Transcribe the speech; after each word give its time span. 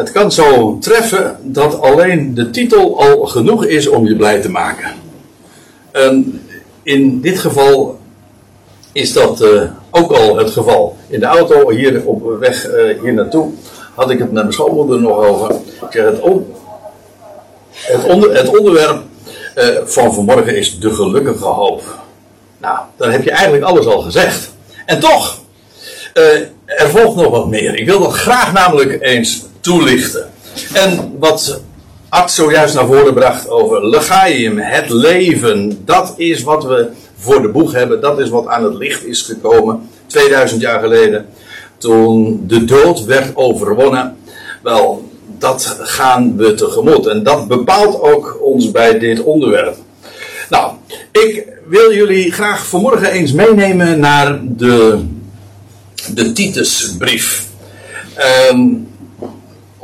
Het 0.00 0.12
kan 0.12 0.32
zo 0.32 0.78
treffen 0.78 1.36
dat 1.42 1.80
alleen 1.80 2.34
de 2.34 2.50
titel 2.50 3.00
al 3.00 3.26
genoeg 3.26 3.64
is 3.64 3.88
om 3.88 4.06
je 4.06 4.16
blij 4.16 4.40
te 4.40 4.50
maken. 4.50 4.94
En 5.92 6.42
in 6.82 7.20
dit 7.20 7.38
geval 7.38 7.98
is 8.92 9.12
dat 9.12 9.42
uh, 9.42 9.62
ook 9.90 10.12
al 10.12 10.36
het 10.36 10.50
geval. 10.50 10.96
In 11.08 11.20
de 11.20 11.26
auto 11.26 11.70
hier 11.70 12.06
op 12.06 12.38
weg 12.38 12.68
uh, 12.68 13.00
hier 13.02 13.12
naartoe 13.12 13.50
had 13.94 14.10
ik 14.10 14.18
het 14.18 14.32
met 14.32 14.42
mijn 14.42 14.52
schoonmoeder 14.52 15.00
nog 15.00 15.16
over. 15.16 15.48
Het, 15.80 15.92
het, 15.92 16.20
het 18.32 18.58
onderwerp 18.58 19.02
uh, 19.56 19.64
van 19.84 20.14
vanmorgen 20.14 20.56
is 20.56 20.78
de 20.78 20.94
gelukkige 20.94 21.44
hoop. 21.44 21.82
Nou, 22.58 22.78
dan 22.96 23.10
heb 23.10 23.24
je 23.24 23.30
eigenlijk 23.30 23.64
alles 23.64 23.86
al 23.86 24.00
gezegd. 24.00 24.52
En 24.86 25.00
toch, 25.00 25.38
er 26.64 26.90
volgt 26.90 27.16
nog 27.16 27.30
wat 27.30 27.48
meer. 27.48 27.74
Ik 27.74 27.86
wil 27.86 28.00
dat 28.00 28.12
graag 28.12 28.52
namelijk 28.52 28.98
eens 29.00 29.48
toelichten. 29.60 30.30
En 30.72 31.16
wat 31.18 31.60
Art 32.08 32.30
zojuist 32.30 32.74
naar 32.74 32.86
voren 32.86 33.14
bracht 33.14 33.48
over 33.48 33.88
Legaim, 33.88 34.58
het 34.58 34.88
leven, 34.90 35.82
dat 35.84 36.14
is 36.16 36.42
wat 36.42 36.64
we 36.64 36.88
voor 37.16 37.42
de 37.42 37.48
boeg 37.48 37.72
hebben. 37.72 38.00
Dat 38.00 38.20
is 38.20 38.28
wat 38.28 38.46
aan 38.46 38.64
het 38.64 38.74
licht 38.74 39.04
is 39.04 39.22
gekomen 39.22 39.88
2000 40.06 40.60
jaar 40.60 40.80
geleden. 40.80 41.26
Toen 41.78 42.44
de 42.46 42.64
dood 42.64 43.04
werd 43.04 43.36
overwonnen. 43.36 44.16
Wel, 44.62 45.08
dat 45.38 45.76
gaan 45.78 46.36
we 46.36 46.54
tegemoet. 46.54 47.06
En 47.06 47.22
dat 47.22 47.48
bepaalt 47.48 48.00
ook 48.00 48.38
ons 48.42 48.70
bij 48.70 48.98
dit 48.98 49.22
onderwerp. 49.22 49.76
Nou, 50.48 50.72
ik 51.12 51.46
wil 51.66 51.92
jullie 51.92 52.32
graag 52.32 52.66
vanmorgen 52.66 53.10
eens 53.10 53.32
meenemen 53.32 54.00
naar 54.00 54.40
de, 54.42 55.04
de 56.14 56.32
Titusbrief. 56.32 57.46
Um, 58.50 58.89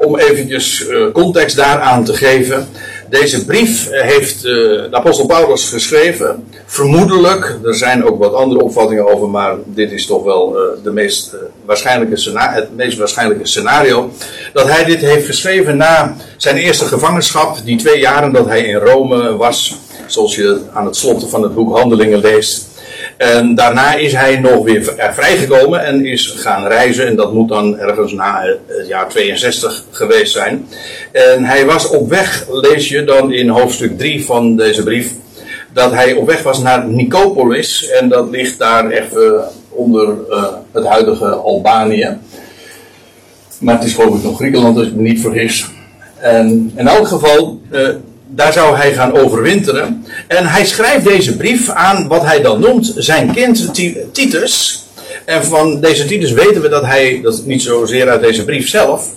om 0.07 0.19
eventjes 0.19 0.89
uh, 0.89 1.13
context 1.13 1.57
daaraan 1.57 2.05
te 2.05 2.15
geven. 2.15 2.69
Deze 3.09 3.45
brief 3.45 3.89
heeft 3.91 4.45
uh, 4.45 4.53
de 4.53 4.89
apostel 4.91 5.27
Paulus 5.27 5.69
geschreven. 5.69 6.45
Vermoedelijk, 6.67 7.59
er 7.65 7.75
zijn 7.75 8.05
ook 8.05 8.19
wat 8.19 8.35
andere 8.35 8.63
opvattingen 8.63 9.13
over, 9.13 9.29
maar 9.29 9.55
dit 9.65 9.93
is 9.93 10.07
toch 10.07 10.25
wel 10.25 10.57
de 10.83 10.91
meest, 10.93 11.35
waarschijnlijke 11.65 12.39
het 12.39 12.77
meest 12.77 12.99
waarschijnlijke 12.99 13.47
scenario. 13.47 14.11
Dat 14.53 14.69
hij 14.69 14.85
dit 14.85 15.01
heeft 15.01 15.27
geschreven 15.27 15.77
na 15.77 16.17
zijn 16.37 16.57
eerste 16.57 16.85
gevangenschap, 16.85 17.57
die 17.65 17.77
twee 17.77 18.01
jaren 18.01 18.33
dat 18.33 18.47
hij 18.47 18.65
in 18.65 18.77
Rome 18.77 19.37
was. 19.37 19.77
Zoals 20.07 20.35
je 20.35 20.61
aan 20.73 20.87
het 20.87 20.97
slot 20.97 21.31
van 21.31 21.43
het 21.43 21.55
boek 21.55 21.77
Handelingen 21.77 22.21
leest. 22.21 22.66
En 23.17 23.55
daarna 23.55 23.95
is 23.95 24.13
hij 24.13 24.39
nog 24.39 24.65
weer 24.65 24.95
vrijgekomen 25.13 25.85
en 25.85 26.07
is 26.07 26.35
gaan 26.37 26.67
reizen. 26.67 27.07
En 27.07 27.17
dat 27.17 27.33
moet 27.33 27.49
dan 27.49 27.79
ergens 27.79 28.13
na 28.13 28.43
het 28.67 28.87
jaar 28.87 29.09
62 29.09 29.85
geweest 29.91 30.33
zijn. 30.33 30.69
En 31.13 31.45
hij 31.45 31.67
was 31.67 31.89
op 31.89 32.09
weg, 32.09 32.47
lees 32.51 32.89
je 32.89 33.05
dan 33.05 33.33
in 33.33 33.49
hoofdstuk 33.49 33.99
3 33.99 34.25
van 34.25 34.57
deze 34.57 34.83
brief, 34.83 35.13
dat 35.73 35.93
hij 35.93 36.13
op 36.13 36.27
weg 36.27 36.43
was 36.43 36.59
naar 36.59 36.89
Nicopolis. 36.89 37.89
En 37.89 38.09
dat 38.09 38.31
ligt 38.31 38.59
daar 38.59 38.91
even 38.91 39.45
onder 39.69 40.15
uh, 40.31 40.45
het 40.73 40.85
huidige 40.85 41.27
Albanië. 41.27 42.19
Maar 43.59 43.75
het 43.75 43.85
is 43.85 43.95
geloof 43.95 44.17
ik 44.17 44.23
nog 44.23 44.37
Griekenland, 44.37 44.79
als 44.79 44.87
ik 44.87 44.95
me 44.95 45.03
niet 45.03 45.21
vergis. 45.21 45.67
En 46.17 46.73
in 46.77 46.89
elk 46.89 47.07
geval, 47.07 47.61
uh, 47.71 47.89
daar 48.37 48.53
zou 48.53 48.77
hij 48.77 48.93
gaan 48.93 49.17
overwinteren. 49.19 50.05
En 50.27 50.47
hij 50.47 50.65
schrijft 50.65 51.05
deze 51.05 51.37
brief 51.37 51.71
aan 51.71 52.09
wat 52.09 52.25
hij 52.25 52.41
dan 52.41 52.61
noemt 52.61 52.93
zijn 52.97 53.33
kind 53.33 53.75
Titus. 54.13 54.85
En 55.25 55.45
van 55.45 55.81
deze 55.81 56.05
Titus 56.05 56.33
weten 56.33 56.63
we 56.63 56.69
dat 56.69 56.85
hij, 56.85 57.21
dat 57.23 57.43
niet 57.45 57.63
zozeer 57.63 58.09
uit 58.09 58.21
deze 58.21 58.45
brief 58.45 58.69
zelf, 58.69 59.09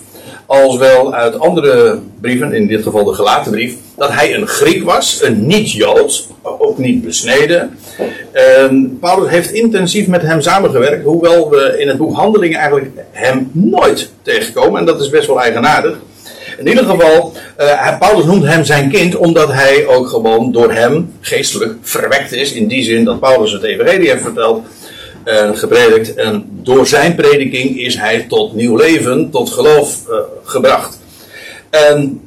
als 0.46 0.76
wel 0.76 1.14
uit 1.14 1.38
andere 1.38 1.98
brieven, 2.20 2.52
in 2.52 2.66
dit 2.66 2.82
geval 2.82 3.04
de 3.04 3.14
gelaten 3.14 3.52
brief, 3.52 3.74
dat 3.96 4.12
hij 4.12 4.34
een 4.34 4.46
Griek 4.46 4.84
was, 4.84 5.18
een 5.22 5.46
niet-Jood, 5.46 6.26
ook 6.42 6.78
niet 6.78 7.04
besneden. 7.04 7.78
En 8.32 8.98
Paulus 9.00 9.30
heeft 9.30 9.50
intensief 9.50 10.06
met 10.06 10.22
hem 10.22 10.40
samengewerkt, 10.40 11.04
hoewel 11.04 11.50
we 11.50 11.74
in 11.78 11.88
het 11.88 11.96
boek 11.96 12.16
Handelingen 12.16 12.58
eigenlijk 12.58 12.90
hem 13.10 13.50
nooit 13.52 14.10
tegenkomen. 14.22 14.80
En 14.80 14.86
dat 14.86 15.00
is 15.00 15.10
best 15.10 15.26
wel 15.26 15.40
eigenaardig. 15.40 15.98
In 16.60 16.68
ieder 16.68 16.84
geval, 16.84 17.32
uh, 17.58 17.98
Paulus 17.98 18.24
noemt 18.24 18.44
hem 18.44 18.64
zijn 18.64 18.90
kind 18.90 19.16
omdat 19.16 19.52
hij 19.52 19.86
ook 19.86 20.08
gewoon 20.08 20.52
door 20.52 20.72
hem 20.72 21.14
geestelijk 21.20 21.74
verwekt 21.82 22.32
is. 22.32 22.52
In 22.52 22.68
die 22.68 22.84
zin 22.84 23.04
dat 23.04 23.20
Paulus 23.20 23.52
het 23.52 23.62
evangelie 23.62 24.08
heeft 24.08 24.22
verteld 24.22 24.66
en 25.24 25.56
gepredikt. 25.56 26.14
En 26.14 26.44
door 26.50 26.86
zijn 26.86 27.14
prediking 27.14 27.80
is 27.80 27.96
hij 27.96 28.26
tot 28.28 28.54
nieuw 28.54 28.76
leven, 28.76 29.30
tot 29.30 29.50
geloof 29.50 30.02
uh, 30.08 30.16
gebracht. 30.44 30.98
En 31.70 32.20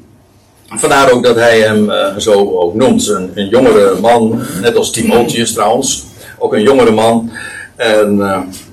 vandaar 0.67 1.11
ook 1.11 1.23
dat 1.23 1.35
hij 1.35 1.59
hem 1.59 1.89
uh, 1.89 2.17
zo 2.17 2.57
ook 2.57 2.73
noemt. 2.73 3.07
Een, 3.07 3.31
een, 3.35 3.47
jongere 3.47 3.99
man, 3.99 4.41
net 4.61 4.75
als 4.75 4.91
Timotheus 4.91 5.53
trouwens. 5.53 6.03
Ook 6.37 6.53
een 6.53 6.63
jongere 6.63 6.91
man. 6.91 7.31
En 7.75 8.21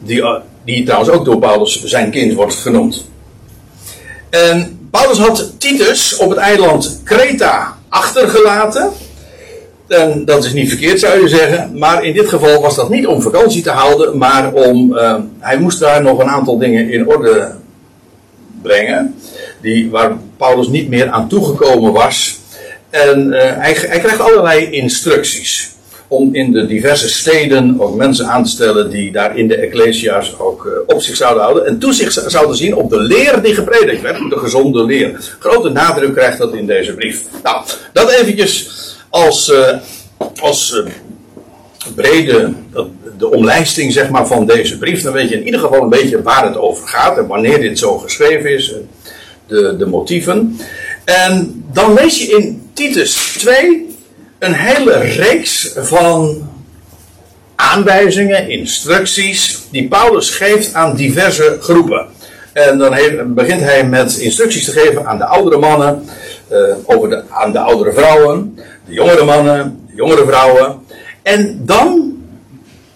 die, 0.03 0.25
die 0.65 0.85
trouwens 0.85 1.11
ook 1.11 1.25
door 1.25 1.39
Paulus 1.39 1.85
zijn 1.85 2.11
kind 2.11 2.35
wordt 2.35 2.55
genoemd. 2.55 3.09
En 4.31 4.80
Paulus 4.91 5.19
had 5.19 5.53
Titus 5.59 6.17
op 6.17 6.31
het 6.31 6.39
eiland 6.39 7.01
Kreta 7.05 7.77
achtergelaten. 7.89 8.91
En 9.89 10.25
dat 10.25 10.45
is 10.45 10.53
niet 10.53 10.69
verkeerd 10.69 11.01
zou 11.01 11.21
je 11.21 11.29
zeggen. 11.29 11.79
Maar 11.79 12.05
in 12.05 12.13
dit 12.13 12.29
geval 12.29 12.63
was 12.63 12.77
dat 12.77 12.89
niet 12.89 13.07
om 13.07 13.23
vakantie 13.23 13.63
te 13.63 13.71
houden. 13.71 14.19
Maar 14.19 14.53
om. 14.53 14.93
Uh, 14.93 15.15
hij 15.39 15.59
moest 15.59 15.79
daar 15.79 16.03
nog 16.03 16.19
een 16.19 16.29
aantal 16.29 16.59
dingen 16.59 16.91
in 16.91 17.09
orde 17.09 17.53
brengen. 18.63 19.15
Die, 19.61 19.91
waar 19.91 20.17
Paulus 20.37 20.69
niet 20.69 20.89
meer 20.89 21.09
aan 21.09 21.29
toegekomen 21.29 21.93
was. 21.93 22.39
En 22.91 23.27
uh, 23.27 23.41
hij, 23.41 23.73
hij 23.73 23.99
krijgt 23.99 24.21
allerlei 24.21 24.71
instructies 24.71 25.71
om 26.11 26.35
in 26.35 26.53
de 26.53 26.67
diverse 26.67 27.09
steden 27.09 27.81
ook 27.81 27.97
mensen 27.97 28.27
aan 28.27 28.45
te 28.45 28.51
stellen 28.51 28.91
die 28.91 29.13
daar 29.13 29.39
in 29.39 29.49
de 29.49 29.57
Ecclesia's 29.57 30.35
ook 30.39 30.65
uh, 30.65 30.73
op 30.87 31.03
zich 31.03 31.17
zouden 31.17 31.43
houden. 31.43 31.67
En 31.67 31.79
toezicht 31.79 32.23
zouden 32.27 32.57
zien 32.57 32.75
op 32.75 32.91
de 32.91 33.01
leer 33.01 33.43
die 33.43 33.55
gepredikt 33.55 34.03
werd, 34.03 34.31
de 34.31 34.39
gezonde 34.39 34.85
leer. 34.85 35.35
Grote 35.39 35.69
nadruk 35.69 36.15
krijgt 36.15 36.39
dat 36.39 36.55
in 36.55 36.67
deze 36.67 36.95
brief. 36.95 37.25
Nou, 37.43 37.65
dat 37.93 38.11
eventjes 38.11 38.71
als, 39.09 39.49
uh, 39.49 39.69
als 40.41 40.73
uh, 40.73 40.93
brede, 41.95 42.53
de 43.19 43.31
omlijsting 43.31 43.93
zeg 43.93 44.11
maar 44.11 44.27
van 44.27 44.47
deze 44.47 44.79
brief. 44.79 45.03
Dan 45.03 45.13
weet 45.13 45.29
je 45.29 45.37
in 45.37 45.45
ieder 45.45 45.61
geval 45.61 45.83
een 45.83 45.89
beetje 45.89 46.23
waar 46.23 46.47
het 46.47 46.57
over 46.57 46.89
gaat 46.89 47.19
en 47.19 47.27
wanneer 47.27 47.61
dit 47.61 47.79
zo 47.79 47.99
geschreven 47.99 48.55
is. 48.55 48.75
De, 49.47 49.77
de 49.77 49.87
motieven. 49.87 50.59
En 51.05 51.65
dan 51.73 51.95
lees 51.95 52.19
je 52.19 52.37
in 52.37 52.71
Titus 52.73 53.35
2 53.39 53.90
een 54.41 54.55
hele 54.55 54.99
reeks 54.99 55.73
van 55.77 56.49
aanwijzingen, 57.55 58.49
instructies, 58.49 59.59
die 59.71 59.89
Paulus 59.89 60.31
geeft 60.31 60.75
aan 60.75 60.97
diverse 60.97 61.59
groepen. 61.61 62.07
En 62.53 62.79
dan 62.79 62.93
heeft, 62.93 63.35
begint 63.35 63.61
hij 63.61 63.87
met 63.87 64.17
instructies 64.17 64.65
te 64.65 64.71
geven 64.71 65.07
aan 65.07 65.19
de 65.19 65.25
oudere 65.25 65.59
mannen, 65.59 66.09
uh, 66.53 66.59
over 66.85 67.09
de, 67.09 67.23
aan 67.31 67.53
de 67.53 67.59
oudere 67.59 67.93
vrouwen, 67.93 68.59
de 68.87 68.93
jongere 68.93 69.25
mannen, 69.25 69.81
de 69.87 69.95
jongere 69.95 70.27
vrouwen. 70.27 70.79
En 71.23 71.61
dan, 71.65 72.17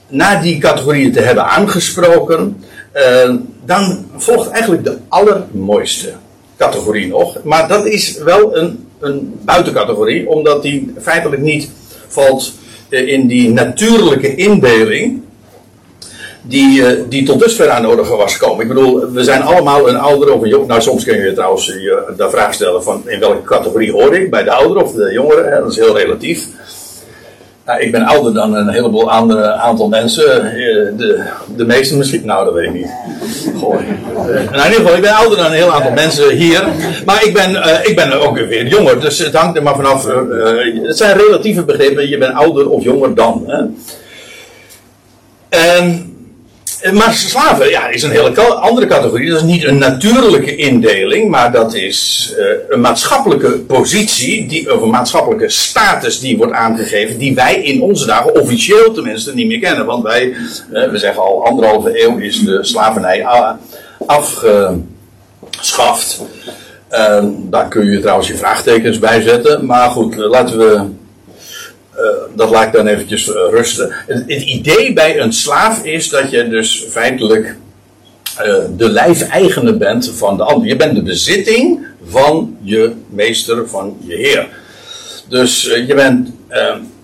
na 0.08 0.40
die 0.40 0.58
categorieën 0.58 1.12
te 1.12 1.20
hebben 1.20 1.44
aangesproken, 1.44 2.64
uh, 2.94 3.34
dan 3.64 4.06
volgt 4.16 4.50
eigenlijk 4.50 4.84
de 4.84 4.98
allermooiste 5.08 6.12
categorie 6.56 7.06
nog. 7.06 7.42
Maar 7.42 7.68
dat 7.68 7.86
is 7.86 8.18
wel 8.18 8.56
een 8.56 8.84
een 9.04 9.40
buitencategorie, 9.44 10.28
omdat 10.28 10.62
die 10.62 10.94
feitelijk 11.00 11.42
niet 11.42 11.70
valt 12.08 12.52
eh, 12.88 13.08
in 13.08 13.26
die 13.26 13.50
natuurlijke 13.50 14.34
indeling 14.34 15.22
die, 16.42 16.86
eh, 16.86 17.02
die 17.08 17.22
tot 17.22 17.40
dusver 17.40 17.70
aan 17.70 17.86
orde 17.86 18.02
was 18.02 18.36
gekomen. 18.36 18.62
Ik 18.62 18.68
bedoel, 18.68 19.12
we 19.12 19.24
zijn 19.24 19.42
allemaal 19.42 19.88
een 19.88 19.96
ouder 19.96 20.32
of 20.32 20.42
een 20.42 20.48
jong. 20.48 20.66
Nou, 20.66 20.80
soms 20.80 21.04
kun 21.04 21.16
je 21.16 21.32
trouwens 21.32 21.66
je 21.66 22.12
de 22.16 22.30
vraag 22.30 22.54
stellen 22.54 22.82
van 22.82 23.02
in 23.06 23.20
welke 23.20 23.42
categorie 23.42 23.92
hoor 23.92 24.14
ik, 24.14 24.30
bij 24.30 24.42
de 24.42 24.50
ouderen 24.50 24.82
of 24.82 24.92
de 24.92 25.12
jongeren. 25.12 25.60
Dat 25.60 25.70
is 25.70 25.76
heel 25.76 25.96
relatief. 25.98 26.46
Nou, 27.66 27.80
ik 27.80 27.92
ben 27.92 28.02
ouder 28.02 28.34
dan 28.34 28.54
een 28.54 28.68
heleboel 28.68 29.10
andere 29.10 29.52
aantal 29.52 29.88
mensen. 29.88 30.44
Eh, 30.44 30.54
de, 30.96 31.24
de 31.56 31.64
meeste 31.64 31.96
misschien. 31.96 32.26
Nou, 32.26 32.44
dat 32.44 32.54
weet 32.54 32.64
ik 32.64 32.74
niet. 32.74 32.90
Goh. 33.58 33.72
Nou, 33.72 34.36
in 34.36 34.64
ieder 34.64 34.72
geval, 34.72 34.94
ik 34.94 35.00
ben 35.00 35.14
ouder 35.14 35.38
dan 35.38 35.46
een 35.46 35.52
heel 35.52 35.72
aantal 35.72 35.92
mensen 35.92 36.30
hier. 36.30 36.64
Maar 37.04 37.24
ik 37.24 37.32
ben, 37.32 37.50
uh, 37.50 37.78
ik 37.82 37.96
ben 37.96 38.20
ook 38.20 38.36
weer 38.36 38.66
jonger. 38.66 39.00
Dus 39.00 39.18
het 39.18 39.34
hangt 39.34 39.56
er 39.56 39.62
maar 39.62 39.74
vanaf. 39.74 40.06
Het 40.82 40.96
zijn 40.96 41.16
relatieve 41.16 41.64
begrippen. 41.64 42.08
Je 42.08 42.18
bent 42.18 42.34
ouder 42.34 42.68
of 42.68 42.82
jonger 42.82 43.14
dan. 43.14 43.44
Hè. 43.46 43.64
En 45.48 46.13
maar 46.92 47.14
slaven 47.14 47.68
ja, 47.68 47.88
is 47.88 48.02
een 48.02 48.10
hele 48.10 48.42
andere 48.42 48.86
categorie. 48.86 49.30
Dat 49.30 49.38
is 49.38 49.44
niet 49.44 49.64
een 49.64 49.78
natuurlijke 49.78 50.56
indeling, 50.56 51.30
maar 51.30 51.52
dat 51.52 51.74
is 51.74 52.32
uh, 52.38 52.46
een 52.68 52.80
maatschappelijke 52.80 53.50
positie, 53.50 54.48
die, 54.48 54.74
of 54.74 54.82
een 54.82 54.90
maatschappelijke 54.90 55.48
status 55.48 56.20
die 56.20 56.36
wordt 56.36 56.52
aangegeven, 56.52 57.18
die 57.18 57.34
wij 57.34 57.54
in 57.54 57.82
onze 57.82 58.06
dagen 58.06 58.40
officieel 58.40 58.92
tenminste 58.92 59.34
niet 59.34 59.46
meer 59.46 59.58
kennen. 59.58 59.86
Want 59.86 60.02
wij, 60.02 60.28
uh, 60.28 60.90
we 60.90 60.98
zeggen 60.98 61.22
al 61.22 61.46
anderhalve 61.46 62.02
eeuw 62.02 62.18
is 62.18 62.44
de 62.44 62.58
slavernij 62.64 63.26
afgeschaft. 64.06 64.82
En 66.88 67.46
daar 67.50 67.68
kun 67.68 67.90
je 67.90 68.00
trouwens 68.00 68.28
je 68.28 68.36
vraagtekens 68.36 68.98
bij 68.98 69.22
zetten. 69.22 69.66
Maar 69.66 69.90
goed, 69.90 70.16
laten 70.16 70.58
we. 70.58 71.02
Uh, 71.98 72.06
dat 72.34 72.50
laat 72.50 72.66
ik 72.66 72.72
dan 72.72 72.86
eventjes 72.86 73.26
rusten. 73.50 73.92
Het, 74.06 74.42
idee 74.42 74.92
bij 74.92 75.20
een 75.20 75.32
slaaf 75.32 75.84
is 75.84 76.08
dat 76.08 76.30
je 76.30 76.48
dus 76.48 76.84
feitelijk 76.90 77.56
uh, 78.40 78.54
de 78.76 78.88
lijfeigene 78.88 79.76
bent 79.76 80.12
van 80.14 80.36
de 80.36 80.42
ander. 80.42 80.68
Je 80.68 80.76
bent 80.76 80.94
de 80.94 81.02
bezitting 81.02 81.86
van 82.08 82.56
je 82.62 82.92
meester, 83.08 83.68
van 83.68 83.96
je 84.06 84.16
heer. 84.16 84.48
Dus 85.28 85.62
je 85.62 85.94
bent 85.94 86.28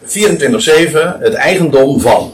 24-7 0.05 1.21
het 1.21 1.35
eigendom 1.35 2.01
van. 2.01 2.33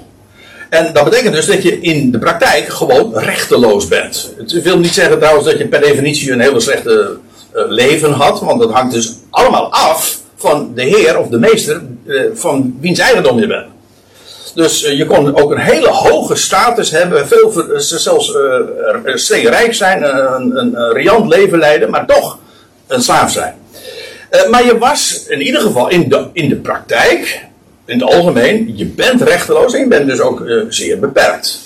En 0.71 0.93
dat 0.93 1.05
betekent 1.05 1.35
dus 1.35 1.47
dat 1.47 1.63
je 1.63 1.81
in 1.81 2.11
de 2.11 2.19
praktijk 2.19 2.69
gewoon 2.69 3.19
rechteloos 3.19 3.89
bent. 3.89 4.33
Het 4.37 4.63
wil 4.63 4.79
niet 4.79 4.95
zeggen 4.95 5.19
trouwens 5.19 5.47
dat 5.47 5.59
je 5.59 5.69
per 5.69 5.81
definitie 5.81 6.33
een 6.33 6.41
hele 6.41 6.61
slechte 6.61 7.17
leven 7.53 8.13
had, 8.13 8.41
want 8.41 8.61
dat 8.61 8.71
hangt 8.71 8.95
dus 8.95 9.15
allemaal 9.31 9.73
af 9.73 10.25
van 10.47 10.73
de 10.75 10.83
heer 10.83 11.19
of 11.19 11.29
de 11.29 11.39
meester 11.39 11.83
uh, 12.05 12.23
van 12.35 12.77
wiens 12.81 12.99
eigendom 12.99 13.39
je 13.39 13.47
bent. 13.47 13.67
Dus 14.55 14.85
uh, 14.85 14.99
je 14.99 15.07
kon 15.07 15.37
ook 15.37 15.51
een 15.51 15.59
hele 15.59 15.89
hoge 15.89 16.35
status 16.35 16.91
hebben, 16.91 17.29
veel, 17.29 17.65
zelfs 17.79 18.35
uh, 19.27 19.43
rijk 19.43 19.75
zijn, 19.75 20.03
een, 20.03 20.59
een, 20.59 20.93
riant 20.93 21.29
leven 21.29 21.59
leiden, 21.59 21.91
maar 21.91 22.07
toch 22.07 22.39
een 22.87 23.03
slaaf 23.03 23.33
zijn. 23.33 23.55
maar 24.51 24.65
je 24.65 24.79
was 24.79 25.25
in 25.29 25.41
ieder 25.41 25.61
geval 25.61 25.89
in 25.89 26.09
de, 26.09 26.27
in 26.33 26.49
de 26.49 26.57
praktijk 26.57 27.45
in 27.85 28.01
het 28.01 28.13
algemeen, 28.13 28.77
je 28.77 28.87
bent 28.87 29.23
rechteloos 29.23 29.75
en 29.75 29.81
je 29.81 29.89
bent 29.89 30.09
dus 30.09 30.21
ook 30.21 30.45
zeer 30.69 30.99
beperkt. 30.99 31.61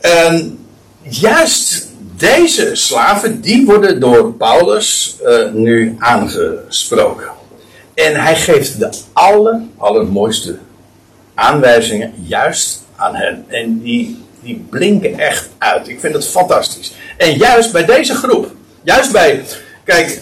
En 0.00 0.58
juist 1.02 1.86
deze 2.16 2.70
slaven, 2.74 3.40
die 3.40 3.66
worden 3.66 4.00
door 4.00 4.32
Paulus 4.32 5.16
nu 5.52 5.96
aangesproken. 5.98 7.36
En 8.04 8.14
hij 8.14 8.36
geeft 8.36 8.78
de 8.78 8.88
aller, 9.12 9.60
allermooiste 9.76 10.56
aanwijzingen 11.34 12.12
juist 12.26 12.84
aan 12.96 13.14
hen. 13.14 13.44
En 13.48 13.80
die, 13.80 14.24
die 14.40 14.66
blinken 14.70 15.18
echt 15.18 15.48
uit. 15.58 15.88
Ik 15.88 16.00
vind 16.00 16.14
het 16.14 16.26
fantastisch. 16.26 16.92
En 17.16 17.32
juist 17.32 17.72
bij 17.72 17.84
deze 17.84 18.14
groep, 18.14 18.50
juist 18.82 19.12
bij, 19.12 19.44
kijk, 19.84 20.20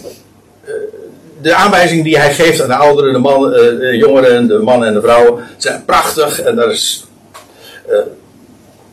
de 1.41 1.55
aanwijzingen 1.55 2.05
die 2.05 2.19
hij 2.19 2.35
geeft 2.35 2.63
aan 2.63 2.69
de 2.69 2.75
ouderen, 2.75 3.21
uh, 3.21 3.81
de 3.81 3.97
jongeren, 3.97 4.47
de 4.47 4.59
mannen 4.59 4.89
en 4.89 4.95
de 4.95 5.01
vrouwen, 5.01 5.45
zijn 5.57 5.85
prachtig. 5.85 6.41
En 6.41 6.57
dat 6.57 6.71
is, 6.71 7.07
uh, 7.89 7.97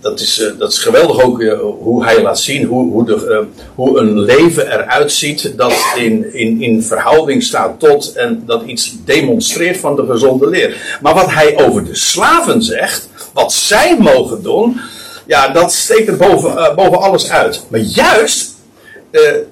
dat 0.04 0.20
is, 0.20 0.40
uh, 0.40 0.60
dat 0.60 0.72
is 0.72 0.78
geweldig 0.78 1.22
ook 1.22 1.44
hoe 1.80 2.04
hij 2.06 2.22
laat 2.22 2.40
zien 2.40 2.66
hoe, 2.66 2.92
hoe, 2.92 3.06
de, 3.06 3.46
hoe 3.76 4.00
een 4.00 4.20
leven 4.20 4.72
eruit 4.72 5.12
ziet 5.12 5.54
dat 5.58 5.74
in, 5.96 6.34
in, 6.34 6.62
in 6.62 6.84
verhouding 6.84 7.44
staat 7.44 7.80
tot 7.80 8.14
en 8.14 8.44
dat 8.46 8.64
iets 8.66 8.96
demonstreert 9.06 9.78
van 9.78 9.96
de 9.96 10.06
gezonde 10.06 10.50
leer. 10.50 10.98
Maar 11.02 11.14
wat 11.14 11.32
hij 11.32 11.66
over 11.66 11.86
de 11.86 11.96
slaven 11.96 12.62
zegt, 12.62 13.10
wat 13.34 13.54
zij 13.54 13.98
mogen 14.00 14.44
doen, 14.44 14.80
ja, 15.26 15.48
dat 15.48 15.74
steekt 15.74 16.08
er 16.08 16.18
boven, 16.18 16.76
boven 16.76 17.00
alles 17.00 17.30
uit. 17.30 17.64
Maar 17.68 17.80
juist 17.80 18.52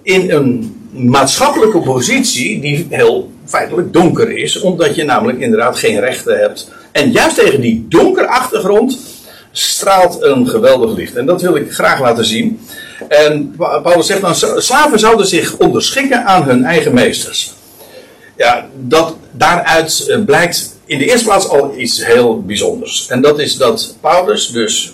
in 0.01 0.31
een 0.31 0.75
maatschappelijke 0.91 1.79
positie 1.79 2.61
die 2.61 2.87
heel 2.89 3.31
feitelijk 3.45 3.93
donker 3.93 4.37
is, 4.37 4.59
omdat 4.59 4.95
je 4.95 5.03
namelijk 5.03 5.39
inderdaad 5.39 5.77
geen 5.77 5.99
rechten 5.99 6.39
hebt. 6.39 6.71
En 6.91 7.11
juist 7.11 7.35
tegen 7.35 7.61
die 7.61 7.85
donkere 7.89 8.27
achtergrond 8.27 8.99
straalt 9.51 10.21
een 10.21 10.47
geweldig 10.47 10.95
licht. 10.95 11.15
En 11.15 11.25
dat 11.25 11.41
wil 11.41 11.55
ik 11.55 11.73
graag 11.73 11.99
laten 11.99 12.25
zien. 12.25 12.59
En 13.07 13.55
Paulus 13.57 14.05
zegt 14.05 14.21
dan, 14.21 14.35
slaven 14.61 14.99
zouden 14.99 15.27
zich 15.27 15.57
onderschikken 15.57 16.25
aan 16.25 16.43
hun 16.43 16.63
eigen 16.63 16.93
meesters. 16.93 17.53
Ja, 18.37 18.67
dat, 18.75 19.15
daaruit 19.31 20.07
eh, 20.07 20.23
blijkt 20.25 20.75
in 20.85 20.97
de 20.97 21.05
eerste 21.05 21.25
plaats 21.25 21.47
al 21.49 21.73
iets 21.77 22.05
heel 22.05 22.41
bijzonders. 22.41 23.07
En 23.07 23.21
dat 23.21 23.39
is 23.39 23.57
dat 23.57 23.95
Paulus 24.01 24.47
dus 24.47 24.93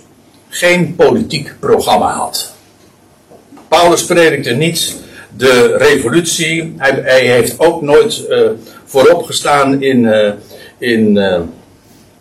geen 0.50 0.96
politiek 0.96 1.56
programma 1.60 2.12
had. 2.12 2.54
Paulus 3.68 4.06
predikte 4.06 4.52
niet 4.52 4.96
de 5.38 5.76
revolutie. 5.78 6.74
Hij, 6.78 7.02
hij 7.04 7.26
heeft 7.26 7.60
ook 7.60 7.82
nooit 7.82 8.24
uh, 8.30 8.40
voorop 8.86 9.24
gestaan 9.24 9.82
in, 9.82 10.04
uh, 10.04 10.32
in, 10.78 11.18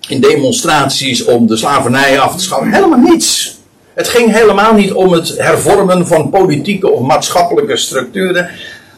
in 0.08 0.20
demonstraties 0.20 1.24
om 1.24 1.46
de 1.46 1.56
slavernij 1.56 2.20
af 2.20 2.36
te 2.36 2.42
schaffen. 2.42 2.72
Helemaal 2.72 2.98
niets. 2.98 3.56
Het 3.94 4.08
ging 4.08 4.32
helemaal 4.32 4.74
niet 4.74 4.92
om 4.92 5.12
het 5.12 5.34
hervormen 5.38 6.06
van 6.06 6.30
politieke 6.30 6.90
of 6.90 7.00
maatschappelijke 7.00 7.76
structuren. 7.76 8.48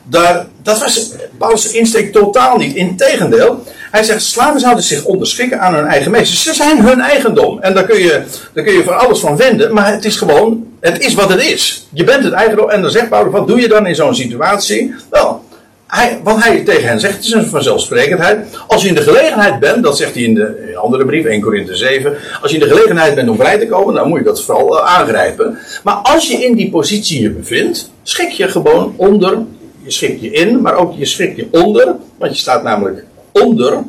Daar, 0.02 0.46
dat 0.62 0.78
was 0.78 1.10
Paulus' 1.38 1.72
insteek 1.72 2.12
totaal 2.12 2.56
niet. 2.56 2.74
Integendeel, 2.74 3.64
hij 3.90 4.02
zegt, 4.02 4.22
slaven 4.22 4.60
zouden 4.60 4.84
zich 4.84 5.04
onderschikken 5.04 5.60
aan 5.60 5.74
hun 5.74 5.86
eigen 5.86 6.10
meesters. 6.10 6.42
Ze 6.42 6.54
zijn 6.54 6.82
hun 6.82 7.00
eigendom. 7.00 7.60
En 7.60 7.74
daar 7.74 7.84
kun 7.84 7.98
je, 7.98 8.22
daar 8.52 8.64
kun 8.64 8.72
je 8.72 8.84
van 8.84 8.98
alles 8.98 9.18
van 9.18 9.36
wenden. 9.36 9.74
Maar 9.74 9.92
het 9.92 10.04
is 10.04 10.16
gewoon, 10.16 10.66
het 10.80 11.00
is 11.00 11.14
wat 11.14 11.28
het 11.28 11.42
is. 11.42 11.86
Je 11.92 12.04
bent 12.04 12.24
het 12.24 12.32
eigendom. 12.32 12.70
En 12.70 12.82
dan 12.82 12.90
zegt 12.90 13.08
Paulus, 13.08 13.32
wat 13.32 13.46
doe 13.46 13.60
je 13.60 13.68
dan 13.68 13.86
in 13.86 13.94
zo'n 13.94 14.14
situatie? 14.14 14.94
Wel, 15.10 15.44
hij, 15.88 16.20
wat 16.22 16.44
hij 16.44 16.60
tegen 16.60 16.88
hen 16.88 17.00
zegt, 17.00 17.24
is 17.24 17.32
een 17.32 17.46
vanzelfsprekendheid. 17.46 18.46
Als 18.66 18.82
je 18.82 18.88
in 18.88 18.94
de 18.94 19.02
gelegenheid 19.02 19.58
bent, 19.58 19.82
dat 19.82 19.96
zegt 19.96 20.14
hij 20.14 20.22
in 20.22 20.34
de 20.34 20.72
andere 20.76 21.04
brief, 21.04 21.24
1 21.24 21.40
Korinthe 21.40 21.76
7. 21.76 22.16
Als 22.42 22.50
je 22.50 22.56
in 22.56 22.62
de 22.62 22.74
gelegenheid 22.74 23.14
bent 23.14 23.28
om 23.28 23.36
vrij 23.36 23.58
te 23.58 23.66
komen, 23.66 23.94
dan 23.94 24.08
moet 24.08 24.18
je 24.18 24.24
dat 24.24 24.42
vooral 24.44 24.76
uh, 24.76 24.96
aangrijpen. 24.96 25.58
Maar 25.84 25.94
als 25.94 26.28
je 26.28 26.44
in 26.44 26.54
die 26.54 26.70
positie 26.70 27.22
je 27.22 27.30
bevindt, 27.30 27.90
schik 28.02 28.30
je 28.30 28.48
gewoon 28.48 28.94
onder. 28.96 29.38
Je 29.82 29.90
schik 29.90 30.20
je 30.20 30.30
in, 30.30 30.60
maar 30.60 30.74
ook 30.74 30.92
je 30.96 31.04
schik 31.04 31.36
je 31.36 31.48
onder. 31.50 31.94
Want 32.18 32.32
je 32.32 32.38
staat 32.38 32.62
namelijk 32.62 33.04
onder, 33.32 33.82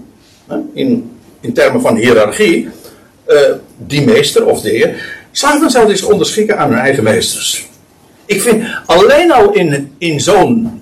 in, 0.73 1.11
in 1.41 1.53
termen 1.53 1.81
van 1.81 1.95
hiërarchie, 1.95 2.69
uh, 3.27 3.39
die 3.77 4.05
meester 4.05 4.45
of 4.45 4.61
de 4.61 4.69
heer. 4.69 5.17
Slaven 5.31 5.69
zouden 5.69 5.97
zich 5.97 6.07
onderschikken 6.07 6.57
aan 6.57 6.69
hun 6.69 6.79
eigen 6.79 7.03
meesters. 7.03 7.67
Ik 8.25 8.41
vind 8.41 8.63
alleen 8.85 9.31
al 9.31 9.53
in, 9.53 9.95
in 9.97 10.19
zo'n 10.19 10.78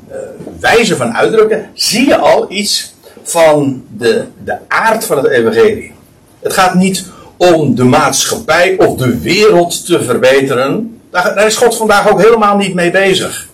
wijze 0.59 0.95
van 0.95 1.13
uitdrukken 1.13 1.69
zie 1.73 2.07
je 2.07 2.17
al 2.17 2.51
iets 2.51 2.93
van 3.23 3.83
de, 3.97 4.23
de 4.43 4.57
aard 4.67 5.05
van 5.05 5.17
het 5.17 5.27
evangelie. 5.27 5.93
Het 6.39 6.53
gaat 6.53 6.73
niet 6.73 7.05
om 7.37 7.75
de 7.75 7.83
maatschappij 7.83 8.77
of 8.77 8.97
de 8.97 9.19
wereld 9.19 9.85
te 9.85 10.03
verbeteren. 10.03 10.99
Daar, 11.09 11.35
daar 11.35 11.45
is 11.45 11.55
God 11.55 11.77
vandaag 11.77 12.09
ook 12.09 12.21
helemaal 12.21 12.57
niet 12.57 12.73
mee 12.73 12.91
bezig. 12.91 13.47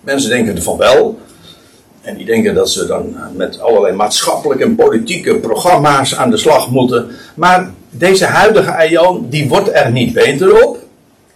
Mensen 0.00 0.30
denken 0.30 0.56
ervan 0.56 0.76
wel, 0.76 1.18
en 2.08 2.16
die 2.16 2.26
denken 2.26 2.54
dat 2.54 2.70
ze 2.70 2.86
dan 2.86 3.16
met 3.36 3.60
allerlei 3.60 3.94
maatschappelijke 3.94 4.64
en 4.64 4.74
politieke 4.74 5.34
programma's 5.36 6.16
aan 6.16 6.30
de 6.30 6.36
slag 6.36 6.70
moeten. 6.70 7.10
Maar 7.34 7.70
deze 7.90 8.24
huidige 8.24 8.72
aion, 8.72 9.26
die 9.28 9.48
wordt 9.48 9.72
er 9.72 9.90
niet 9.90 10.12
beter 10.12 10.66
op. 10.66 10.78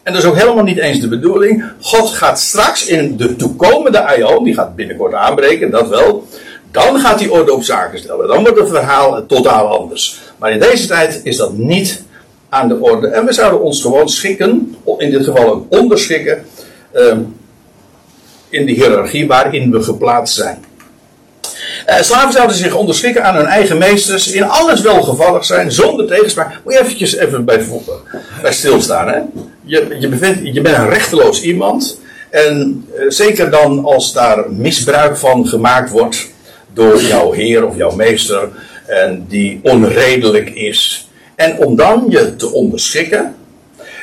En 0.03 0.13
dat 0.13 0.23
is 0.23 0.29
ook 0.29 0.37
helemaal 0.37 0.65
niet 0.65 0.79
eens 0.79 1.01
de 1.01 1.09
bedoeling. 1.09 1.65
God 1.81 2.09
gaat 2.09 2.41
straks 2.41 2.87
in 2.87 3.17
de 3.17 3.37
toekomende 3.37 4.05
aion, 4.05 4.45
die 4.45 4.55
gaat 4.55 4.77
binnenkort 4.77 5.15
aanbreken, 5.15 5.71
dat 5.71 5.89
wel. 5.89 6.27
Dan 6.71 6.99
gaat 6.99 7.21
hij 7.21 7.29
orde 7.29 7.53
op 7.53 7.63
zaken 7.63 7.99
stellen. 7.99 8.29
Dan 8.29 8.43
wordt 8.43 8.59
het 8.59 8.69
verhaal 8.69 9.27
totaal 9.27 9.79
anders. 9.79 10.21
Maar 10.39 10.53
in 10.53 10.61
deze 10.61 10.87
tijd 10.87 11.21
is 11.23 11.37
dat 11.37 11.57
niet 11.57 12.03
aan 12.49 12.69
de 12.69 12.81
orde. 12.81 13.07
En 13.07 13.25
we 13.25 13.33
zouden 13.33 13.61
ons 13.61 13.83
gewoon 13.83 14.09
schikken, 14.09 14.77
in 14.99 15.11
dit 15.11 15.25
geval 15.25 15.53
ook 15.53 15.65
onderschikken. 15.69 16.45
Uh, 16.95 17.17
in 18.49 18.67
de 18.67 18.73
hiërarchie 18.73 19.27
waarin 19.27 19.71
we 19.71 19.83
geplaatst 19.83 20.35
zijn. 20.35 20.65
Uh, 21.89 22.01
slaven 22.01 22.33
zouden 22.33 22.57
zich 22.57 22.75
onderschikken 22.75 23.25
aan 23.25 23.37
hun 23.37 23.47
eigen 23.47 23.79
meesters, 23.79 24.33
in 24.33 24.43
alles 24.43 24.81
welgevallig 24.81 25.45
zijn, 25.45 25.73
zonder 25.73 26.07
tegenspraak. 26.07 26.61
Moet 26.65 26.73
je 26.73 26.81
eventjes 26.81 27.17
even 27.17 27.45
bij, 27.45 27.67
stilstaan. 28.45 29.09
Hè? 29.09 29.19
Je, 29.63 29.97
je, 30.01 30.09
bevindt, 30.09 30.41
je 30.55 30.61
bent 30.61 30.77
een 30.77 30.89
rechteloos 30.89 31.43
iemand. 31.43 32.01
En 32.31 32.85
uh, 32.95 33.05
zeker 33.09 33.51
dan 33.51 33.85
als 33.85 34.13
daar 34.13 34.51
misbruik 34.51 35.17
van 35.17 35.47
gemaakt 35.47 35.91
wordt 35.91 36.29
door 36.73 37.01
jouw 37.01 37.33
heer 37.33 37.67
of 37.67 37.77
jouw 37.77 37.95
meester, 37.95 38.49
en 38.87 39.25
die 39.29 39.61
onredelijk 39.63 40.51
is. 40.51 41.09
En 41.35 41.59
om 41.59 41.77
dan 41.77 42.07
je 42.09 42.37
te 42.37 42.53
onderschikken, 42.53 43.35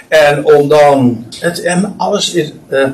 en 0.07 0.45
om 0.45 0.67
dan 0.67 1.25
het, 1.39 1.61
en 1.61 1.93
alles 1.97 2.33
is. 2.33 2.51
Eh, 2.69 2.89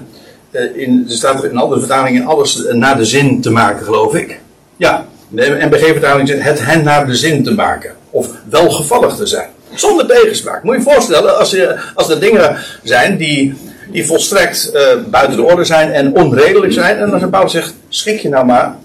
in, 0.73 1.05
er 1.09 1.15
staat 1.15 1.43
in 1.43 1.57
andere 1.57 1.79
vertalingen 1.79 2.25
alles 2.25 2.63
naar 2.71 2.97
de 2.97 3.05
zin 3.05 3.41
te 3.41 3.51
maken, 3.51 3.85
geloof 3.85 4.15
ik. 4.15 4.39
Ja, 4.77 5.05
de 5.27 5.57
NBG-vertaling 5.59 6.27
zegt 6.27 6.43
het 6.43 6.65
hen 6.65 6.83
naar 6.83 7.07
de 7.07 7.15
zin 7.15 7.43
te 7.43 7.53
maken. 7.53 7.91
Of 8.09 8.29
welgevallig 8.49 9.15
te 9.15 9.25
zijn. 9.25 9.49
Zonder 9.73 10.05
tegenspraak. 10.05 10.63
Moet 10.63 10.75
je 10.75 10.81
je 10.81 10.89
voorstellen, 10.91 11.37
als, 11.37 11.51
je, 11.51 11.75
als 11.93 12.09
er 12.09 12.19
dingen 12.19 12.57
zijn 12.83 13.17
die, 13.17 13.53
die 13.91 14.05
volstrekt 14.05 14.71
uh, 14.73 14.81
buiten 15.07 15.37
de 15.37 15.43
orde 15.43 15.63
zijn 15.63 15.91
en 15.91 16.15
onredelijk 16.15 16.73
zijn. 16.73 16.97
En 16.97 17.13
als 17.13 17.21
een 17.21 17.29
Paulus 17.29 17.51
zegt, 17.51 17.73
schik 17.89 18.19
je 18.19 18.29
nou 18.29 18.45
maar. 18.45 18.75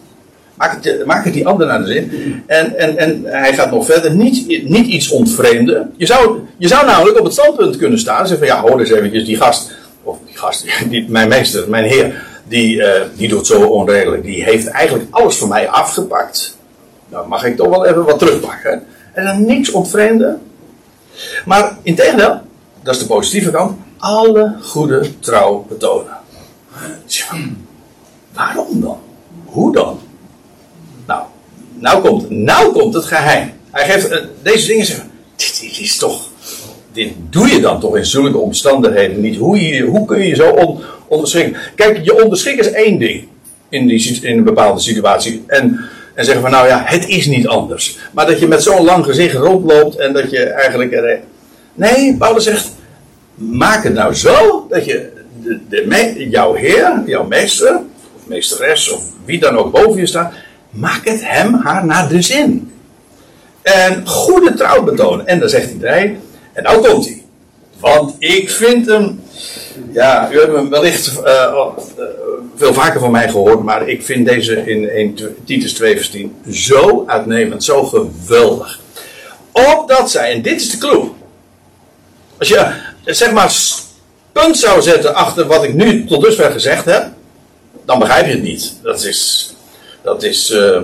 Maak 0.54 0.84
het, 0.84 1.06
maak 1.06 1.24
het 1.24 1.32
die 1.32 1.46
ander 1.46 1.66
naar 1.66 1.84
de 1.84 1.92
zin. 1.92 2.42
En, 2.46 2.78
en, 2.78 2.96
en 2.98 3.22
hij 3.24 3.54
gaat 3.54 3.70
nog 3.70 3.84
verder. 3.84 4.14
Niet, 4.14 4.64
niet 4.68 4.86
iets 4.86 5.10
ontvreemden. 5.10 5.92
Je 5.96 6.06
zou, 6.06 6.38
je 6.56 6.68
zou 6.68 6.86
namelijk 6.86 7.18
op 7.18 7.24
het 7.24 7.32
standpunt 7.32 7.76
kunnen 7.76 7.98
staan. 7.98 8.20
En 8.20 8.26
zeggen 8.26 8.46
van 8.46 8.56
ja, 8.56 8.62
hoor 8.62 8.80
eens 8.80 8.90
eventjes, 8.90 9.24
die 9.24 9.36
gast 9.36 9.70
of 10.02 10.18
die 10.26 10.36
gast, 10.36 10.64
mijn 11.08 11.28
meester, 11.28 11.64
mijn 11.68 11.84
heer, 11.84 12.14
die, 12.50 12.76
uh, 12.76 13.02
die 13.16 13.28
doet 13.28 13.46
zo 13.46 13.62
onredelijk. 13.62 14.24
Die 14.24 14.44
heeft 14.44 14.66
eigenlijk 14.66 15.06
alles 15.10 15.36
van 15.36 15.48
mij 15.48 15.68
afgepakt. 15.68 16.56
Nou 17.08 17.28
mag 17.28 17.44
ik 17.44 17.56
toch 17.56 17.68
wel 17.68 17.86
even 17.86 18.04
wat 18.04 18.18
terugpakken. 18.18 18.86
En 19.12 19.24
dan 19.24 19.44
niks 19.44 19.70
ontvreemden. 19.70 20.42
Maar 21.44 21.76
in 21.82 21.94
tegendeel, 21.94 22.40
dat 22.82 22.94
is 22.94 23.00
de 23.00 23.06
positieve 23.06 23.50
kant, 23.50 23.78
alle 23.98 24.56
goede 24.62 25.18
trouw 25.18 25.64
betonen. 25.68 26.16
Tja, 27.06 27.26
waarom 28.32 28.80
dan? 28.80 28.98
Hoe 29.44 29.72
dan? 29.72 30.00
Nou, 31.06 31.22
nou 31.72 32.02
komt, 32.02 32.30
nou 32.30 32.72
komt 32.72 32.94
het 32.94 33.04
geheim. 33.04 33.52
Hij 33.70 33.90
geeft 33.90 34.10
uh, 34.10 34.18
deze 34.42 34.66
dingen 34.66 34.86
zeggen. 34.86 35.10
Dit, 35.36 35.62
is 35.80 35.96
toch. 35.96 36.28
Dit 36.92 37.12
doe 37.30 37.48
je 37.48 37.60
dan 37.60 37.80
toch 37.80 37.96
in 37.96 38.06
zulke 38.06 38.38
omstandigheden 38.38 39.20
niet? 39.20 39.36
Hoe, 39.36 39.80
hoe 39.80 40.04
kun 40.06 40.26
je 40.26 40.34
zo 40.34 40.50
on, 40.50 40.82
onderschikken? 41.10 41.56
Kijk, 41.74 42.00
je 42.02 42.22
onderschikken 42.22 42.66
is 42.66 42.72
één 42.72 42.98
ding 42.98 43.28
in, 43.68 43.90
in 44.22 44.38
een 44.38 44.44
bepaalde 44.44 44.80
situatie. 44.80 45.44
En, 45.46 45.80
en 46.14 46.24
zeggen 46.24 46.42
van 46.42 46.50
nou 46.50 46.66
ja, 46.66 46.82
het 46.84 47.08
is 47.08 47.26
niet 47.26 47.46
anders. 47.46 47.98
Maar 48.12 48.26
dat 48.26 48.40
je 48.40 48.46
met 48.46 48.62
zo'n 48.62 48.84
lang 48.84 49.04
gezicht 49.04 49.34
rondloopt 49.34 49.96
en 49.96 50.12
dat 50.12 50.30
je 50.30 50.42
eigenlijk. 50.42 50.92
Er, 50.92 51.20
nee, 51.74 52.16
Paulus 52.16 52.44
zegt. 52.44 52.78
Maak 53.34 53.84
het 53.84 53.94
nou 53.94 54.14
zo 54.14 54.66
dat 54.68 54.84
je 54.84 55.12
de, 55.42 55.60
de, 55.68 56.28
jouw 56.28 56.54
heer, 56.54 57.02
jouw 57.06 57.24
meester, 57.24 57.80
of 58.16 58.26
meesteres, 58.26 58.90
of 58.90 59.02
wie 59.24 59.40
dan 59.40 59.56
ook 59.56 59.72
boven 59.72 60.00
je 60.00 60.06
staat, 60.06 60.32
maak 60.70 61.04
het 61.04 61.20
hem, 61.24 61.54
haar 61.54 61.86
naar 61.86 62.08
de 62.08 62.22
zin. 62.22 62.72
En 63.62 64.06
goede 64.06 64.54
trouw 64.54 64.82
betonen. 64.82 65.26
En 65.26 65.38
dan 65.38 65.48
zegt 65.48 65.70
hij, 65.80 66.18
en 66.52 66.62
nou 66.62 66.88
komt 66.88 67.04
hij. 67.04 67.22
Want 67.80 68.14
ik 68.18 68.50
vind 68.50 68.86
hem, 68.86 69.20
ja, 69.92 70.32
u 70.32 70.38
hebt 70.38 70.52
hem 70.52 70.70
wellicht 70.70 71.20
uh, 71.24 71.66
veel 72.56 72.74
vaker 72.74 73.00
van 73.00 73.10
mij 73.10 73.28
gehoord, 73.28 73.62
maar 73.62 73.88
ik 73.88 74.04
vind 74.04 74.26
deze 74.26 74.70
in 74.70 74.88
1 74.88 75.18
Titus 75.44 75.72
2 75.72 75.96
vers 75.96 76.10
10 76.10 76.36
zo 76.50 77.04
uitnemend, 77.06 77.64
zo 77.64 77.84
geweldig. 77.84 78.80
Opdat 79.52 80.10
zij, 80.10 80.32
en 80.32 80.42
dit 80.42 80.60
is 80.60 80.70
de 80.70 80.78
clue. 80.78 81.10
Als 82.38 82.48
je, 82.48 82.72
zeg 83.04 83.32
maar, 83.32 83.52
punt 84.32 84.58
zou 84.58 84.82
zetten 84.82 85.14
achter 85.14 85.46
wat 85.46 85.64
ik 85.64 85.74
nu 85.74 86.06
tot 86.06 86.22
dusver 86.22 86.50
gezegd 86.50 86.84
heb, 86.84 87.08
dan 87.84 87.98
begrijp 87.98 88.26
je 88.26 88.32
het 88.32 88.42
niet. 88.42 88.74
Dat 88.82 89.04
is, 89.04 89.50
dat 90.02 90.22
is, 90.22 90.50
uh, 90.50 90.80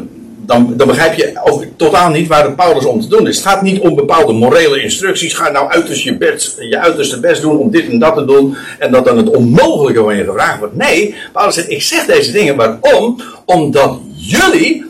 dan, 0.46 0.72
dan 0.76 0.86
begrijp 0.86 1.14
je 1.14 1.40
ook 1.44 1.64
totaal 1.76 2.10
niet 2.10 2.28
waar 2.28 2.42
de 2.48 2.52
Paulus 2.54 2.84
om 2.84 3.00
te 3.00 3.08
doen 3.08 3.26
is. 3.28 3.36
Het 3.36 3.46
gaat 3.46 3.62
niet 3.62 3.80
om 3.80 3.94
bepaalde 3.94 4.32
morele 4.32 4.82
instructies. 4.82 5.34
Ga 5.34 5.50
nou 5.50 5.68
uiterst 5.68 6.02
je, 6.02 6.16
best, 6.16 6.56
je 6.60 6.78
uiterste 6.78 7.20
best 7.20 7.40
doen 7.42 7.58
om 7.58 7.70
dit 7.70 7.88
en 7.88 7.98
dat 7.98 8.14
te 8.14 8.24
doen. 8.24 8.56
En 8.78 8.90
dat 8.90 9.04
dan 9.04 9.16
het 9.16 9.28
onmogelijke 9.28 10.02
van 10.02 10.16
je 10.16 10.24
gevraagd 10.24 10.58
wordt. 10.58 10.76
Nee, 10.76 11.14
Paulus 11.32 11.54
zegt, 11.54 11.70
ik 11.70 11.82
zeg 11.82 12.06
deze 12.06 12.32
dingen. 12.32 12.56
Waarom? 12.56 13.20
Omdat 13.44 13.98
jullie 14.14 14.84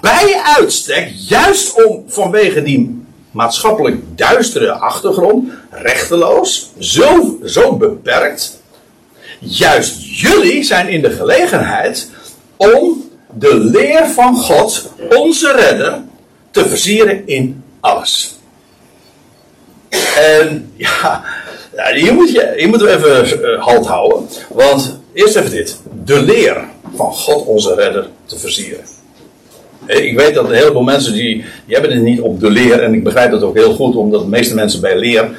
bij 0.00 0.40
uitstek, 0.58 1.12
juist 1.28 1.84
om, 1.84 2.04
vanwege 2.06 2.62
die 2.62 3.02
maatschappelijk 3.30 3.96
duistere 4.14 4.72
achtergrond, 4.72 5.52
rechteloos, 5.70 6.72
zo, 6.78 7.38
zo 7.44 7.76
beperkt. 7.76 8.62
Juist 9.40 10.20
jullie 10.20 10.62
zijn 10.62 10.88
in 10.88 11.02
de 11.02 11.10
gelegenheid 11.10 12.10
om 12.56 13.07
de 13.34 13.54
leer 13.58 14.06
van 14.06 14.36
God, 14.36 14.92
onze 15.16 15.52
redder, 15.52 16.00
te 16.50 16.68
versieren 16.68 17.22
in 17.26 17.62
alles. 17.80 18.36
En 20.16 20.72
ja, 20.76 21.24
hier 21.94 22.14
moet 22.14 22.30
je, 22.30 22.52
hier 22.56 22.68
moeten 22.68 22.86
we 22.86 22.94
even 22.94 23.40
uh, 23.40 23.62
halt 23.62 23.86
houden. 23.86 24.28
Want 24.48 24.98
eerst 25.12 25.36
even 25.36 25.50
dit. 25.50 25.78
De 26.04 26.22
leer 26.22 26.64
van 26.94 27.12
God, 27.12 27.46
onze 27.46 27.74
redder, 27.74 28.08
te 28.24 28.38
versieren. 28.38 28.84
Eh, 29.86 30.04
ik 30.04 30.16
weet 30.16 30.34
dat 30.34 30.48
een 30.48 30.54
heleboel 30.54 30.82
mensen 30.82 31.12
die, 31.12 31.44
die 31.66 31.74
hebben 31.74 31.92
het 31.92 32.02
niet 32.02 32.20
op 32.20 32.40
de 32.40 32.50
leer. 32.50 32.82
En 32.82 32.94
ik 32.94 33.04
begrijp 33.04 33.30
dat 33.30 33.42
ook 33.42 33.56
heel 33.56 33.74
goed, 33.74 33.96
omdat 33.96 34.20
de 34.20 34.28
meeste 34.28 34.54
mensen 34.54 34.80
bij 34.80 34.98
leer. 34.98 35.30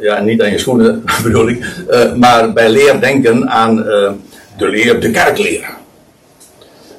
Ja, 0.00 0.20
niet 0.20 0.42
aan 0.42 0.50
je 0.50 0.58
schoenen 0.58 1.04
bedoel 1.22 1.48
ik. 1.48 1.64
Uh, 1.90 2.14
maar 2.14 2.52
bij 2.52 2.68
leer 2.68 3.00
denken 3.00 3.50
aan 3.50 3.76
de 4.56 4.68
leer, 4.68 5.00
de 5.00 5.10
kerkleer. 5.10 5.76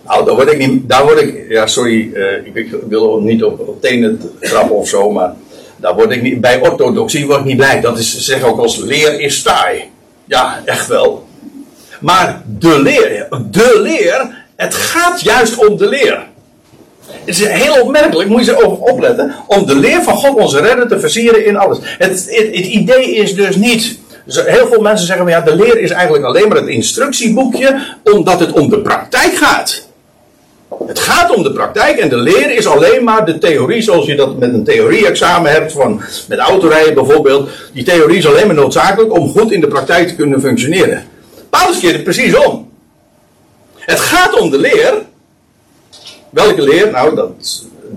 Nou, 0.10 0.26
daar 0.26 0.36
word 0.36 0.52
ik 0.52 0.58
niet. 0.58 0.90
Daar 0.90 1.04
word 1.04 1.22
ik. 1.22 1.46
Ja, 1.50 1.68
sorry. 1.68 2.10
Uh, 2.14 2.46
ik, 2.54 2.76
wil 2.88 3.20
niet 3.20 3.44
op, 3.44 3.60
op 3.68 3.82
tenen 3.82 4.32
trappen 4.42 4.76
of 4.76 4.88
zo. 4.88 5.12
Maar 5.12 5.34
daar 5.76 5.96
word 5.96 6.12
ik 6.12 6.22
niet. 6.22 6.42
Bij 6.42 6.60
orthodoxie 6.60 7.26
word 7.26 7.40
ik 7.40 7.46
niet 7.46 7.58
blij. 7.58 7.82
Dat 7.82 7.98
is, 7.98 8.18
zeg 8.18 8.44
ook 8.44 8.60
als 8.60 8.78
leer 8.78 9.20
is 9.20 9.42
taai. 9.42 9.84
Ja, 10.26 10.62
echt 10.66 10.88
wel. 10.88 11.28
Maar 12.00 12.42
de 12.60 12.82
leer. 12.82 13.28
De 13.52 13.80
leer. 13.82 14.46
Het 14.56 14.74
gaat 14.74 15.22
juist 15.22 15.68
om 15.68 15.78
de 15.78 15.88
leer. 15.88 16.28
Het 17.26 17.40
is 17.40 17.48
heel 17.48 17.82
opmerkelijk, 17.82 18.30
moet 18.30 18.46
je 18.46 18.52
erover 18.52 18.78
opletten, 18.78 19.36
om 19.48 19.66
de 19.66 19.76
leer 19.76 20.04
van 20.04 20.16
God 20.16 20.36
onze 20.36 20.62
redder 20.62 20.88
te 20.88 21.00
versieren 21.00 21.46
in 21.46 21.58
alles. 21.58 21.78
Het, 21.82 22.10
het, 22.10 22.56
het 22.56 22.66
idee 22.66 23.16
is 23.16 23.36
dus 23.36 23.56
niet. 23.56 24.00
Heel 24.26 24.68
veel 24.68 24.82
mensen 24.82 25.08
zeggen, 25.08 25.28
ja, 25.28 25.42
de 25.42 25.56
leer 25.56 25.80
is 25.80 25.92
eigenlijk 25.92 26.24
alleen 26.24 26.48
maar 26.48 26.58
het 26.58 26.68
instructieboekje, 26.68 27.96
omdat 28.04 28.40
het 28.40 28.52
om 28.52 28.70
de 28.70 28.80
praktijk 28.80 29.36
gaat. 29.36 29.88
Het 30.78 31.00
gaat 31.00 31.36
om 31.36 31.44
de 31.44 31.52
praktijk 31.52 31.98
en 31.98 32.10
de 32.10 32.18
leer 32.18 32.56
is 32.56 32.68
alleen 32.68 33.04
maar 33.04 33.26
de 33.26 33.38
theorie, 33.38 33.82
zoals 33.82 34.06
je 34.06 34.16
dat 34.16 34.38
met 34.38 34.54
een 34.54 34.64
theorie-examen 34.64 35.52
hebt, 35.52 35.72
van, 35.72 36.02
met 36.28 36.40
autorijden 36.40 36.94
bijvoorbeeld. 36.94 37.50
Die 37.74 37.84
theorie 37.84 38.18
is 38.18 38.28
alleen 38.28 38.46
maar 38.46 38.56
noodzakelijk 38.56 39.14
om 39.14 39.30
goed 39.30 39.52
in 39.52 39.62
de 39.62 39.68
praktijk 39.68 40.08
te 40.08 40.16
kunnen 40.16 40.42
functioneren. 40.42 41.04
Paulus 41.50 41.80
keert 41.80 41.94
het 41.94 42.04
precies 42.04 42.36
om. 42.36 42.72
Het 43.76 44.00
gaat 44.00 44.40
om 44.40 44.50
de 44.50 44.60
leer. 44.60 44.94
Welke 46.30 46.62
leer? 46.62 46.92
Nou, 46.92 47.16
dat, 47.16 47.32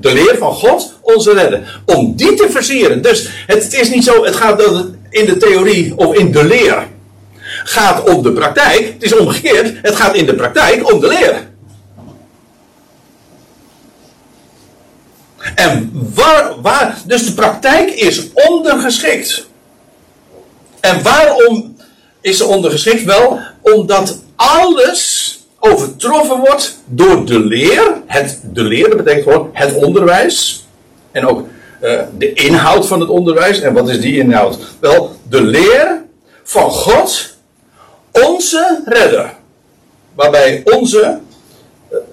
de 0.00 0.12
leer 0.12 0.36
van 0.38 0.52
God, 0.52 0.94
onze 1.00 1.32
redder. 1.32 1.82
Om 1.86 2.16
die 2.16 2.34
te 2.34 2.46
versieren. 2.50 3.02
Dus 3.02 3.28
het, 3.46 3.74
is 3.74 3.90
niet 3.90 4.04
zo, 4.04 4.24
het 4.24 4.36
gaat 4.36 4.62
in 5.10 5.26
de 5.26 5.36
theorie 5.36 5.92
of 5.96 6.14
in 6.14 6.32
de 6.32 6.44
leer 6.44 6.86
gaat 7.64 8.10
om 8.10 8.22
de 8.22 8.32
praktijk. 8.32 8.92
Het 8.92 9.02
is 9.02 9.16
omgekeerd. 9.16 9.72
Het 9.82 9.96
gaat 9.96 10.16
in 10.16 10.26
de 10.26 10.34
praktijk 10.34 10.92
om 10.92 11.00
de 11.00 11.08
leer. 11.08 11.50
En 15.54 15.90
waar, 16.14 16.60
waar, 16.60 16.98
dus 17.06 17.26
de 17.26 17.32
praktijk 17.32 17.90
is 17.90 18.32
ondergeschikt. 18.32 19.46
En 20.80 21.02
waarom 21.02 21.76
is 22.20 22.36
ze 22.36 22.44
ondergeschikt? 22.44 23.04
Wel, 23.04 23.38
omdat 23.60 24.18
alles 24.36 25.30
overtroffen 25.58 26.38
wordt 26.38 26.78
door 26.84 27.26
de 27.26 27.38
leer. 27.38 28.00
Het, 28.06 28.40
de 28.52 28.62
leer, 28.62 28.88
dat 28.88 28.96
betekent 28.96 29.22
gewoon 29.22 29.50
het 29.52 29.74
onderwijs. 29.74 30.66
En 31.10 31.26
ook 31.26 31.46
uh, 31.82 32.00
de 32.18 32.32
inhoud 32.32 32.86
van 32.86 33.00
het 33.00 33.08
onderwijs. 33.08 33.60
En 33.60 33.72
wat 33.72 33.88
is 33.88 34.00
die 34.00 34.18
inhoud? 34.18 34.58
Wel, 34.80 35.16
de 35.28 35.42
leer 35.42 36.02
van 36.42 36.70
God, 36.70 37.36
onze 38.10 38.82
redder. 38.84 39.34
Waarbij 40.14 40.62
onze, 40.64 41.18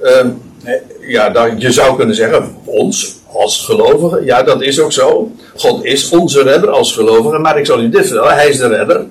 uh, 0.03 0.25
uh, 0.63 0.73
ja, 1.07 1.29
dan, 1.29 1.59
je 1.59 1.71
zou 1.71 1.95
kunnen 1.95 2.15
zeggen, 2.15 2.55
ons, 2.65 3.18
als 3.33 3.65
gelovigen. 3.65 4.25
Ja, 4.25 4.43
dat 4.43 4.61
is 4.61 4.79
ook 4.79 4.91
zo. 4.91 5.31
God 5.55 5.83
is 5.83 6.09
onze 6.09 6.41
redder 6.41 6.69
als 6.69 6.93
gelovigen. 6.93 7.41
Maar 7.41 7.59
ik 7.59 7.65
zal 7.65 7.79
u 7.79 7.89
dit 7.89 8.07
vertellen: 8.07 8.33
Hij 8.33 8.49
is 8.49 8.57
de 8.57 8.67
redder 8.67 9.05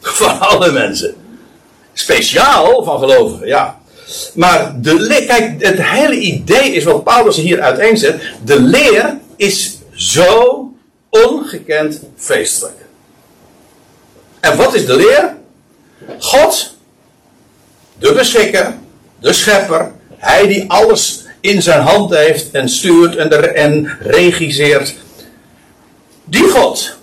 van 0.00 0.40
alle 0.40 0.72
mensen. 0.72 1.14
Speciaal 1.92 2.84
van 2.84 2.98
gelovigen, 2.98 3.46
ja. 3.46 3.78
Maar 4.34 4.74
de 4.80 4.94
leer, 4.94 5.24
kijk, 5.24 5.64
het 5.64 5.82
hele 5.82 6.16
idee 6.16 6.72
is 6.72 6.84
wat 6.84 7.04
Paulus 7.04 7.36
hier 7.36 7.60
uiteenzet. 7.60 8.22
De 8.44 8.60
leer 8.60 9.18
is 9.36 9.78
zo 9.92 10.72
ongekend 11.08 12.00
feestelijk. 12.16 12.76
En 14.40 14.56
wat 14.56 14.74
is 14.74 14.86
de 14.86 14.96
leer? 14.96 15.36
God, 16.18 16.74
de 17.98 18.12
beschikker, 18.12 18.74
de 19.20 19.32
schepper, 19.32 19.92
hij 20.16 20.46
die 20.46 20.70
alles 20.70 21.19
in 21.40 21.62
zijn 21.62 21.80
hand 21.80 22.14
heeft 22.14 22.50
en 22.50 22.68
stuurt 22.68 23.16
en, 23.16 23.54
en 23.54 23.98
regisseert. 24.00 24.94
Die 26.24 26.48
God, 26.48 26.96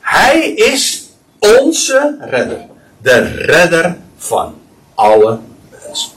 hij 0.00 0.48
is 0.50 1.02
onze 1.38 2.16
redder. 2.20 2.66
De 3.02 3.22
redder 3.34 3.96
van 4.16 4.54
alle 4.94 5.38
mensen. 5.70 6.10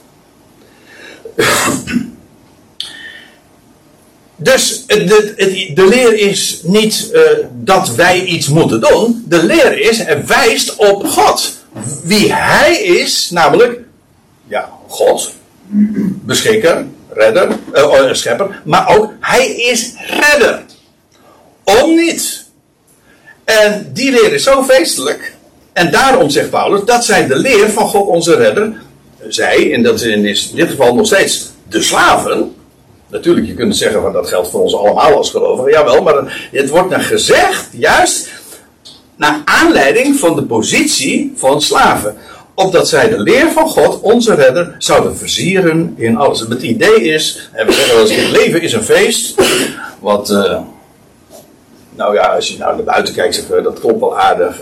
Dus 4.36 4.86
de, 4.88 5.72
de, 5.74 5.88
leer 5.88 6.14
is 6.14 6.60
niet 6.64 7.10
uh, 7.14 7.22
dat 7.52 7.96
wij 7.96 8.24
iets 8.24 8.48
moeten 8.48 8.82
doen. 8.82 9.24
De 9.28 9.44
leer 9.44 9.80
is, 9.80 9.98
het 10.00 10.28
wijst 10.28 10.76
op 10.76 11.06
God. 11.06 11.62
Wie 12.04 12.34
Hij 12.34 12.76
is, 12.76 13.30
namelijk, 13.30 13.80
ja, 14.48 14.70
God, 14.88 15.34
beschikker, 16.26 16.86
redder, 17.16 17.50
uh, 17.74 18.14
schepper, 18.14 18.62
maar 18.64 18.98
ook 18.98 19.12
hij 19.20 19.48
is 19.56 19.94
redder. 20.08 20.62
Om 21.64 21.96
niet. 21.96 22.46
En 23.44 23.90
die 23.94 24.12
leer 24.12 24.34
is 24.34 24.44
zo 24.44 24.64
feestelijk. 24.64 25.34
En 25.74 25.92
daarom 25.92 26.30
zegt 26.30 26.50
Paulus, 26.50 26.84
dat 26.86 27.06
zij 27.06 27.28
de 27.28 27.36
leer 27.36 27.70
van 27.70 27.88
God 27.88 28.08
onze 28.08 28.36
redder 28.36 28.74
zij, 29.28 29.74
en 29.74 29.84
dat 29.84 30.02
is 30.02 30.08
in 30.08 30.22
dit 30.56 30.70
geval 30.70 30.96
nog 30.96 31.06
steeds 31.06 31.52
de 31.70 31.82
slaven. 31.82 32.56
Natuurlijk, 33.08 33.48
je 33.48 33.54
kunt 33.54 33.78
zeggen 33.78 34.02
van 34.02 34.14
dat 34.14 34.28
geldt 34.28 34.50
voor 34.50 34.62
ons 34.62 34.76
allemaal 34.76 35.18
als 35.18 35.30
gelovigen. 35.30 35.72
Jawel, 35.72 36.04
maar 36.04 36.48
het 36.52 36.70
wordt 36.70 36.90
dan 36.90 37.02
gezegd, 37.02 37.68
juist 37.72 38.30
naar 39.16 39.42
aanleiding 39.46 40.20
van 40.20 40.36
de 40.36 40.44
positie 40.44 41.34
van 41.36 41.62
slaven. 41.62 42.18
Opdat 42.56 42.88
zij 42.88 43.10
de 43.10 43.20
leer 43.20 43.52
van 43.52 43.68
God, 43.68 44.00
onze 44.02 44.36
redder, 44.36 44.76
zouden 44.78 45.18
versieren 45.18 45.94
in 45.98 46.18
alles. 46.18 46.40
Het 46.40 46.62
idee 46.62 47.04
is, 47.04 47.50
en 47.52 47.66
we 47.66 47.72
zeggen 47.72 47.96
wel 47.96 48.10
het 48.10 48.32
leven 48.32 48.62
is 48.62 48.74
een 48.74 48.84
feest. 48.84 49.36
Wat, 50.00 50.30
uh, 50.30 50.60
nou 51.90 52.14
ja, 52.14 52.28
als 52.28 52.48
je 52.48 52.58
nou 52.58 52.76
naar 52.76 52.84
buiten 52.84 53.14
kijkt, 53.14 53.36
zeg 53.36 53.64
dat 53.64 53.80
klopt 53.80 54.00
wel 54.00 54.20
aardig. 54.20 54.62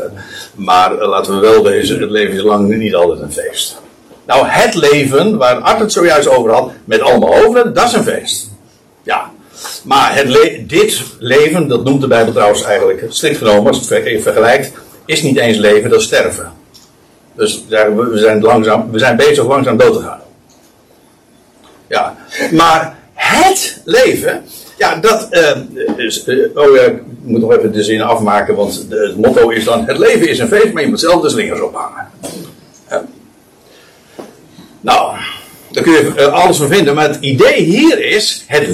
Maar 0.55 0.93
uh, 0.93 1.07
laten 1.07 1.33
we 1.33 1.39
wel 1.39 1.63
wezen, 1.63 2.01
het 2.01 2.09
leven 2.09 2.35
is 2.35 2.41
lang 2.41 2.67
niet 2.67 2.95
altijd 2.95 3.19
een 3.21 3.31
feest. 3.31 3.81
Nou, 4.25 4.47
het 4.47 4.75
leven, 4.75 5.37
waar 5.37 5.55
Art 5.55 5.79
het 5.79 5.91
zojuist 5.91 6.27
over 6.27 6.51
had, 6.51 6.71
met 6.85 7.01
allemaal 7.01 7.35
hoofden, 7.35 7.73
dat 7.73 7.85
is 7.85 7.93
een 7.93 8.03
feest. 8.03 8.49
Ja. 9.03 9.31
Maar 9.83 10.15
het 10.15 10.69
dit 10.69 11.03
leven, 11.19 11.67
dat 11.67 11.83
noemt 11.83 12.01
de 12.01 12.07
Bijbel 12.07 12.33
trouwens 12.33 12.63
eigenlijk, 12.63 13.05
strikt 13.09 13.37
genomen, 13.37 13.67
als 13.67 13.89
het 13.89 14.21
vergelijkt, 14.21 14.71
is 15.05 15.21
niet 15.21 15.37
eens 15.37 15.57
leven, 15.57 15.89
dat 15.89 16.01
sterven. 16.01 16.59
Dus 17.35 17.63
we 17.67 18.11
zijn, 18.13 18.41
langzaam, 18.41 18.91
we 18.91 18.99
zijn 18.99 19.15
bezig 19.15 19.47
langzaam 19.47 19.77
dood 19.77 19.93
te 19.93 20.01
gaan. 20.01 20.19
Ja, 21.87 22.15
maar 22.51 22.97
het 23.13 23.81
leven, 23.85 24.43
ja, 24.77 24.95
dat. 24.95 25.27
Uh, 25.31 26.05
is, 26.05 26.23
uh, 26.25 26.57
oh 26.57 26.75
ja, 26.75 26.81
ik 26.81 27.01
moet 27.21 27.41
nog 27.41 27.55
even 27.55 27.71
de 27.71 27.83
zin 27.83 28.01
afmaken, 28.01 28.55
want 28.55 28.85
het 28.89 29.17
motto 29.17 29.49
is 29.49 29.63
dan: 29.63 29.85
het 29.85 29.97
leven 29.97 30.29
is 30.29 30.39
een 30.39 30.47
feest, 30.47 30.73
maar 30.73 30.83
je 30.83 30.89
moet 30.89 30.99
zelf 30.99 31.21
de 31.21 31.29
slingers 31.29 31.61
ophangen. 31.61 32.09
Nou, 34.81 35.15
daar 35.71 35.83
kun 35.83 35.91
je 35.93 36.13
eh, 36.15 36.33
alles 36.33 36.57
van 36.57 36.67
vinden, 36.67 36.95
maar 36.95 37.07
het 37.07 37.17
idee 37.21 37.63
hier 37.63 38.05
is: 38.05 38.43
het, 38.47 38.67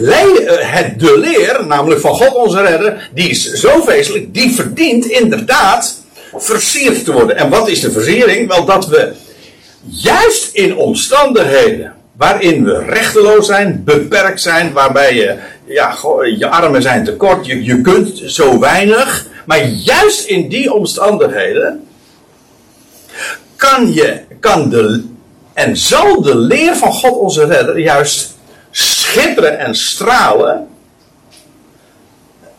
het 0.60 1.00
de 1.00 1.20
leer, 1.20 1.66
namelijk 1.66 2.02
van 2.02 2.14
God 2.14 2.36
onze 2.36 2.62
redder, 2.62 3.10
die 3.14 3.30
is 3.30 3.52
zo 3.52 3.82
feestelijk, 3.82 4.34
die 4.34 4.52
verdient 4.52 5.06
inderdaad 5.06 6.06
versierd 6.40 7.06
te 7.06 7.12
worden. 7.12 7.38
En 7.38 7.50
wat 7.50 7.70
is 7.70 7.80
de 7.80 7.92
versiering? 7.92 8.48
Wel 8.48 8.66
dat 8.66 8.88
we 8.88 9.14
juist 9.82 10.54
in 10.54 10.76
omstandigheden 10.76 11.96
waarin 12.18 12.64
we 12.64 12.78
rechteloos 12.78 13.46
zijn, 13.46 13.82
beperkt 13.84 14.42
zijn, 14.42 14.74
waarbij 14.74 15.16
je, 15.16 15.38
ja, 15.66 15.98
je 16.38 16.48
armen 16.48 16.82
zijn 16.82 17.04
tekort, 17.04 17.46
je, 17.46 17.64
je 17.64 17.82
kunt 17.82 18.22
zo 18.26 18.60
weinig, 18.60 19.28
maar 19.46 19.66
juist 19.66 20.26
in 20.26 20.50
die 20.50 20.74
omstandigheden 20.74 21.88
kan 23.56 23.94
je, 23.94 24.22
kan 24.40 24.70
de, 24.70 25.04
en 25.54 25.78
zal 25.78 26.22
de 26.22 26.38
leer 26.38 26.76
van 26.76 26.94
God 26.94 27.18
onze 27.18 27.46
redder 27.46 27.80
juist 27.80 28.36
schitteren 28.72 29.60
en 29.60 29.76
stralen, 29.76 30.68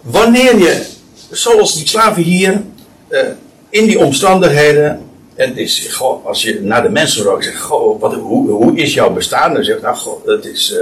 wanneer 0.00 0.58
je, 0.58 0.86
zoals 1.30 1.74
die 1.74 1.88
slaven 1.88 2.22
hier, 2.22 2.62
uh, 3.10 3.20
in 3.68 3.86
die 3.86 3.98
omstandigheden. 3.98 5.00
En 5.34 5.48
het 5.48 5.58
is, 5.58 5.88
goh, 5.90 6.26
als 6.26 6.42
je 6.42 6.60
naar 6.62 6.82
de 6.82 6.88
mensen 6.88 7.24
roept, 7.24 7.44
zegt, 7.44 7.60
goh, 7.60 8.00
wat, 8.00 8.14
hoe, 8.14 8.76
is 8.76 8.94
jouw 8.94 9.12
bestaan? 9.12 9.54
Dan 9.54 9.64
zegt, 9.64 9.82
nou, 9.82 9.96
het 10.24 10.44
is, 10.44 10.72
uh, 10.72 10.78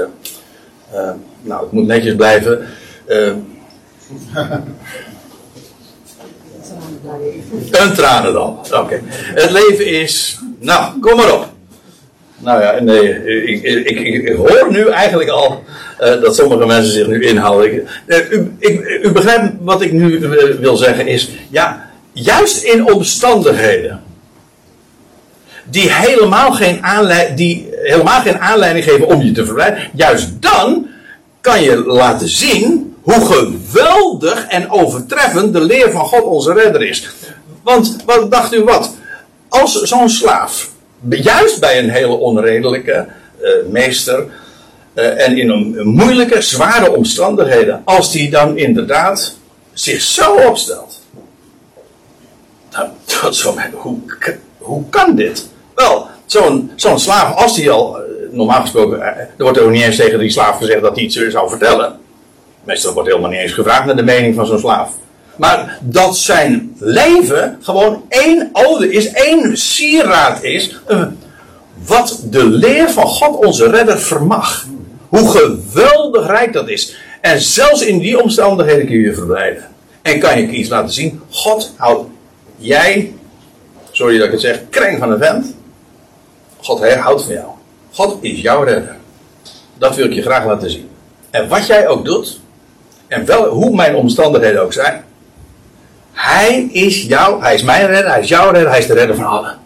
uh, 1.00 1.10
nou, 1.40 1.62
het 1.62 1.72
moet 1.72 1.86
netjes 1.86 2.14
blijven. 2.14 2.66
Uh, 3.08 3.32
een 7.70 7.92
tranen 7.94 8.32
dan. 8.32 8.58
Oké. 8.72 9.00
Het 9.34 9.50
leven 9.50 9.86
is, 9.86 10.38
nou, 10.58 11.00
kom 11.00 11.16
maar 11.16 11.32
op. 11.32 11.46
Nou 12.38 12.62
ja, 12.62 12.80
nee, 12.80 13.24
ik, 13.44 13.62
ik, 13.62 13.86
ik, 13.86 14.28
ik 14.28 14.36
hoor 14.36 14.66
nu 14.70 14.88
eigenlijk 14.88 15.30
al 15.30 15.62
dat 15.98 16.36
sommige 16.36 16.66
mensen 16.66 16.92
zich 16.92 17.06
nu 17.06 17.24
inhouden. 17.24 17.86
U, 18.30 18.52
u, 19.02 19.10
begrijpt 19.12 19.52
wat 19.60 19.82
ik 19.82 19.92
nu 19.92 20.18
wil 20.60 20.76
zeggen 20.76 21.06
is, 21.06 21.30
ja, 21.50 21.85
juist 22.18 22.62
in 22.62 22.92
omstandigheden 22.92 24.02
die 25.64 25.92
helemaal 25.92 26.52
geen, 26.52 26.84
aanleiding, 26.84 27.36
die 27.36 27.68
helemaal 27.82 28.20
geen 28.20 28.38
aanleiding 28.38 28.84
geven 28.84 29.06
om 29.06 29.22
je 29.22 29.32
te 29.32 29.44
verblijden, 29.44 29.90
juist 29.94 30.42
dan 30.42 30.86
kan 31.40 31.62
je 31.62 31.84
laten 31.84 32.28
zien 32.28 32.94
hoe 33.02 33.26
geweldig 33.26 34.46
en 34.46 34.70
overtreffend 34.70 35.52
de 35.52 35.60
leer 35.60 35.90
van 35.90 36.04
God 36.04 36.22
onze 36.22 36.52
redder 36.52 36.82
is. 36.82 37.08
Want 37.62 37.96
wat 38.04 38.30
dacht 38.30 38.54
u 38.54 38.64
wat? 38.64 38.94
Als 39.48 39.82
zo'n 39.82 40.08
slaaf, 40.08 40.70
juist 41.08 41.60
bij 41.60 41.78
een 41.78 41.90
hele 41.90 42.16
onredelijke 42.16 43.06
uh, 43.40 43.48
meester, 43.70 44.26
uh, 44.94 45.26
en 45.26 45.38
in 45.38 45.50
een 45.50 45.86
moeilijke, 45.86 46.40
zware 46.40 46.96
omstandigheden, 46.96 47.82
als 47.84 48.12
die 48.12 48.30
dan 48.30 48.58
inderdaad 48.58 49.36
zich 49.72 50.00
zo 50.00 50.34
opstelt 50.34 51.04
nou, 52.76 53.70
hoe, 53.82 53.98
hoe 54.58 54.84
kan 54.90 55.14
dit? 55.14 55.48
Wel, 55.74 56.06
zo'n 56.26 56.70
zo'n 56.76 56.98
slaaf, 56.98 57.34
als 57.34 57.56
hij 57.56 57.70
al, 57.70 57.96
eh, 57.96 58.02
normaal 58.30 58.60
gesproken, 58.60 59.00
eh, 59.02 59.18
er 59.18 59.28
wordt 59.36 59.58
ook 59.58 59.70
niet 59.70 59.82
eens 59.82 59.96
tegen 59.96 60.18
die 60.18 60.30
slaaf 60.30 60.56
gezegd 60.58 60.82
dat 60.82 60.94
hij 60.94 61.04
iets 61.04 61.16
zou 61.16 61.48
vertellen. 61.48 61.98
Meestal 62.64 62.92
wordt 62.92 63.08
helemaal 63.08 63.30
niet 63.30 63.40
eens 63.40 63.52
gevraagd 63.52 63.84
naar 63.84 63.96
de 63.96 64.02
mening 64.02 64.34
van 64.34 64.46
zo'n 64.46 64.58
slaaf. 64.58 64.90
Maar 65.36 65.78
dat 65.80 66.16
zijn 66.16 66.74
leven 66.78 67.58
gewoon 67.60 68.04
één 68.08 68.50
ode 68.52 68.92
is, 68.92 69.12
één 69.12 69.56
sieraad 69.56 70.42
is. 70.42 70.80
Uh, 70.88 71.02
wat 71.86 72.20
de 72.30 72.44
leer 72.44 72.90
van 72.90 73.06
God 73.06 73.44
onze 73.44 73.70
redder 73.70 73.98
vermag. 73.98 74.66
Hoe 75.08 75.30
geweldig 75.30 76.26
rijk 76.26 76.52
dat 76.52 76.68
is. 76.68 76.96
En 77.20 77.40
zelfs 77.40 77.82
in 77.82 77.98
die 77.98 78.22
omstandigheden 78.22 78.86
kun 78.86 78.94
je 78.94 79.02
je 79.02 79.14
verblijden. 79.14 79.64
En 80.02 80.18
kan 80.18 80.40
je 80.40 80.48
iets 80.48 80.68
laten 80.68 80.92
zien. 80.92 81.20
God 81.30 81.72
houdt 81.76 82.08
jij, 82.56 83.14
sorry 83.90 84.16
dat 84.16 84.26
ik 84.26 84.32
het 84.32 84.40
zeg, 84.40 84.60
kreng 84.70 84.98
van 84.98 85.10
een 85.10 85.18
vent. 85.18 85.54
God 86.56 86.94
houdt 86.94 87.22
van 87.22 87.32
jou. 87.32 87.46
God 87.92 88.18
is 88.20 88.40
jouw 88.40 88.62
redder. 88.62 88.96
Dat 89.78 89.96
wil 89.96 90.06
ik 90.06 90.12
je 90.12 90.22
graag 90.22 90.44
laten 90.44 90.70
zien. 90.70 90.88
En 91.30 91.48
wat 91.48 91.66
jij 91.66 91.88
ook 91.88 92.04
doet, 92.04 92.40
en 93.06 93.24
wel, 93.24 93.48
hoe 93.48 93.74
mijn 93.74 93.94
omstandigheden 93.94 94.62
ook 94.62 94.72
zijn, 94.72 95.04
hij 96.12 96.68
is 96.72 97.02
jou, 97.02 97.42
hij 97.42 97.54
is 97.54 97.62
mijn 97.62 97.86
redder, 97.86 98.10
hij 98.10 98.20
is 98.20 98.28
jouw 98.28 98.50
redder, 98.50 98.70
hij 98.70 98.78
is 98.78 98.86
de 98.86 98.94
redder 98.94 99.16
van 99.16 99.26
allen. 99.26 99.58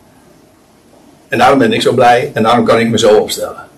En 1.28 1.38
daarom 1.38 1.58
ben 1.58 1.72
ik 1.72 1.82
zo 1.82 1.92
blij 1.92 2.30
en 2.34 2.42
daarom 2.42 2.64
kan 2.64 2.78
ik 2.78 2.88
me 2.88 2.98
zo 2.98 3.16
opstellen. 3.16 3.68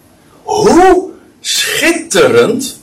Hoe 0.42 1.10
schitterend 1.40 2.80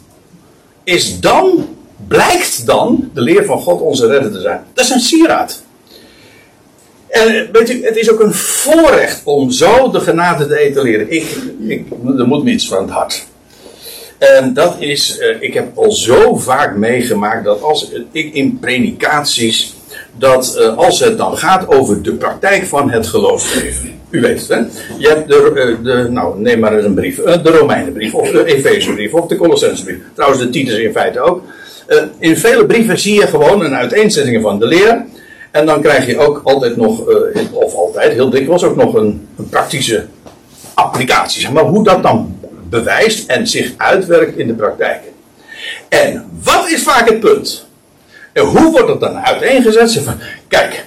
is 0.84 1.20
dan, 1.20 1.76
blijkt 2.08 2.66
dan 2.66 3.10
de 3.14 3.22
leer 3.22 3.46
van 3.46 3.62
God 3.62 3.82
onze 3.82 4.08
redder 4.08 4.32
te 4.32 4.42
zijn. 4.42 4.64
Dat 4.74 4.86
is 4.86 4.92
een 4.92 5.00
sieraad. 5.00 5.64
En 7.10 7.50
weet 7.52 7.70
u, 7.70 7.86
het 7.86 7.96
is 7.96 8.12
ook 8.12 8.20
een 8.20 8.34
voorrecht 8.34 9.22
om 9.24 9.52
zo 9.52 9.92
de 9.92 10.00
genade 10.00 10.48
te 10.48 10.58
etaleren. 10.60 11.12
Ik, 11.12 11.38
ik, 11.68 11.86
er 12.18 12.28
moet 12.28 12.44
me 12.44 12.52
iets 12.52 12.68
van 12.68 12.82
het 12.82 12.92
hart. 12.92 13.28
En 14.18 14.54
dat 14.54 14.76
is, 14.80 15.20
uh, 15.20 15.36
ik 15.40 15.54
heb 15.54 15.78
al 15.78 15.92
zo 15.92 16.36
vaak 16.36 16.76
meegemaakt 16.76 17.44
dat 17.44 17.62
als 17.62 17.92
ik 18.12 18.34
in 18.34 18.58
predikaties, 18.60 19.74
dat 20.18 20.56
uh, 20.60 20.78
als 20.78 21.00
het 21.00 21.18
dan 21.18 21.38
gaat 21.38 21.68
over 21.68 22.02
de 22.02 22.14
praktijk 22.14 22.64
van 22.64 22.92
het 22.92 23.08
geloofsleven. 23.08 23.98
U 24.10 24.22
weet 24.22 24.40
het, 24.40 24.48
hè? 24.48 24.58
Je 24.98 25.08
hebt 25.08 25.28
de, 25.28 25.78
de 25.84 26.08
nou 26.10 26.40
neem 26.40 26.60
maar 26.60 26.76
eens 26.76 26.86
een 26.86 26.94
brief, 26.94 27.16
de 27.16 27.50
Romeinenbrief, 27.50 28.14
of 28.14 28.32
de 28.32 28.46
Efezebrief, 28.46 29.14
of 29.14 29.28
de 29.28 29.36
Colossensebrief. 29.36 29.98
Trouwens, 30.14 30.42
de 30.42 30.50
Titus 30.50 30.78
in 30.78 30.92
feite 30.92 31.20
ook. 31.20 31.44
in 32.20 32.38
vele 32.38 32.66
brieven 32.66 33.00
zie 33.00 33.14
je 33.14 33.28
gewoon 33.28 33.64
een 33.64 33.76
uiteenzetting 33.76 34.42
van 34.42 34.60
de 34.60 34.66
leer. 34.66 35.06
En 35.52 35.66
dan 35.66 35.82
krijg 35.82 36.06
je 36.06 36.18
ook 36.18 36.42
altijd 36.44 36.76
nog, 36.76 37.10
uh, 37.10 37.54
of 37.54 37.74
altijd, 37.74 38.14
heel 38.14 38.30
dikwijls 38.30 38.64
ook 38.64 38.76
nog 38.76 38.94
een, 38.94 39.28
een 39.38 39.50
praktische 39.50 40.06
applicatie. 40.74 41.52
Maar 41.52 41.64
hoe 41.64 41.84
dat 41.84 42.04
dan 42.04 42.40
bewijst 42.70 43.30
en 43.30 43.48
zich 43.48 43.72
uitwerkt 43.78 44.38
in 44.38 44.48
de 44.48 44.54
praktijk. 44.54 45.02
En 45.90 46.30
wat 46.44 46.70
is 46.70 46.84
vaak 46.84 47.10
het 47.10 47.20
punt? 47.20 47.66
En 48.34 48.44
hoe 48.44 48.72
wordt 48.72 48.90
het 48.90 49.00
dan 49.00 49.18
uiteengezet? 49.18 49.92
Zeg 49.92 50.04
van, 50.04 50.20
kijk, 50.48 50.86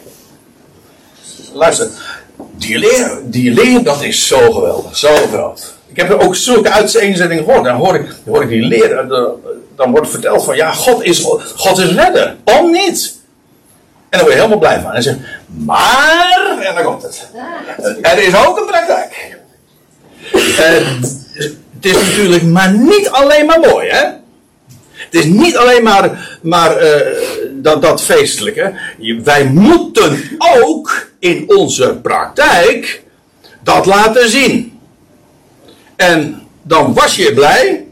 luister, 1.53 1.89
die 2.53 2.79
leer, 2.79 3.21
die 3.25 3.55
leer 3.55 3.83
dat 3.83 4.03
is 4.03 4.27
zo 4.27 4.53
geweldig, 4.53 4.97
zo 4.97 5.15
groot. 5.33 5.75
Ik 5.87 5.97
heb 5.97 6.11
er 6.11 6.21
ook 6.21 6.35
zulke 6.35 6.71
uiteenzettingen 6.71 7.45
gehoord. 7.45 7.65
Dan 7.65 7.77
hoor 7.77 7.95
ik, 7.95 8.15
hoor 8.25 8.43
ik 8.43 8.49
die 8.49 8.63
leer, 8.63 9.07
dan 9.77 9.91
wordt 9.91 10.11
verteld 10.11 10.45
van 10.45 10.57
ja, 10.57 10.73
God 10.73 11.03
is, 11.03 11.21
God 11.57 11.79
is 11.79 11.95
redder. 11.95 12.37
Om 12.45 12.71
niet. 12.71 13.21
En 14.13 14.19
daar 14.19 14.21
word 14.21 14.33
je 14.33 14.41
helemaal 14.43 14.59
blij 14.59 14.81
van. 14.81 14.93
En 14.93 15.03
zegt, 15.03 15.19
maar, 15.47 16.59
en 16.61 16.75
dan 16.75 16.85
komt 16.85 17.03
het. 17.03 17.29
Er 18.03 18.19
is 18.19 18.47
ook 18.47 18.59
een 18.59 18.67
praktijk. 18.67 19.37
het 21.75 21.85
is 21.85 21.93
natuurlijk 21.93 22.43
maar 22.43 22.73
niet 22.73 23.09
alleen 23.11 23.47
maar 23.47 23.61
mooi, 23.61 23.89
hè? 23.89 24.05
Het 24.95 25.15
is 25.15 25.25
niet 25.25 25.57
alleen 25.57 25.83
maar, 25.83 26.39
maar 26.43 26.83
uh, 26.83 27.01
dat, 27.51 27.83
dat 27.83 28.03
feestelijke. 28.03 28.75
Wij 29.25 29.45
moeten 29.45 30.39
ook 30.39 31.11
in 31.19 31.45
onze 31.47 31.99
praktijk 32.03 33.03
dat 33.63 33.87
laten 33.87 34.31
zien. 34.31 34.79
En 35.97 36.43
dan 36.63 36.95
was 36.95 37.17
je 37.17 37.33
blij. 37.35 37.87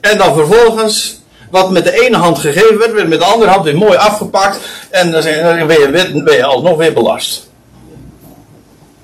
En 0.00 0.18
dan 0.18 0.34
vervolgens, 0.34 1.21
wat 1.52 1.70
met 1.70 1.84
de 1.84 2.00
ene 2.04 2.16
hand 2.16 2.38
gegeven 2.38 2.78
werd, 2.78 2.92
werd 2.92 3.08
met 3.08 3.18
de 3.18 3.24
andere 3.24 3.50
hand 3.50 3.64
weer 3.64 3.76
mooi 3.76 3.96
afgepakt. 3.96 4.58
En 4.90 5.10
dan 5.10 5.22
ben 5.66 5.80
je, 5.80 6.22
ben 6.24 6.36
je 6.36 6.44
alsnog 6.44 6.76
weer 6.76 6.92
belast. 6.92 7.50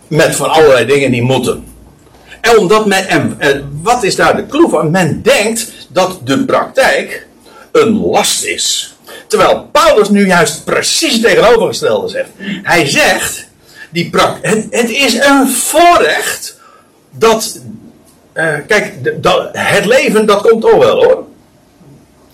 Met 0.06 0.36
van 0.36 0.50
allerlei 0.50 0.86
dingen 0.86 1.10
die 1.10 1.22
moeten. 1.22 1.66
En 2.40 2.58
omdat 2.58 2.86
men, 2.86 3.08
en 3.08 3.38
wat 3.82 4.02
is 4.02 4.16
daar 4.16 4.36
de 4.36 4.46
clue 4.46 4.68
van? 4.68 4.90
Men 4.90 5.22
denkt 5.22 5.72
dat 5.88 6.20
de 6.24 6.44
praktijk 6.44 7.26
een 7.72 8.00
last 8.00 8.44
is. 8.44 8.94
Terwijl 9.26 9.68
Paulus 9.72 10.08
nu 10.08 10.26
juist 10.26 10.64
precies 10.64 11.20
tegenovergestelde 11.20 12.08
zegt. 12.08 12.28
Hij 12.62 12.86
zegt, 12.86 13.46
die 13.90 14.10
het, 14.42 14.66
het 14.70 14.90
is 14.90 15.14
een 15.14 15.48
voorrecht 15.48 16.58
dat. 17.10 17.60
Uh, 18.34 18.54
kijk, 18.66 18.92
het 19.52 19.84
leven 19.84 20.26
dat 20.26 20.40
komt 20.40 20.62
toch 20.62 20.76
wel 20.76 21.04
hoor. 21.04 21.26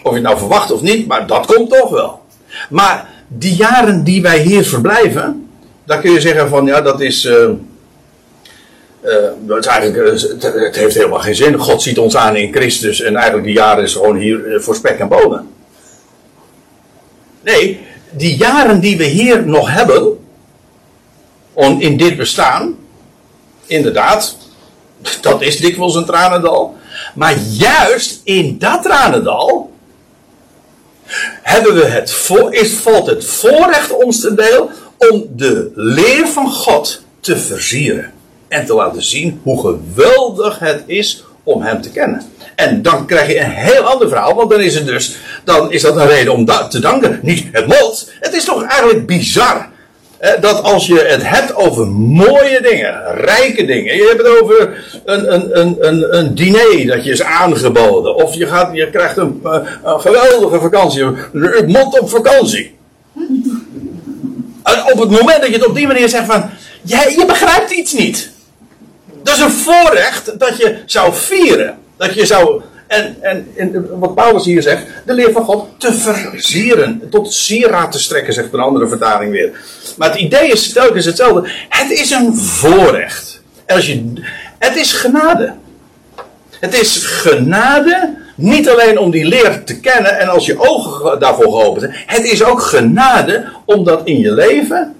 Of 0.05 0.11
je 0.11 0.19
het 0.19 0.27
nou 0.27 0.39
verwacht 0.39 0.71
of 0.71 0.81
niet, 0.81 1.07
maar 1.07 1.27
dat 1.27 1.47
komt 1.47 1.71
toch 1.71 1.91
wel. 1.91 2.23
Maar 2.69 3.09
die 3.29 3.55
jaren 3.55 4.05
die 4.05 4.23
wij 4.23 4.39
hier 4.39 4.65
verblijven, 4.65 5.49
dan 5.85 6.01
kun 6.01 6.11
je 6.11 6.21
zeggen 6.21 6.49
van 6.49 6.67
ja, 6.67 6.81
dat 6.81 7.01
is. 7.01 7.25
Uh, 7.25 7.49
uh, 9.05 9.15
dat 9.41 9.59
is 9.59 9.67
eigenlijk, 9.67 10.21
het 10.41 10.77
heeft 10.77 10.95
helemaal 10.95 11.21
geen 11.21 11.35
zin. 11.35 11.59
God 11.59 11.83
ziet 11.83 11.99
ons 11.99 12.17
aan 12.17 12.37
in 12.37 12.53
Christus 12.53 13.01
en 13.01 13.15
eigenlijk 13.15 13.47
die 13.47 13.55
jaren 13.55 13.85
is 13.85 13.93
gewoon 13.93 14.17
hier 14.17 14.61
voor 14.61 14.75
spek 14.75 14.99
en 14.99 15.09
bonen. 15.09 15.49
Nee, 17.41 17.81
die 18.11 18.37
jaren 18.37 18.81
die 18.81 18.97
we 18.97 19.05
hier 19.05 19.47
nog 19.47 19.71
hebben, 19.71 20.19
in 21.79 21.97
dit 21.97 22.17
bestaan, 22.17 22.77
inderdaad, 23.67 24.37
dat 25.21 25.43
is 25.43 25.57
dikwijls 25.57 25.95
een 25.95 26.05
tranendal. 26.05 26.77
Maar 27.15 27.37
juist 27.39 28.21
in 28.25 28.59
dat 28.59 28.83
tranendal 28.83 29.73
hebben 31.43 31.75
we 31.75 31.85
het 31.85 32.13
voor, 32.13 32.55
is, 32.55 32.73
valt 32.73 33.07
het 33.07 33.25
voorrecht 33.25 33.93
ons 33.93 34.21
te 34.21 34.35
deel 34.35 34.71
om 34.99 35.27
de 35.37 35.71
leer 35.75 36.27
van 36.27 36.51
God 36.51 37.03
te 37.21 37.37
versieren. 37.37 38.13
En 38.49 38.67
te 38.67 38.75
laten 38.75 39.03
zien 39.03 39.41
hoe 39.43 39.61
geweldig 39.61 40.59
het 40.59 40.83
is 40.87 41.25
om 41.43 41.63
hem 41.63 41.83
te 41.83 41.91
kennen. 41.91 42.23
En 42.55 42.83
dan 42.83 43.07
krijg 43.07 43.29
je 43.29 43.41
een 43.41 43.51
heel 43.51 43.83
ander 43.83 44.09
verhaal, 44.09 44.35
want 44.35 44.51
dan 44.51 44.61
is 44.61 44.75
het 44.75 44.87
dus, 44.87 45.17
dan 45.45 45.73
is 45.73 45.83
dat 45.83 45.97
een 45.97 46.07
reden 46.07 46.33
om 46.33 46.45
te 46.69 46.79
danken. 46.79 47.19
Niet 47.23 47.47
het 47.53 47.67
lot. 47.67 48.11
Het 48.21 48.35
is 48.35 48.45
toch 48.45 48.65
eigenlijk 48.65 49.07
bizar. 49.07 49.69
Dat 50.41 50.63
als 50.63 50.87
je 50.87 50.99
het 50.99 51.29
hebt 51.29 51.55
over 51.55 51.87
mooie 51.87 52.61
dingen, 52.63 53.03
rijke 53.15 53.65
dingen, 53.65 53.97
je 53.97 54.07
hebt 54.09 54.27
het 54.27 54.43
over 54.43 54.85
een, 55.05 55.35
een, 55.35 55.61
een, 55.61 55.77
een, 55.81 56.19
een 56.19 56.35
diner 56.35 56.87
dat 56.87 57.05
je 57.05 57.11
is 57.11 57.23
aangeboden, 57.23 58.15
of 58.15 58.35
je, 58.35 58.47
gaat, 58.47 58.71
je 58.73 58.91
krijgt 58.91 59.17
een, 59.17 59.41
eh, 59.45 60.01
geweldige 60.01 60.61
vakantie, 60.61 61.05
mot 61.67 62.01
op 62.01 62.11
vakantie. 62.11 62.75
Op 64.93 65.01
het 65.01 65.11
moment 65.11 65.41
dat 65.41 65.47
je 65.47 65.55
het 65.55 65.67
op 65.67 65.75
die 65.75 65.87
manier 65.87 66.09
zegt 66.09 66.27
van, 66.27 66.51
jij, 66.83 67.15
je 67.19 67.25
begrijpt 67.27 67.71
iets 67.71 67.93
niet. 67.93 68.31
Dat 69.23 69.35
is 69.35 69.41
een 69.41 69.51
voorrecht 69.51 70.39
dat 70.39 70.57
je 70.57 70.77
zou 70.87 71.15
vieren. 71.15 71.79
Dat 71.97 72.15
je 72.15 72.27
zou, 72.27 72.63
en, 72.87 73.17
en, 73.57 73.99
wat 73.99 74.15
Paulus 74.15 74.45
hier 74.45 74.63
zegt, 74.63 74.87
de 75.07 75.13
leer 75.13 75.33
van 75.33 75.45
God 75.45 75.69
te 75.79 75.93
versieren. 75.93 77.03
Tot 77.11 77.33
sieraad 77.33 77.93
te 77.93 77.99
strekken, 77.99 78.35
zegt 78.35 78.53
een 78.53 78.61
andere 78.61 78.89
vertaling 78.89 79.31
weer. 79.31 79.51
Maar 79.97 80.11
het 80.11 80.21
idee 80.21 80.51
is 80.51 80.73
telkens 80.73 81.05
hetzelfde. 81.05 81.49
Het 81.69 81.91
is 81.91 82.11
een 82.11 82.37
voorrecht. 82.37 83.43
Als 83.67 83.87
je, 83.87 84.13
het 84.59 84.77
is 84.77 84.93
genade. 84.93 85.55
Het 86.61 86.81
is 86.81 86.97
genade, 86.97 88.15
niet 88.35 88.69
alleen 88.69 88.99
om 88.99 89.11
die 89.11 89.25
leer 89.25 89.65
te 89.65 89.81
kennen 89.81 90.19
en 90.19 90.29
als 90.29 90.47
je 90.47 90.61
ogen 90.69 91.21
daarvoor 91.21 91.53
geopend 91.53 91.81
zijn. 91.81 92.05
Het 92.07 92.25
is 92.25 92.45
ook 92.45 92.63
genade 92.63 93.45
om 93.65 93.85
dat 93.85 94.01
in 94.05 94.19
je 94.19 94.33
leven 94.33 94.95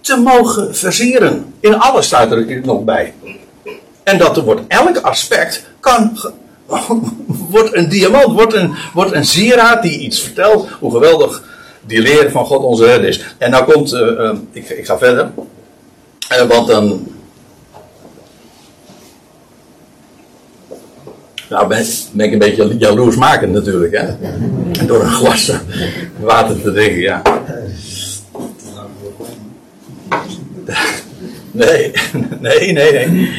te 0.00 0.16
mogen 0.16 0.76
versieren. 0.76 1.54
In 1.60 1.78
alles 1.78 2.06
staat 2.06 2.32
er 2.32 2.60
nog 2.64 2.84
bij. 2.84 3.14
En 4.02 4.18
dat 4.18 4.36
er 4.36 4.42
wordt 4.42 4.60
elk 4.68 4.96
aspect 4.96 5.66
kan, 5.80 6.18
wordt 7.50 7.74
een 7.74 7.88
diamant, 7.88 8.32
wordt 8.32 8.54
een, 8.54 8.74
wordt 8.92 9.12
een 9.12 9.24
sieraad 9.24 9.82
die 9.82 9.98
iets 9.98 10.20
vertelt 10.20 10.68
hoe 10.80 10.90
geweldig 10.90 11.42
die 11.86 12.00
leer 12.00 12.30
van 12.30 12.44
God 12.44 12.62
onze 12.62 12.84
redder 12.84 13.08
is. 13.08 13.24
En 13.38 13.50
nou 13.50 13.72
komt, 13.72 13.92
uh, 13.92 14.32
ik, 14.52 14.68
ik, 14.68 14.86
ga 14.86 14.98
verder, 14.98 15.30
uh, 16.32 16.42
want 16.42 16.68
dan. 16.68 17.06
Nou 21.48 21.66
ben, 21.66 21.86
ben, 22.12 22.26
ik 22.26 22.32
een 22.32 22.38
beetje 22.38 22.76
jaloersmakend 22.78 23.52
natuurlijk, 23.52 23.96
hè. 23.96 24.06
Door 24.86 25.02
een 25.02 25.10
glas 25.10 25.52
water 26.20 26.62
te 26.62 26.72
drinken, 26.72 27.00
ja. 27.00 27.22
Nee, 31.54 31.92
nee, 32.40 32.72
nee, 32.72 32.92
nee. 32.92 33.30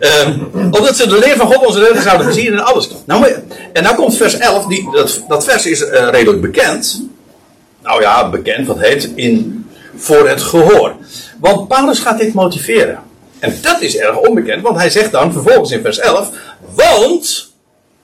Um, 0.00 0.48
omdat 0.52 0.96
ze 0.96 1.08
de 1.08 1.18
leer 1.18 1.36
van 1.36 1.46
God 1.46 1.66
onze 1.66 1.84
redder 1.84 2.02
zouden 2.02 2.32
zien 2.32 2.52
en 2.52 2.64
alles. 2.64 2.88
Nou, 3.04 3.34
en 3.72 3.82
nou 3.82 3.96
komt 3.96 4.16
vers 4.16 4.34
11, 4.34 4.66
die, 4.66 4.90
dat, 4.92 5.24
dat 5.28 5.44
vers 5.44 5.66
is 5.66 5.80
uh, 5.80 6.08
redelijk 6.10 6.40
bekend. 6.40 7.02
Nou 7.82 8.02
ja, 8.02 8.30
bekend, 8.30 8.66
wat 8.66 8.78
heet, 8.78 9.10
in, 9.14 9.66
voor 9.96 10.28
het 10.28 10.42
gehoor. 10.42 10.94
Want 11.40 11.68
Paulus 11.68 11.98
gaat 11.98 12.18
dit 12.18 12.34
motiveren. 12.34 12.98
En 13.38 13.58
dat 13.62 13.80
is 13.80 13.96
erg 13.96 14.16
onbekend, 14.16 14.62
want 14.62 14.76
hij 14.76 14.90
zegt 14.90 15.12
dan 15.12 15.32
vervolgens 15.32 15.70
in 15.70 15.82
vers 15.82 15.98
11: 15.98 16.30
Want 16.74 17.52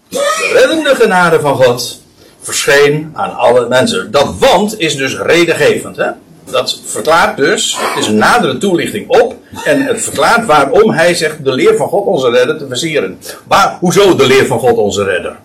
de 0.08 0.50
reddende 0.52 0.94
genade 0.94 1.40
van 1.40 1.56
God 1.56 2.00
verscheen 2.40 3.10
aan 3.14 3.36
alle 3.36 3.68
mensen. 3.68 4.10
Dat 4.10 4.34
want 4.38 4.80
is 4.80 4.96
dus 4.96 5.18
redengevend. 5.18 5.96
Hè? 5.96 6.10
Dat 6.50 6.80
verklaart 6.84 7.36
dus, 7.36 7.76
het 7.78 7.98
is 7.98 8.06
een 8.06 8.16
nadere 8.16 8.58
toelichting 8.58 9.08
op, 9.08 9.36
en 9.64 9.82
het 9.82 10.02
verklaart 10.02 10.46
waarom 10.46 10.90
hij 10.90 11.14
zegt 11.14 11.44
de 11.44 11.52
leer 11.52 11.76
van 11.76 11.88
God 11.88 12.06
onze 12.06 12.30
redder 12.30 12.58
te 12.58 12.66
versieren. 12.66 13.18
Maar 13.48 13.76
hoezo 13.80 14.16
de 14.16 14.26
leer 14.26 14.46
van 14.46 14.58
God 14.58 14.76
onze 14.76 15.04
redder? 15.04 15.36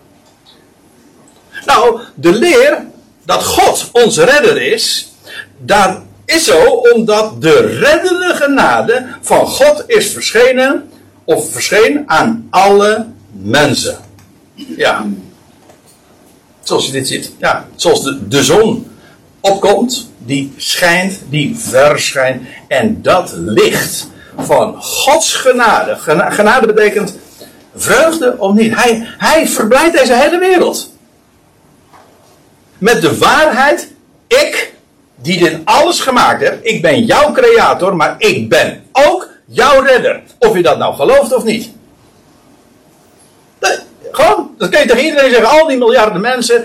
Nou, 1.66 2.00
de 2.14 2.32
leer 2.32 2.86
dat 3.24 3.44
God 3.44 3.88
onze 3.92 4.24
redder 4.24 4.62
is, 4.62 5.12
dat 5.58 5.98
is 6.24 6.44
zo 6.44 6.64
omdat 6.64 7.42
de 7.42 7.60
reddende 7.60 8.34
genade 8.34 9.06
van 9.20 9.46
God 9.46 9.84
is 9.86 10.12
verschenen, 10.12 10.90
of 11.24 11.52
verscheen 11.52 12.02
aan 12.06 12.46
alle 12.50 13.06
mensen. 13.32 13.98
Ja. 14.54 15.06
Zoals 16.62 16.86
je 16.86 16.92
dit 16.92 17.08
ziet. 17.08 17.32
Ja, 17.38 17.68
zoals 17.76 18.02
de, 18.02 18.28
de 18.28 18.44
zon 18.44 18.90
opkomt 19.40 20.09
die 20.30 20.52
schijnt, 20.56 21.20
die 21.28 21.56
verschijnt. 21.58 22.42
En 22.68 23.02
dat 23.02 23.32
licht 23.34 24.08
van 24.36 24.82
Gods 24.82 25.34
genade. 25.34 25.96
Genade 26.28 26.66
betekent 26.66 27.18
vreugde 27.74 28.34
of 28.38 28.52
niet. 28.52 28.74
Hij, 28.74 29.06
hij 29.18 29.48
verblijdt 29.48 29.98
deze 29.98 30.14
hele 30.14 30.38
wereld. 30.38 30.92
Met 32.78 33.02
de 33.02 33.18
waarheid, 33.18 33.92
ik, 34.26 34.72
die 35.14 35.38
dit 35.38 35.58
alles 35.64 36.00
gemaakt 36.00 36.42
heb, 36.42 36.64
ik 36.64 36.82
ben 36.82 37.04
jouw 37.04 37.32
creator, 37.32 37.96
maar 37.96 38.14
ik 38.18 38.48
ben 38.48 38.84
ook 38.92 39.28
jouw 39.46 39.80
redder. 39.80 40.22
Of 40.38 40.56
je 40.56 40.62
dat 40.62 40.78
nou 40.78 40.94
gelooft 40.94 41.34
of 41.34 41.44
niet. 41.44 41.70
gewoon, 44.12 44.54
dat 44.58 44.68
kun 44.68 44.80
je 44.80 44.86
tegen 44.86 45.04
iedereen 45.04 45.30
zeggen, 45.30 45.50
al 45.50 45.66
die 45.66 45.78
miljarden 45.78 46.20
mensen, 46.20 46.64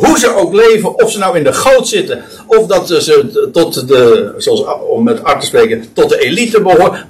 hoe 0.00 0.18
ze 0.18 0.34
ook 0.34 0.54
leven, 0.54 1.02
of 1.02 1.10
ze 1.10 1.18
nou 1.18 1.36
in 1.36 1.44
de 1.44 1.52
goot 1.52 1.88
zitten, 1.88 2.24
of 2.46 2.66
dat 2.66 2.88
ze 2.88 3.48
tot 3.52 3.88
de, 3.88 4.32
zoals 4.36 4.64
om 4.88 5.04
met 5.04 5.24
Art 5.24 5.40
te 5.40 5.46
spreken, 5.46 5.88
tot 5.92 6.08
de 6.08 6.18
elite 6.18 6.60
behoren. 6.60 7.08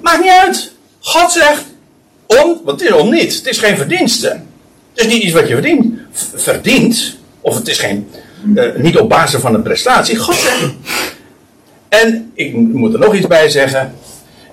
Maakt 0.00 0.22
niet 0.22 0.30
uit. 0.30 0.72
God 1.00 1.32
zegt, 1.32 1.64
om, 2.26 2.60
want 2.64 2.80
het 2.80 2.90
is 2.90 2.96
om 2.96 3.10
niet. 3.10 3.34
Het 3.34 3.46
is 3.46 3.58
geen 3.58 3.76
verdienste. 3.76 4.28
Het 4.94 5.04
is 5.04 5.06
niet 5.06 5.22
iets 5.22 5.32
wat 5.32 5.48
je 5.48 5.54
verdient. 5.54 5.98
verdient, 6.34 7.16
of 7.40 7.54
het 7.54 7.68
is 7.68 7.78
geen, 7.78 8.10
uh, 8.54 8.74
niet 8.76 8.98
op 8.98 9.08
basis 9.08 9.40
van 9.40 9.54
een 9.54 9.62
prestatie. 9.62 10.16
God 10.16 10.34
zegt. 10.34 10.72
En 11.88 12.30
ik 12.34 12.54
moet 12.54 12.92
er 12.92 12.98
nog 12.98 13.14
iets 13.14 13.26
bij 13.26 13.48
zeggen. 13.48 13.94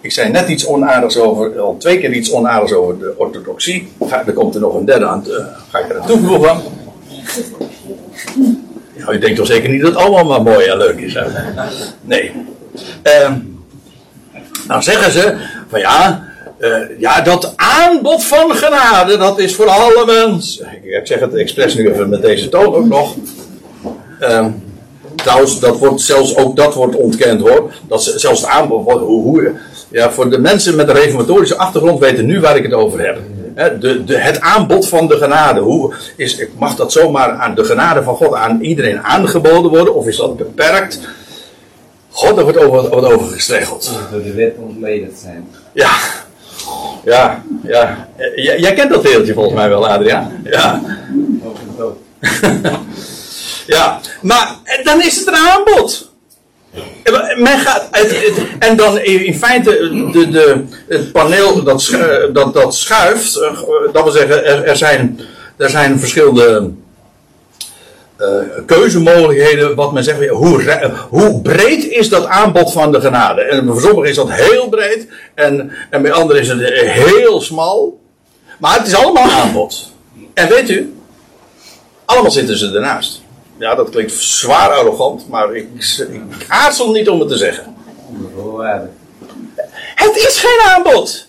Ik 0.07 0.13
zei 0.13 0.29
net 0.29 0.49
iets 0.49 0.67
onaardigs 0.67 1.17
over, 1.17 1.59
al 1.59 1.77
twee 1.77 1.99
keer 1.99 2.13
iets 2.13 2.31
onaardigs 2.31 2.73
over 2.73 2.99
de 2.99 3.13
orthodoxie. 3.17 3.87
Er 4.25 4.33
komt 4.33 4.55
er 4.55 4.61
nog 4.61 4.75
een 4.75 4.85
derde 4.85 5.05
aan, 5.05 5.23
uh, 5.27 5.35
ga 5.69 5.79
ik 5.79 5.89
er 5.89 5.99
aan 5.99 6.07
toevoegen. 6.07 6.61
Nou, 8.93 9.13
je 9.13 9.19
denkt 9.19 9.35
toch 9.37 9.47
zeker 9.47 9.69
niet 9.69 9.81
dat 9.81 9.91
het 9.91 9.99
allemaal 9.99 10.25
maar 10.25 10.53
mooi 10.53 10.65
en 10.65 10.77
leuk 10.77 10.99
is. 10.99 11.13
Hè? 11.13 11.23
Nee. 12.01 12.31
Uh, 13.03 13.31
nou 14.67 14.81
zeggen 14.81 15.11
ze 15.11 15.35
van 15.69 15.79
ja, 15.79 16.27
uh, 16.59 16.99
ja, 16.99 17.21
dat 17.21 17.53
aanbod 17.55 18.23
van 18.23 18.51
genade, 18.51 19.17
dat 19.17 19.39
is 19.39 19.55
voor 19.55 19.67
alle 19.69 20.05
mensen. 20.05 20.67
Ik 20.81 21.07
zeg 21.07 21.19
het 21.19 21.33
expres 21.33 21.75
nu 21.75 21.91
even 21.91 22.09
met 22.09 22.21
deze 22.21 22.49
toon 22.49 22.75
ook 22.75 22.85
nog. 22.85 23.15
Uh, 24.21 24.45
trouwens, 25.15 25.59
dat 25.59 25.79
wordt 25.79 26.01
zelfs 26.01 26.35
ook 26.35 26.55
dat 26.55 26.73
wordt 26.73 26.95
ontkend 26.95 27.41
hoor. 27.41 27.73
Dat 27.87 28.03
zelfs 28.03 28.41
het 28.41 28.49
aanbod 28.49 28.91
hoe, 28.91 29.21
hoe, 29.21 29.53
Ja, 29.89 30.11
voor 30.11 30.29
de 30.29 30.39
mensen 30.39 30.75
met 30.75 30.87
een 30.89 30.95
reformatorische 30.95 31.57
achtergrond 31.57 31.99
weten 31.99 32.25
nu 32.25 32.39
waar 32.39 32.55
ik 32.57 32.63
het 32.63 32.73
over 32.73 32.99
heb. 33.05 33.19
De, 33.81 34.03
de, 34.03 34.17
het 34.17 34.39
aanbod 34.41 34.87
van 34.87 35.07
de 35.07 35.17
genade. 35.17 35.59
Hoe 35.59 35.93
is, 36.15 36.45
mag 36.57 36.75
dat 36.75 36.91
zomaar 36.91 37.31
aan 37.31 37.55
de 37.55 37.63
genade 37.63 38.03
van 38.03 38.15
God 38.15 38.33
aan 38.33 38.61
iedereen 38.61 39.03
aangeboden 39.03 39.71
worden? 39.71 39.95
Of 39.95 40.07
is 40.07 40.17
dat 40.17 40.37
beperkt? 40.37 40.99
God, 42.09 42.35
daar 42.35 42.43
wordt 42.43 42.57
over, 42.59 42.89
wordt 42.89 43.13
over 43.13 43.27
gestregeld. 43.27 43.91
door 44.11 44.23
de 44.23 44.33
wet 44.33 44.55
ontledigd 44.57 45.19
zijn. 45.19 45.47
Ja, 45.73 45.91
ja, 47.05 47.43
ja. 47.63 48.07
J- 48.35 48.55
jij 48.59 48.73
kent 48.73 48.89
dat 48.91 49.03
wereldje 49.03 49.33
volgens 49.33 49.55
mij 49.55 49.69
wel, 49.69 49.87
Adriaan. 49.87 50.31
Ja. 50.43 50.81
Ja, 53.67 53.99
maar 54.21 54.55
en 54.63 54.83
dan 54.83 55.01
is 55.01 55.15
het 55.19 55.27
een 55.27 55.35
aanbod. 55.35 56.06
En 57.03 57.41
Men 57.41 57.59
gaat, 57.59 57.87
en 58.59 58.77
dan 58.77 58.99
in 58.99 59.35
feite 59.35 59.69
de, 60.11 60.29
de, 60.29 60.63
het 60.87 61.11
paneel 61.11 61.63
dat, 61.63 61.81
schu- 61.81 62.31
dat, 62.31 62.53
dat 62.53 62.75
schuift. 62.75 63.35
eh, 63.35 63.51
Dat 63.93 64.03
wil 64.03 64.11
zeggen, 64.11 64.45
er, 64.45 64.63
er, 64.63 64.77
zijn, 64.77 65.19
er 65.57 65.69
zijn 65.69 65.99
verschillende 65.99 66.71
eh, 68.17 68.27
keuzemogelijkheden. 68.65 69.75
Wat 69.75 69.93
men 69.93 70.03
zegt, 70.03 70.27
hoe, 70.27 70.91
hoe 71.09 71.41
breed 71.41 71.85
is 71.87 72.09
dat 72.09 72.25
aanbod 72.25 72.71
van 72.71 72.91
de 72.91 73.01
genade? 73.01 73.41
En 73.41 73.67
voor 73.67 73.81
sommigen 73.81 74.09
is 74.09 74.15
dat 74.15 74.31
heel 74.31 74.69
breed. 74.69 75.07
En, 75.35 75.71
en 75.89 76.01
bij 76.01 76.11
anderen 76.11 76.41
is 76.41 76.47
het 76.47 76.61
heel 76.89 77.41
smal. 77.41 77.99
Maar 78.59 78.77
het 78.77 78.87
is 78.87 78.95
allemaal 78.95 79.29
aanbod. 79.31 79.91
En 80.33 80.49
weet 80.49 80.69
u, 80.69 80.95
allemaal 82.05 82.31
zitten 82.31 82.57
ze 82.57 82.71
ernaast. 82.73 83.21
Ja, 83.59 83.75
dat 83.75 83.89
klinkt 83.89 84.11
zwaar 84.11 84.69
arrogant, 84.69 85.29
maar 85.29 85.55
ik, 85.55 85.67
ik 86.11 86.45
aarzel 86.47 86.91
niet 86.91 87.09
om 87.09 87.19
het 87.19 87.29
te 87.29 87.37
zeggen. 87.37 87.75
Het 89.95 90.15
is 90.15 90.37
geen 90.39 90.59
aanbod. 90.65 91.27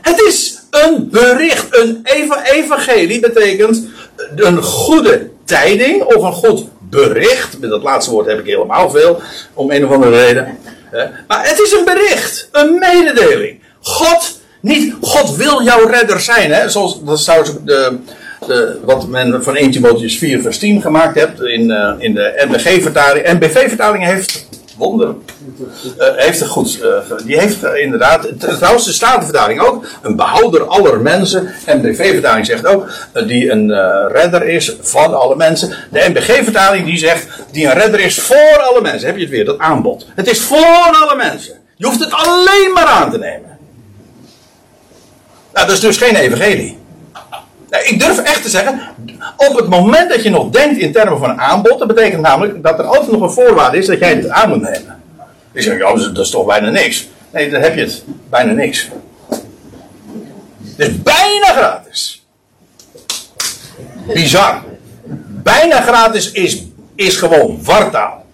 Het 0.00 0.20
is 0.20 0.58
een 0.70 1.08
bericht. 1.10 1.76
Een 1.76 2.00
eva- 2.02 2.44
evangelie 2.44 3.20
betekent 3.20 3.84
een 4.36 4.62
goede 4.62 5.30
tijding 5.44 6.02
of 6.04 6.22
een 6.22 6.32
goed 6.32 6.64
bericht. 6.78 7.58
Met 7.58 7.70
dat 7.70 7.82
laatste 7.82 8.10
woord 8.10 8.26
heb 8.26 8.38
ik 8.38 8.46
helemaal 8.46 8.90
veel, 8.90 9.22
om 9.54 9.70
een 9.70 9.84
of 9.86 9.90
andere 9.92 10.24
reden. 10.24 10.58
Maar 11.28 11.48
het 11.48 11.58
is 11.58 11.72
een 11.72 11.84
bericht, 11.84 12.48
een 12.52 12.78
mededeling. 12.78 13.60
God, 13.82 14.38
niet 14.60 14.94
God 15.00 15.36
wil 15.36 15.62
jouw 15.62 15.86
redder 15.86 16.20
zijn. 16.20 16.52
Hè? 16.52 16.68
Zoals 16.68 17.04
dat 17.04 17.22
trouwens 17.22 17.52
de, 17.64 17.98
de, 18.46 18.78
wat 18.84 19.06
men 19.08 19.42
van 19.44 19.56
1 19.56 19.70
Timotheus 19.70 20.18
4 20.18 20.40
vers 20.42 20.58
10 20.58 20.80
gemaakt 20.80 21.18
hebt 21.18 21.42
in, 21.42 21.70
eh, 21.70 21.92
in 21.98 22.14
de 22.14 22.44
NBG-vertaling. 22.48 23.26
NBV-vertaling 23.26 24.04
heeft 24.04 24.46
wonder. 24.76 25.14
eh, 25.98 26.06
heeft 26.16 26.40
het 26.40 26.48
goed. 26.48 26.80
eh, 26.80 27.16
die 27.26 27.38
heeft 27.40 27.62
eh, 27.64 27.82
inderdaad. 27.82 28.28
Trouwens, 28.38 28.84
de 28.84 28.92
Statenvertaling 28.92 29.60
ook. 29.60 29.86
Een 30.02 30.16
behouder 30.16 30.64
aller 30.66 31.00
mensen. 31.00 31.48
NBV-vertaling 31.66 32.46
zegt 32.46 32.66
ook. 32.66 32.88
eh, 33.12 33.26
die 33.26 33.50
een 33.50 33.70
eh, 33.70 34.04
redder 34.12 34.48
is 34.48 34.76
van 34.80 35.14
alle 35.14 35.36
mensen. 35.36 35.72
De 35.90 36.06
NBG-vertaling 36.08 36.84
die 36.84 36.98
zegt. 36.98 37.26
Die 37.50 37.66
een 37.66 37.72
redder 37.72 38.00
is 38.00 38.20
voor 38.20 38.58
alle 38.70 38.80
mensen. 38.80 39.06
Heb 39.06 39.16
je 39.16 39.22
het 39.22 39.30
weer, 39.30 39.44
dat 39.44 39.58
aanbod. 39.58 40.06
Het 40.14 40.28
is 40.30 40.40
voor 40.40 40.96
alle 41.02 41.16
mensen. 41.16 41.54
Je 41.76 41.86
hoeft 41.86 42.00
het 42.00 42.12
alleen 42.12 42.72
maar 42.74 42.86
aan 42.86 43.10
te 43.10 43.18
nemen. 43.18 43.58
Nou, 45.52 45.66
dat 45.66 45.74
is 45.76 45.80
dus 45.80 45.96
geen 45.96 46.16
evangelie. 46.16 46.78
Ik 47.70 47.98
durf 47.98 48.18
echt 48.18 48.42
te 48.42 48.48
zeggen, 48.48 48.80
op 49.36 49.56
het 49.56 49.68
moment 49.68 50.10
dat 50.10 50.22
je 50.22 50.30
nog 50.30 50.50
denkt 50.50 50.78
in 50.78 50.92
termen 50.92 51.18
van 51.18 51.40
aanbod, 51.40 51.78
dat 51.78 51.88
betekent 51.88 52.22
namelijk 52.22 52.62
dat 52.62 52.78
er 52.78 52.84
altijd 52.84 53.10
nog 53.10 53.20
een 53.20 53.30
voorwaarde 53.30 53.78
is 53.78 53.86
dat 53.86 53.98
jij 53.98 54.14
het 54.14 54.28
aan 54.28 54.48
moet 54.48 54.60
nemen. 54.60 55.02
Ik 55.52 55.62
zeg, 55.62 55.78
ja, 55.78 55.94
dat 55.94 56.18
is 56.18 56.30
toch 56.30 56.46
bijna 56.46 56.70
niks. 56.70 57.08
Nee, 57.32 57.50
dan 57.50 57.60
heb 57.60 57.74
je 57.74 57.80
het. 57.80 58.02
Bijna 58.30 58.52
niks. 58.52 58.88
Het 60.76 60.88
is 60.88 61.02
bijna 61.02 61.46
gratis. 61.46 62.24
Bizar. 64.12 64.62
Bijna 65.42 65.80
gratis 65.80 66.30
is, 66.30 66.62
is 66.94 67.16
gewoon 67.16 67.58
wartaal. 67.62 68.24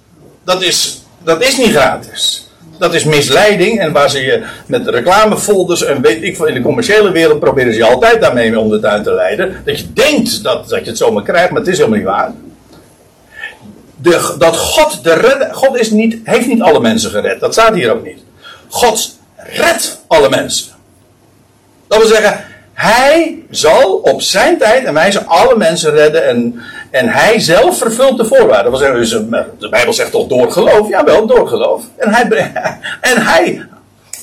Dat 0.44 0.62
is, 0.62 1.02
dat 1.22 1.42
is 1.42 1.56
niet 1.56 1.70
gratis. 1.70 2.45
Dat 2.78 2.94
is 2.94 3.04
misleiding 3.04 3.80
en 3.80 3.92
waar 3.92 4.10
ze 4.10 4.20
je 4.20 4.44
met 4.66 4.88
reclamefolders 4.88 5.84
en 5.84 6.00
weet 6.02 6.22
ik 6.22 6.36
veel, 6.36 6.46
in 6.46 6.54
de 6.54 6.60
commerciële 6.60 7.10
wereld 7.10 7.40
proberen 7.40 7.72
ze 7.72 7.78
je 7.78 7.84
altijd 7.84 8.20
daarmee 8.20 8.58
om 8.58 8.70
de 8.70 8.80
tuin 8.80 9.02
te 9.02 9.12
leiden. 9.12 9.62
Dat 9.64 9.78
je 9.78 9.92
denkt 9.92 10.42
dat, 10.42 10.68
dat 10.68 10.80
je 10.80 10.86
het 10.90 10.98
zomaar 10.98 11.22
krijgt, 11.22 11.50
maar 11.50 11.60
het 11.60 11.70
is 11.70 11.76
helemaal 11.76 11.98
niet 11.98 12.06
waar. 12.06 12.32
De, 13.96 14.34
dat 14.38 14.56
God 14.56 15.04
de 15.04 15.14
redder, 15.14 15.54
God 15.54 15.76
is 15.76 15.90
niet, 15.90 16.18
heeft 16.24 16.46
niet 16.46 16.62
alle 16.62 16.80
mensen 16.80 17.10
gered, 17.10 17.40
dat 17.40 17.52
staat 17.52 17.74
hier 17.74 17.92
ook 17.92 18.04
niet. 18.04 18.18
God 18.68 19.16
redt 19.36 20.00
alle 20.06 20.28
mensen. 20.28 20.72
Dat 21.88 21.98
wil 21.98 22.08
zeggen, 22.08 22.44
hij 22.76 23.42
zal 23.50 23.94
op 23.94 24.20
zijn 24.20 24.58
tijd 24.58 24.84
en 24.84 24.94
wijze 24.94 25.24
alle 25.24 25.56
mensen 25.56 25.90
redden. 25.90 26.26
En, 26.26 26.62
en 26.90 27.08
hij 27.08 27.40
zelf 27.40 27.78
vervult 27.78 28.18
de 28.18 28.24
voorwaarden. 28.24 28.70
Dat 28.70 28.80
zeggen, 28.80 28.98
dus, 28.98 29.12
eh, 29.12 29.40
de 29.58 29.68
Bijbel 29.68 29.92
zegt 29.92 30.10
toch 30.10 30.26
door 30.26 30.52
geloof? 30.52 30.88
Jawel, 30.88 31.26
door 31.26 31.48
geloof. 31.48 31.82
En 31.96 32.14
hij, 32.14 32.52
en 33.10 33.22
hij 33.22 33.66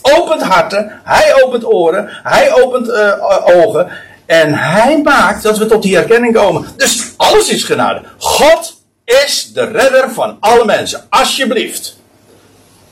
opent 0.01 0.41
harten, 0.41 0.91
hij 1.03 1.43
opent 1.43 1.65
oren, 1.65 2.09
hij 2.23 2.53
opent 2.63 2.89
eh, 2.89 3.11
ogen. 3.43 3.87
En 4.25 4.53
hij 4.53 5.01
maakt 5.03 5.43
dat 5.43 5.57
we 5.57 5.65
tot 5.65 5.83
die 5.83 5.95
herkenning 5.95 6.33
komen. 6.33 6.65
Dus 6.77 7.13
alles 7.17 7.49
is 7.49 7.63
genade. 7.63 8.01
God 8.17 8.81
is 9.05 9.51
de 9.53 9.65
redder 9.65 10.11
van 10.11 10.37
alle 10.39 10.65
mensen. 10.65 11.01
Alsjeblieft. 11.09 11.97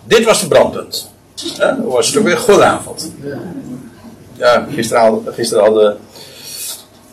Dit 0.04 0.26
was 0.26 0.40
het 0.40 0.50
brandpunt. 0.50 1.12
Dat 1.58 1.76
was 1.78 2.18
ook 2.18 2.24
weer 2.24 2.38
goedenavond. 2.38 3.12
Ja, 4.42 4.68
gisteren, 4.74 5.04
had, 5.04 5.22
gisteren 5.34 5.64
hadden, 5.64 5.98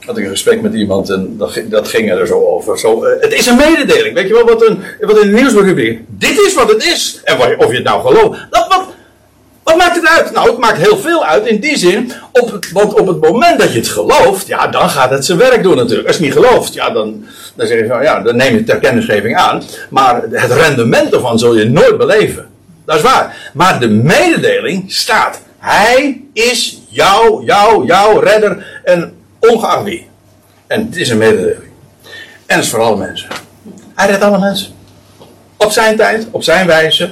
had 0.04 0.18
ik 0.18 0.24
een 0.24 0.30
gesprek 0.30 0.60
met 0.60 0.74
iemand 0.74 1.10
en 1.10 1.36
dat, 1.36 1.60
dat 1.64 1.88
ging 1.88 2.10
er 2.10 2.26
zo 2.26 2.44
over. 2.44 2.78
Zo, 2.78 3.04
eh, 3.04 3.20
het 3.20 3.32
is 3.32 3.46
een 3.46 3.56
mededeling. 3.56 4.14
Weet 4.14 4.28
je 4.28 4.34
wel 4.34 4.44
wat, 4.44 4.68
een, 4.68 4.82
wat 5.00 5.18
in 5.18 5.34
de 5.34 5.40
nieuwsrubriek? 5.40 6.00
Dit 6.06 6.40
is 6.40 6.54
wat 6.54 6.68
het 6.68 6.84
is. 6.84 7.20
En 7.24 7.58
of 7.58 7.70
je 7.70 7.74
het 7.74 7.84
nou 7.84 8.06
gelooft. 8.06 8.46
Dat, 8.50 8.66
wat, 8.68 8.84
wat 9.62 9.76
maakt 9.76 9.96
het 9.96 10.06
uit? 10.06 10.32
Nou, 10.32 10.48
het 10.50 10.58
maakt 10.58 10.78
heel 10.78 10.96
veel 10.96 11.24
uit 11.24 11.46
in 11.46 11.60
die 11.60 11.78
zin. 11.78 12.12
Op 12.32 12.58
want 12.72 13.00
op 13.00 13.06
het 13.06 13.20
moment 13.20 13.58
dat 13.58 13.72
je 13.72 13.78
het 13.78 13.88
gelooft, 13.88 14.46
ja, 14.46 14.66
dan 14.66 14.90
gaat 14.90 15.10
het 15.10 15.24
zijn 15.24 15.38
werk 15.38 15.62
doen 15.62 15.76
natuurlijk. 15.76 16.08
Als 16.08 16.16
je 16.16 16.24
het 16.24 16.34
niet 16.34 16.44
gelooft, 16.44 16.74
ja, 16.74 16.90
dan, 16.90 17.24
dan 17.54 17.66
zeg 17.66 17.78
je 17.78 17.86
van 17.86 18.02
ja, 18.02 18.20
dan 18.20 18.36
neem 18.36 18.54
je 18.54 18.64
ter 18.64 18.78
kennisgeving 18.78 19.36
aan. 19.36 19.62
Maar 19.90 20.22
het 20.30 20.52
rendement 20.52 21.12
ervan 21.12 21.38
zul 21.38 21.56
je 21.56 21.64
nooit 21.64 21.98
beleven. 21.98 22.46
Dat 22.84 22.96
is 22.96 23.02
waar. 23.02 23.50
Maar 23.54 23.80
de 23.80 23.88
mededeling 23.88 24.92
staat. 24.92 25.46
Hij 25.58 26.22
is 26.32 26.80
jouw, 26.88 27.42
jouw, 27.42 27.84
jouw 27.84 28.18
redder. 28.18 28.80
En 28.84 29.16
ongeacht 29.38 29.82
wie. 29.84 30.06
En 30.66 30.86
het 30.86 30.96
is 30.96 31.08
een 31.10 31.18
mededeling. 31.18 31.62
En 32.46 32.56
het 32.56 32.64
is 32.64 32.70
voor 32.70 32.80
alle 32.80 32.96
mensen. 32.96 33.28
Hij 33.94 34.06
redt 34.10 34.22
alle 34.22 34.38
mensen. 34.38 34.72
Op 35.56 35.70
zijn 35.72 35.96
tijd, 35.96 36.26
op 36.30 36.42
zijn 36.42 36.66
wijze. 36.66 37.10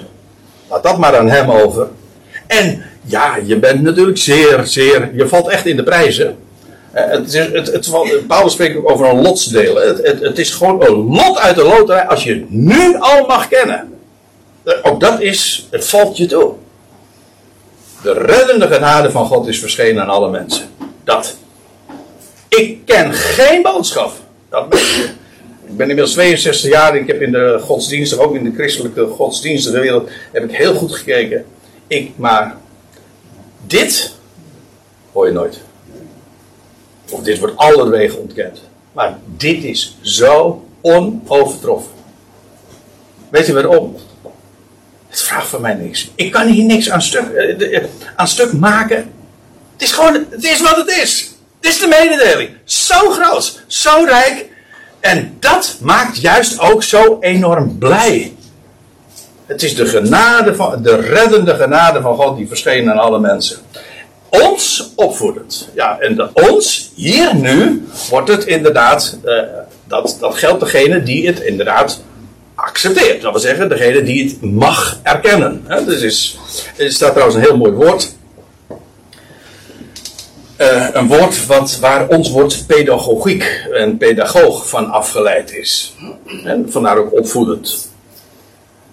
Laat 0.71 0.83
dat 0.83 0.99
maar 0.99 1.17
aan 1.17 1.31
hem 1.31 1.51
over. 1.51 1.89
En 2.47 2.83
ja, 3.03 3.37
je 3.45 3.57
bent 3.59 3.83
natuurlijk 3.83 4.19
zeer, 4.19 4.61
zeer. 4.67 5.11
Je 5.15 5.29
valt 5.29 5.49
echt 5.49 5.67
in 5.67 5.77
de 5.77 5.83
prijzen. 5.83 6.37
Eh, 6.93 7.05
Het 7.11 7.33
is, 7.35 7.35
het, 7.53 7.73
het, 7.73 7.87
valt- 7.87 8.27
Paulus 8.27 8.53
spreekt 8.53 8.77
ook 8.77 8.91
over 8.91 9.07
een 9.07 9.23
lotsdeel. 9.23 9.77
Het, 9.77 10.07
het, 10.07 10.21
het 10.21 10.39
is 10.39 10.51
gewoon 10.51 10.85
een 10.85 10.93
lot 11.15 11.39
uit 11.39 11.55
de 11.57 11.63
loterij 11.65 12.07
als 12.07 12.25
je 12.25 12.33
het 12.35 12.51
nu 12.51 12.97
al 12.99 13.27
mag 13.27 13.49
kennen. 13.49 13.93
Eh, 14.65 14.75
Ook 14.83 15.01
dat 15.01 15.21
is, 15.21 15.67
het 15.71 15.89
valt 15.89 16.17
je 16.17 16.27
toe. 16.27 16.53
De 18.07 18.13
reddende 18.13 18.67
genade 18.67 19.11
van 19.11 19.27
God 19.27 19.47
is 19.47 19.59
verschenen 19.59 20.03
aan 20.03 20.09
alle 20.09 20.31
mensen. 20.31 20.65
Dat. 21.05 21.37
Ik 22.49 22.79
ken 22.85 23.13
geen 23.13 23.63
boodschap. 23.63 24.13
Dat 24.49 24.69
ben 24.69 24.79
ik. 24.79 25.15
Ik 25.65 25.77
ben 25.77 25.89
inmiddels 25.89 26.13
62 26.13 26.71
jaar 26.71 26.95
en 26.95 27.01
ik 27.01 27.07
heb 27.07 27.21
in 27.21 27.33
de 27.33 27.59
godsdiensten, 27.63 28.19
ook 28.19 28.35
in 28.35 28.45
de 28.45 28.53
christelijke 28.55 29.07
godsdienstige 29.07 29.81
wereld, 29.81 30.11
heb 30.33 30.45
ik 30.45 30.57
heel 30.57 30.75
goed 30.75 30.93
gekeken. 30.93 31.45
Ik, 31.87 32.13
maar 32.17 32.57
dit 33.67 34.15
hoor 35.13 35.27
je 35.27 35.33
nooit. 35.33 35.61
Of 37.11 37.21
dit 37.21 37.39
wordt 37.39 37.57
allerwegen 37.57 38.19
ontkend. 38.19 38.61
Maar 38.93 39.19
dit 39.37 39.65
is 39.65 39.97
zo 40.01 40.65
onovertroffen. 40.81 41.93
Weet 43.29 43.47
je 43.47 43.53
waarom? 43.53 43.97
Het 45.17 45.25
vraagt 45.25 45.49
van 45.49 45.61
mij 45.61 45.75
niks. 45.75 46.11
Ik 46.15 46.31
kan 46.33 46.47
hier 46.47 46.65
niks 46.65 46.91
aan 46.91 47.03
stuk, 47.03 47.29
eh, 47.33 47.77
eh, 47.77 47.85
aan 48.17 48.29
stuk 48.29 48.53
maken. 48.53 48.97
Het 49.73 49.83
is 49.83 49.93
gewoon, 49.93 50.27
het 50.31 50.45
is 50.45 50.61
wat 50.61 50.77
het 50.77 50.89
is. 50.89 51.31
Het 51.61 51.71
is 51.71 51.81
de 51.81 51.87
mededeling. 51.87 52.51
Zo 52.65 53.11
groot, 53.11 53.63
zo 53.67 54.05
rijk. 54.05 54.47
En 55.01 55.37
dat 55.41 55.77
maakt 55.81 56.21
juist 56.21 56.61
ook 56.61 56.83
zo 56.83 57.17
enorm 57.21 57.79
blij. 57.79 58.37
Het 59.47 59.63
is 59.63 59.75
de 59.75 59.87
genade 59.87 60.55
van, 60.55 60.83
de 60.83 60.97
reddende 60.97 61.55
genade 61.55 62.01
van 62.01 62.17
God 62.17 62.37
die 62.37 62.49
verscheen 62.49 62.91
aan 62.91 62.99
alle 62.99 63.19
mensen. 63.19 63.59
Ons 64.29 64.93
opvoedend. 64.95 65.69
Ja, 65.75 65.99
en 65.99 66.35
ons, 66.35 66.91
hier 66.95 67.35
nu, 67.35 67.87
wordt 68.11 68.29
het 68.29 68.45
inderdaad, 68.45 69.19
eh, 69.25 69.43
dat, 69.85 70.17
dat 70.21 70.35
geldt 70.35 70.61
degene 70.61 71.03
die 71.03 71.27
het 71.27 71.41
inderdaad 71.41 72.01
accepteert. 72.57 73.23
Dat 73.23 73.33
wil 73.33 73.41
zeggen, 73.41 73.69
degene 73.69 74.03
die 74.03 74.25
het 74.25 74.41
mag 74.41 75.01
erkennen. 75.03 75.65
Hè? 75.67 75.85
Dus 75.85 76.03
is, 76.03 76.39
er 76.77 76.93
staat 76.93 77.11
trouwens 77.11 77.37
een 77.37 77.45
heel 77.45 77.57
mooi 77.57 77.73
woord. 77.73 78.15
Eh, 80.57 80.89
een 80.93 81.07
woord 81.07 81.47
wat, 81.47 81.79
waar 81.79 82.09
ons 82.09 82.31
woord 82.31 82.65
pedagogiek 82.67 83.67
en 83.73 83.97
pedagoog 83.97 84.69
van 84.69 84.91
afgeleid 84.91 85.53
is. 85.53 85.95
En 86.45 86.71
vandaar 86.71 86.99
ook 86.99 87.19
opvoedend. 87.19 87.91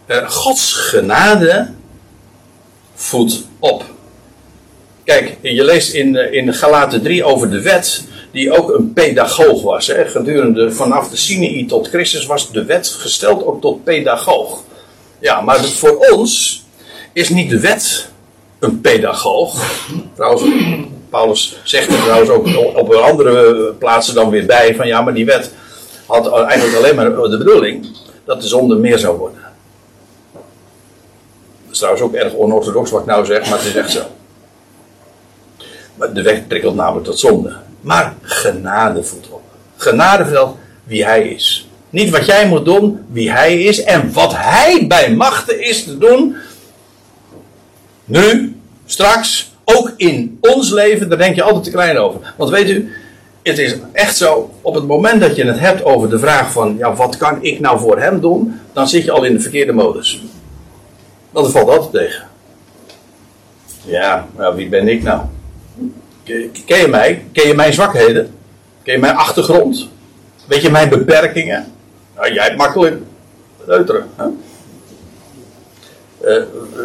Eh, 0.06 0.30
Gods 0.30 0.74
genade 0.74 1.72
voedt 2.96 3.48
op. 3.60 3.84
Kijk, 5.04 5.38
je 5.42 5.64
leest 5.64 5.94
in, 5.94 6.16
eh, 6.16 6.34
in 6.34 6.54
Galaten 6.54 7.02
3 7.02 7.24
over 7.24 7.50
de 7.50 7.62
wet, 7.62 8.04
die 8.34 8.58
ook 8.58 8.74
een 8.74 8.94
pedagoog 8.94 9.62
was. 9.62 9.88
Hè. 9.88 10.06
Gedurende 10.06 10.72
vanaf 10.72 11.10
de 11.10 11.18
Sinai 11.18 11.66
tot 11.66 11.88
Christus 11.88 12.26
was 12.26 12.52
de 12.52 12.66
wet 12.66 12.88
gesteld 12.88 13.46
ook 13.46 13.62
tot 13.62 13.84
pedagoog. 13.84 14.62
Ja, 15.20 15.42
maar 15.42 15.64
voor 15.64 15.98
ons 15.98 16.64
is 17.12 17.30
niet 17.30 17.50
de 17.50 17.60
wet 17.60 18.10
een 18.60 18.82
pedagoog. 18.82 19.82
Trouwens, 20.16 20.44
Paulus 21.10 21.60
zegt 21.64 21.88
er 21.88 22.02
trouwens 22.02 22.30
ook 22.30 22.76
op 22.76 22.94
andere 22.94 23.74
plaatsen 23.74 24.16
dan 24.16 24.30
weer 24.30 24.46
bij 24.46 24.76
van 24.76 24.88
ja, 24.88 25.02
maar 25.02 25.14
die 25.14 25.26
wet 25.26 25.52
had 26.06 26.42
eigenlijk 26.44 26.78
alleen 26.78 26.96
maar 26.96 27.30
de 27.30 27.38
bedoeling 27.38 27.88
dat 28.26 28.42
de 28.42 28.48
zonde 28.48 28.76
meer 28.76 29.00
zou 29.00 29.18
worden. 29.18 29.42
Dat 31.64 31.72
is 31.72 31.78
trouwens 31.78 32.04
ook 32.04 32.14
erg 32.14 32.34
onorthodox 32.34 32.92
wat 32.92 33.02
ik 33.02 33.08
nou 33.08 33.26
zeg, 33.26 33.50
maar 33.50 33.58
het 33.58 33.68
is 33.68 33.76
echt 33.76 33.92
zo. 33.92 34.02
Maar 35.96 36.14
de 36.14 36.22
wet 36.22 36.48
prikkelt 36.48 36.76
namelijk 36.76 37.06
tot 37.06 37.20
zonde. 37.20 37.56
Maar 37.84 38.14
genade 38.22 39.04
voedt 39.04 39.30
op. 39.30 39.42
Genade 39.76 40.24
vertelt 40.24 40.58
wie 40.84 41.06
hij 41.06 41.28
is. 41.28 41.68
Niet 41.90 42.10
wat 42.10 42.26
jij 42.26 42.48
moet 42.48 42.66
doen, 42.66 43.06
wie 43.12 43.32
hij 43.32 43.62
is 43.62 43.84
en 43.84 44.14
wat 44.14 44.34
hij 44.36 44.86
bij 44.88 45.12
machten 45.12 45.66
is 45.66 45.84
te 45.84 45.98
doen. 45.98 46.36
Nu, 48.06 48.56
straks, 48.86 49.52
ook 49.66 49.94
in 49.98 50.38
ons 50.42 50.72
leven, 50.72 51.10
daar 51.10 51.18
denk 51.18 51.36
je 51.36 51.44
altijd 51.44 51.64
te 51.64 51.72
klein 51.72 51.98
over. 51.98 52.34
Want 52.38 52.50
weet 52.50 52.70
u, 52.70 52.92
het 53.44 53.58
is 53.58 53.76
echt 53.92 54.18
zo, 54.18 54.52
op 54.62 54.76
het 54.76 54.88
moment 54.88 55.22
dat 55.22 55.36
je 55.36 55.46
het 55.46 55.60
hebt 55.60 55.84
over 55.84 56.10
de 56.10 56.20
vraag 56.20 56.52
van, 56.52 56.76
ja, 56.78 56.96
wat 56.96 57.18
kan 57.18 57.44
ik 57.44 57.60
nou 57.60 57.80
voor 57.80 58.00
hem 58.00 58.20
doen, 58.20 58.60
dan 58.74 58.88
zit 58.88 59.04
je 59.04 59.12
al 59.12 59.24
in 59.24 59.34
de 59.34 59.40
verkeerde 59.40 59.74
modus. 59.74 60.22
Dat 61.32 61.52
valt 61.52 61.70
altijd 61.70 61.92
tegen. 61.92 62.28
Ja, 63.86 64.28
nou, 64.38 64.56
wie 64.56 64.70
ben 64.70 64.88
ik 64.88 65.04
nou? 65.04 65.22
Ken 66.66 66.80
je 66.80 66.88
mij? 66.88 67.26
Ken 67.32 67.48
je 67.48 67.54
mijn 67.54 67.74
zwakheden? 67.74 68.34
Ken 68.84 68.94
je 68.94 69.00
mijn 69.00 69.16
achtergrond? 69.16 69.90
Weet 70.46 70.62
je 70.62 70.70
mijn 70.70 70.90
beperkingen? 70.90 71.74
Nou, 72.16 72.34
jij 72.34 72.44
hebt 72.44 72.58
makkelijk 72.58 73.02
leuteren. 73.66 74.10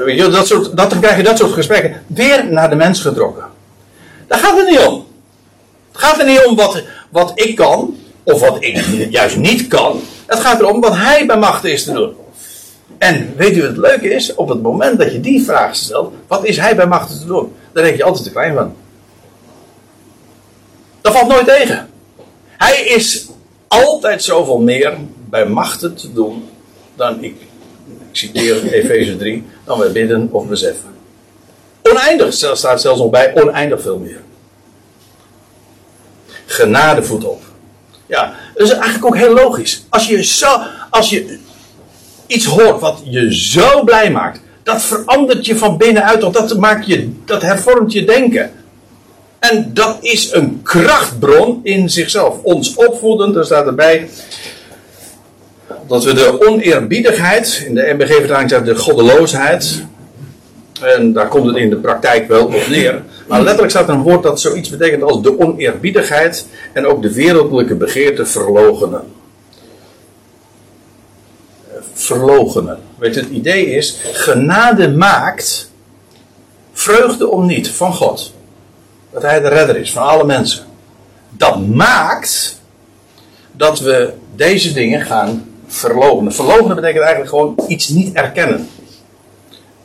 Uh, 0.06 0.32
dat 0.32 0.46
soort, 0.46 0.76
dat, 0.76 0.90
dan 0.90 1.00
krijg 1.00 1.16
je 1.16 1.22
dat 1.22 1.38
soort 1.38 1.52
gesprekken 1.52 2.02
weer 2.06 2.46
naar 2.50 2.70
de 2.70 2.76
mens 2.76 3.00
getrokken. 3.00 3.44
Daar 4.26 4.38
gaat 4.38 4.56
het 4.56 4.68
niet 4.68 4.78
om. 4.78 5.06
Het 5.92 6.00
gaat 6.00 6.18
er 6.18 6.26
niet 6.26 6.44
om 6.44 6.56
wat, 6.56 6.82
wat 7.10 7.32
ik 7.34 7.56
kan, 7.56 7.96
of 8.22 8.40
wat 8.40 8.56
ik 8.60 9.06
juist 9.10 9.36
niet 9.36 9.68
kan. 9.68 10.00
Het 10.26 10.40
gaat 10.40 10.60
erom 10.60 10.80
wat 10.80 10.96
hij 10.96 11.26
bij 11.26 11.38
macht 11.38 11.64
is 11.64 11.84
te 11.84 11.92
doen. 11.92 12.14
En 12.98 13.32
weet 13.36 13.56
u 13.56 13.60
wat 13.60 13.70
het 13.70 13.78
leuke 13.78 14.08
is? 14.08 14.34
Op 14.34 14.48
het 14.48 14.62
moment 14.62 14.98
dat 14.98 15.12
je 15.12 15.20
die 15.20 15.44
vraag 15.44 15.76
stelt, 15.76 16.12
wat 16.26 16.44
is 16.44 16.56
hij 16.56 16.76
bij 16.76 16.86
macht 16.86 17.20
te 17.20 17.26
doen? 17.26 17.52
Daar 17.72 17.84
denk 17.84 17.96
je 17.96 18.04
altijd 18.04 18.24
te 18.24 18.30
klein 18.30 18.54
van. 18.54 18.74
Dat 21.08 21.16
valt 21.16 21.28
nooit 21.28 21.46
tegen. 21.46 21.88
Hij 22.46 22.80
is 22.80 23.26
altijd 23.68 24.22
zoveel 24.22 24.58
meer 24.58 24.96
bij 25.30 25.46
machten 25.46 25.94
te 25.94 26.12
doen 26.12 26.48
dan 26.96 27.22
ik. 27.22 27.34
Ik 27.86 28.16
citeer 28.16 28.62
Efeze 28.72 29.16
3, 29.16 29.44
dan 29.64 29.78
we 29.78 29.90
bidden 29.90 30.28
of 30.32 30.46
beseffen. 30.46 30.88
Oneindig, 31.82 32.32
staat 32.32 32.80
zelfs 32.80 33.00
nog 33.00 33.10
bij, 33.10 33.42
oneindig 33.42 33.82
veel 33.82 33.98
meer. 33.98 34.20
Genade 36.46 37.02
voet 37.02 37.24
op. 37.24 37.42
Ja, 38.06 38.34
dat 38.54 38.66
is 38.66 38.72
eigenlijk 38.72 39.04
ook 39.04 39.16
heel 39.16 39.34
logisch. 39.34 39.86
Als 39.88 40.08
je, 40.08 40.24
zo, 40.24 40.60
als 40.90 41.10
je 41.10 41.38
iets 42.26 42.44
hoort 42.44 42.80
wat 42.80 43.00
je 43.04 43.34
zo 43.34 43.84
blij 43.84 44.10
maakt, 44.10 44.40
dat 44.62 44.82
verandert 44.82 45.46
je 45.46 45.56
van 45.56 45.76
binnenuit, 45.76 46.22
want 46.22 46.34
dat, 46.34 46.58
maakt 46.58 46.86
je, 46.86 47.12
dat 47.24 47.42
hervormt 47.42 47.92
je 47.92 48.04
denken. 48.04 48.52
En 49.38 49.70
dat 49.74 49.96
is 50.00 50.32
een 50.32 50.60
krachtbron 50.62 51.60
in 51.62 51.90
zichzelf. 51.90 52.38
Ons 52.42 52.74
opvoeden, 52.74 53.32
daar 53.32 53.44
staat 53.44 53.66
erbij. 53.66 54.10
Dat 55.86 56.04
we 56.04 56.12
de 56.12 56.46
oneerbiedigheid, 56.48 57.62
in 57.66 57.74
de 57.74 57.94
MBG-vertaling 57.96 58.50
staat 58.50 58.64
de 58.64 58.76
goddeloosheid. 58.76 59.84
En 60.80 61.12
daar 61.12 61.28
komt 61.28 61.46
het 61.46 61.56
in 61.56 61.70
de 61.70 61.76
praktijk 61.76 62.28
wel 62.28 62.44
op 62.44 62.66
neer. 62.68 63.02
Maar 63.28 63.42
letterlijk 63.42 63.70
staat 63.70 63.88
een 63.88 64.02
woord 64.02 64.22
dat 64.22 64.40
zoiets 64.40 64.68
betekent 64.68 65.02
als 65.02 65.22
de 65.22 65.38
oneerbiedigheid 65.38 66.46
en 66.72 66.86
ook 66.86 67.02
de 67.02 67.12
wereldlijke 67.12 67.74
begeerte 67.74 68.26
verlogenen. 68.26 69.02
Verlogenen. 71.92 72.78
Weet 72.98 73.14
je, 73.14 73.20
het 73.20 73.30
idee 73.30 73.66
is, 73.66 74.00
genade 74.12 74.90
maakt 74.90 75.70
vreugde 76.72 77.28
om 77.28 77.46
niet 77.46 77.70
van 77.70 77.94
God 77.94 78.32
dat 79.10 79.22
hij 79.22 79.40
de 79.40 79.48
redder 79.48 79.76
is 79.76 79.92
van 79.92 80.02
alle 80.02 80.24
mensen. 80.24 80.64
Dat 81.30 81.66
maakt 81.66 82.60
dat 83.52 83.80
we 83.80 84.12
deze 84.34 84.72
dingen 84.72 85.00
gaan 85.00 85.44
verloochenen. 85.66 86.32
Verloochenen 86.32 86.76
betekent 86.76 87.04
eigenlijk 87.04 87.30
gewoon 87.30 87.54
iets 87.68 87.88
niet 87.88 88.12
erkennen. 88.12 88.68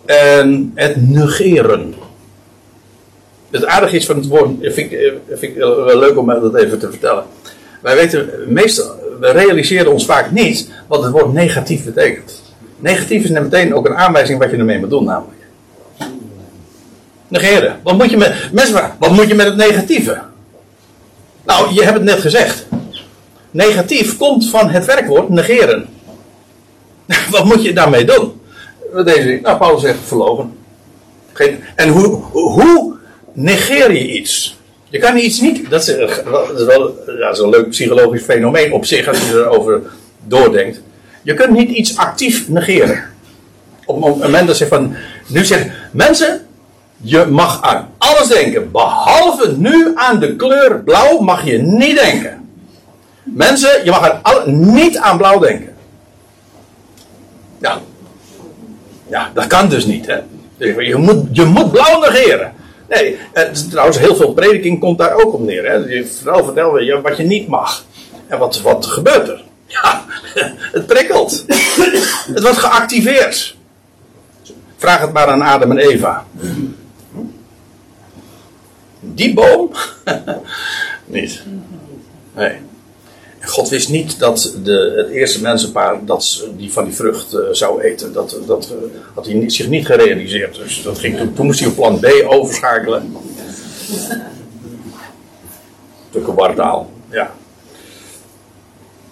En 0.06 0.72
het 0.76 1.10
negeren. 1.10 1.94
Het 3.52 3.66
aardige 3.66 3.96
is 3.96 4.06
van 4.06 4.16
het 4.16 4.28
woord, 4.28 4.50
vind 4.62 4.92
ik, 4.92 5.14
vind 5.28 5.42
ik 5.42 5.56
wel 5.58 6.00
leuk 6.00 6.18
om 6.18 6.28
dat 6.28 6.56
even 6.56 6.80
te 6.80 6.90
vertellen. 6.90 7.24
Wij 7.82 7.96
weten, 7.96 8.30
meestal, 8.48 8.96
we 9.20 9.32
realiseren 9.32 9.92
ons 9.92 10.06
vaak 10.06 10.32
niet 10.32 10.70
wat 10.88 11.04
het 11.04 11.12
woord 11.12 11.34
negatief 11.34 11.86
betekent. 11.86 12.42
Negatief 12.80 13.24
is 13.24 13.30
meteen 13.30 13.76
ook 13.76 13.86
een 13.86 13.96
aanwijzing 13.96 14.40
wat 14.40 14.52
je 14.52 14.58
ermee 14.58 14.80
moet 14.80 14.90
doen 14.90 15.04
namelijk 15.04 15.33
negeren. 17.34 17.80
Wat 17.84 17.98
moet 17.98 18.10
je 18.10 18.18
met, 18.18 18.50
mensen 18.52 18.96
wat 19.00 19.12
moet 19.12 19.28
je 19.28 19.36
met 19.36 19.46
het 19.46 19.56
negatieve? 19.56 20.22
Nou, 21.46 21.74
je 21.74 21.84
hebt 21.84 21.94
het 21.94 22.04
net 22.04 22.20
gezegd. 22.20 22.66
Negatief 23.52 24.18
komt 24.18 24.50
van 24.50 24.70
het 24.70 24.86
werkwoord 24.86 25.30
negeren. 25.30 25.88
wat 27.36 27.46
moet 27.46 27.64
je 27.64 27.74
daarmee 27.74 28.06
doen? 28.06 28.42
Deze, 29.06 29.40
nou, 29.42 29.58
Paulus 29.58 29.82
zegt 29.82 29.98
verlogen. 30.06 30.58
En 31.76 31.90
hoe, 31.90 32.08
hoe 32.32 32.96
negeer 33.34 33.94
je 33.94 34.12
iets? 34.12 34.58
Je 34.90 35.00
kan 35.00 35.18
iets 35.18 35.40
niet. 35.40 35.70
Dat 35.70 35.88
is, 35.88 35.96
dat 35.96 36.60
is 36.60 36.66
wel 36.66 36.96
dat 37.06 37.34
is 37.34 37.40
een 37.40 37.50
leuk 37.50 37.70
psychologisch 37.70 38.24
fenomeen 38.24 38.74
op 38.74 38.86
zich 38.86 39.08
als 39.08 39.20
je 39.20 39.34
erover 39.34 39.82
doordenkt. 40.28 40.82
Je 41.22 41.34
kunt 41.34 41.52
niet 41.52 41.70
iets 41.70 41.98
actief 41.98 42.50
negeren. 42.50 43.04
Op 43.86 44.04
het 44.04 44.18
moment 44.18 44.48
dat 44.48 44.58
ze 44.58 44.68
van. 44.68 44.96
Nu 45.28 45.46
zeggen 45.46 45.72
mensen, 45.92 46.46
je 47.04 47.26
mag 47.26 47.62
aan 47.62 47.90
alles 47.98 48.28
denken, 48.28 48.72
behalve 48.72 49.56
nu 49.58 49.92
aan 49.96 50.20
de 50.20 50.36
kleur 50.36 50.80
blauw 50.80 51.20
mag 51.20 51.46
je 51.46 51.58
niet 51.58 52.00
denken. 52.00 52.50
Mensen, 53.24 53.84
je 53.84 53.90
mag 53.90 54.10
aan 54.10 54.20
alle, 54.22 54.52
niet 54.52 54.98
aan 54.98 55.18
blauw 55.18 55.40
denken. 55.40 55.76
Ja. 57.60 57.82
Ja, 59.08 59.32
dat 59.34 59.48
kan 59.48 59.70
dus 59.70 59.86
niet. 59.86 60.06
Hè? 60.06 60.18
Je, 60.58 60.96
moet, 60.96 61.28
je 61.32 61.46
moet 61.46 61.72
blauw 61.72 62.00
negeren. 62.00 62.54
Nee, 62.90 63.18
trouwens, 63.70 64.00
heel 64.00 64.16
veel 64.16 64.34
prediking 64.34 64.80
komt 64.80 64.98
daar 64.98 65.14
ook 65.14 65.34
op 65.34 65.42
neer. 65.42 65.66
Hè? 65.66 65.74
Je 65.74 66.06
vooral 66.06 66.44
vertellen 66.44 66.86
je 66.86 67.02
wat 67.02 67.18
je 67.18 67.24
niet 67.24 67.48
mag. 67.48 67.86
En 68.28 68.38
wat, 68.38 68.62
wat 68.62 68.86
gebeurt 68.86 69.28
er? 69.28 69.44
Ja, 69.68 70.04
het 70.72 70.86
prikkelt. 70.86 71.46
Het 72.34 72.42
wordt 72.42 72.58
geactiveerd. 72.58 73.56
Vraag 74.78 75.02
het 75.02 75.14
maar 75.14 75.28
aan 75.28 75.42
Adam 75.42 75.72
en 75.72 75.78
Eva. 75.78 76.26
Die 79.14 79.34
boom? 79.34 79.72
niet. 81.06 81.44
Nee. 82.36 82.52
God 83.42 83.70
wist 83.70 83.90
niet 83.90 84.20
dat 84.20 84.56
de, 84.64 84.94
het 84.98 85.10
eerste 85.10 85.42
mensenpaar 85.42 86.06
dat 86.06 86.48
die 86.58 86.72
van 86.72 86.86
die 86.86 86.94
vrucht 86.94 87.34
uh, 87.34 87.40
zou 87.52 87.82
eten. 87.82 88.14
Dat, 88.14 88.38
dat 88.48 88.72
uh, 88.72 88.78
had 89.14 89.26
hij 89.26 89.50
zich 89.50 89.68
niet 89.68 89.86
gerealiseerd. 89.86 90.56
Dus 90.56 90.84
dat 90.84 91.00
ging, 91.00 91.18
toen, 91.18 91.34
toen 91.34 91.46
moest 91.46 91.60
hij 91.60 91.70
op 91.70 91.76
plan 91.76 92.00
B 92.00 92.06
overschakelen. 92.26 93.12
Stukken 96.10 96.36
wartaal. 96.36 96.92
Ja. 97.10 97.34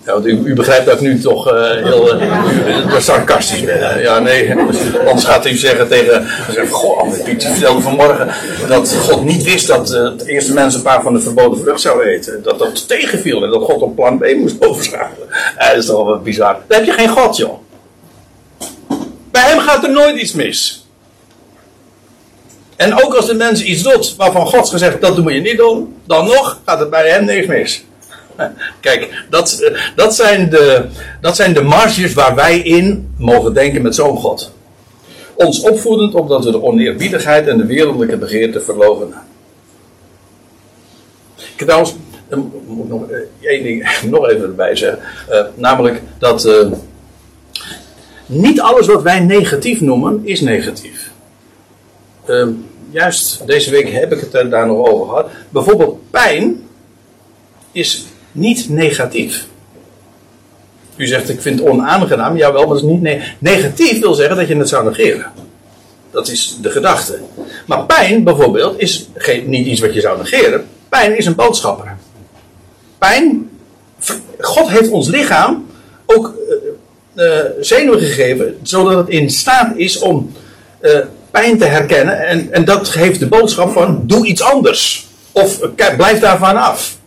Ja, 0.06 0.14
want 0.14 0.26
u, 0.26 0.41
u, 0.45 0.54
begrijpt 0.54 0.86
dat 0.86 0.93
ik 0.93 1.02
nu 1.02 1.20
toch 1.20 1.54
uh, 1.54 1.72
heel 1.72 2.22
uh, 2.22 2.99
sarcastisch 2.99 3.64
ben. 3.64 4.02
Ja, 4.02 4.20
nee. 4.20 4.54
Anders 4.99 5.24
gaat 5.24 5.45
u 5.45 5.56
zeggen 5.56 5.88
tegen. 5.88 6.28
Goh, 6.70 7.24
Piet 7.24 7.43
vertelde 7.43 7.82
vanmorgen 7.82 8.30
dat 8.68 8.95
God 8.95 9.24
niet 9.24 9.43
wist 9.43 9.68
dat 9.68 9.91
uh, 9.91 10.04
het 10.04 10.26
eerste 10.26 10.54
mensen 10.54 10.80
een 10.80 10.86
paar 10.86 11.02
van 11.02 11.14
de 11.14 11.22
verboden 11.22 11.60
vrucht 11.60 11.82
zou 11.82 12.04
eten. 12.04 12.43
Dat 12.43 12.60
dat 12.60 12.88
tegenviel 12.88 13.43
en 13.43 13.49
dat 13.49 13.64
God 13.64 13.82
op 13.82 13.95
plan 13.95 14.18
B 14.18 14.36
moest 14.36 14.56
overschakelen. 14.68 15.28
dat 15.58 15.76
is 15.76 15.86
toch 15.86 16.06
wel 16.06 16.20
bizar. 16.20 16.58
Dan 16.68 16.78
heb 16.78 16.88
je 16.88 16.93
geen 16.93 17.10
God, 17.10 17.38
joh. 17.38 17.60
Bij 19.32 19.49
hem 19.49 19.60
gaat 19.60 19.84
er 19.84 19.91
nooit 19.91 20.22
iets 20.22 20.34
mis. 20.34 20.86
En 22.76 23.04
ook 23.04 23.14
als 23.14 23.28
de 23.28 23.34
mens 23.34 23.64
iets 23.64 23.82
doet 23.82 24.16
waarvan 24.16 24.47
God 24.47 24.70
gezegd 24.70 25.02
dat 25.02 25.18
moet 25.18 25.34
je 25.34 25.41
niet 25.41 25.58
doen, 25.58 25.95
dan 26.08 26.26
nog 26.26 26.60
gaat 26.66 26.80
er 26.80 26.89
bij 26.89 27.10
hem 27.10 27.26
niks 27.26 27.47
mis. 27.47 27.84
Kijk, 28.80 29.26
dat, 29.30 29.72
dat, 29.96 30.16
zijn 30.16 30.50
de, 30.50 30.86
dat 31.22 31.36
zijn 31.36 31.54
de 31.54 31.62
marges 31.62 32.14
waar 32.14 32.36
wij 32.36 32.60
in 32.60 33.14
mogen 33.18 33.54
denken 33.54 33.82
met 33.82 33.96
zo'n 33.96 34.18
God. 34.18 34.52
Ons 35.34 35.62
opvoedend 35.62 36.14
omdat 36.14 36.46
we 36.46 36.52
de 36.52 36.64
oneerbiedigheid 36.64 37.48
en 37.48 37.58
de 37.58 37.66
wereldlijke 37.66 38.18
begeerte 38.18 38.62
verloochenen. 38.62 39.22
Ik 41.56 41.68
trouwens, 41.68 41.96
moet 42.68 42.90
nog 42.90 43.10
eh, 43.10 43.50
één 43.50 43.64
ding 43.64 43.90
nog 44.10 44.30
even 44.30 44.44
erbij 44.44 44.76
zeggen. 44.76 45.00
Uh, 45.30 45.46
namelijk 45.56 46.02
dat 46.18 46.50
niet 48.26 48.62
alles 48.62 48.88
wat 48.88 49.02
wij 49.02 49.20
negatief 49.20 49.82
noemen, 49.82 50.22
is 50.24 50.42
negatief. 50.42 51.12
Uh, 52.30 52.48
juist 52.90 53.48
deze 53.48 53.72
week 53.72 53.90
heb 53.90 54.12
ik 54.12 54.20
het 54.20 54.52
daar 54.52 54.68
nog 54.68 54.88
over 54.88 55.08
gehad. 55.08 55.30
Bijvoorbeeld 55.50 56.00
pijn 56.10 56.64
is 57.72 58.06
niet 58.32 58.70
negatief. 58.70 59.46
U 60.96 61.08
zegt, 61.08 61.30
ik 61.30 61.42
vind 61.42 61.60
het 61.60 61.70
onaangenaam. 61.70 62.38
Jawel, 62.38 62.60
maar 62.60 62.76
dat 62.76 62.84
is 62.84 62.90
niet 62.90 63.02
ne 63.02 63.22
negatief. 63.40 64.00
wil 64.00 64.14
zeggen 64.14 64.36
dat 64.36 64.48
je 64.48 64.56
het 64.56 64.70
zou 64.70 64.86
negeren. 64.86 65.32
Dat 66.12 66.28
is 66.28 66.58
de 66.62 66.70
gedachte. 66.70 67.20
Maar 67.66 67.86
pijn, 67.86 68.24
bijvoorbeeld, 68.24 68.80
is 68.80 69.10
niet 69.46 69.68
iets 69.68 69.80
wat 69.80 69.94
je 69.94 70.02
zou 70.02 70.18
negeren. 70.18 70.68
Pijn 70.90 71.18
is 71.18 71.26
een 71.26 71.36
boodschapper. 71.36 71.98
Pijn, 72.98 73.50
God 74.40 74.70
heeft 74.70 74.90
ons 74.90 75.08
lichaam 75.08 75.66
ook 76.06 76.34
uh, 77.16 77.40
zenuwen 77.60 78.00
gegeven, 78.00 78.58
zodat 78.64 78.98
het 78.98 79.10
in 79.10 79.30
staat 79.30 79.76
is 79.76 80.00
om 80.00 80.32
uh, 80.82 81.00
pijn 81.32 81.58
te 81.58 81.66
herkennen. 81.66 82.28
En, 82.28 82.52
en 82.52 82.66
dat 82.66 82.90
geeft 82.90 83.20
de 83.20 83.28
boodschap 83.28 83.72
van, 83.72 84.04
doe 84.04 84.26
iets 84.26 84.42
anders. 84.42 85.08
Of 85.32 85.60
blijf 85.98 86.20
daarvan 86.20 86.58
af. 86.58 86.98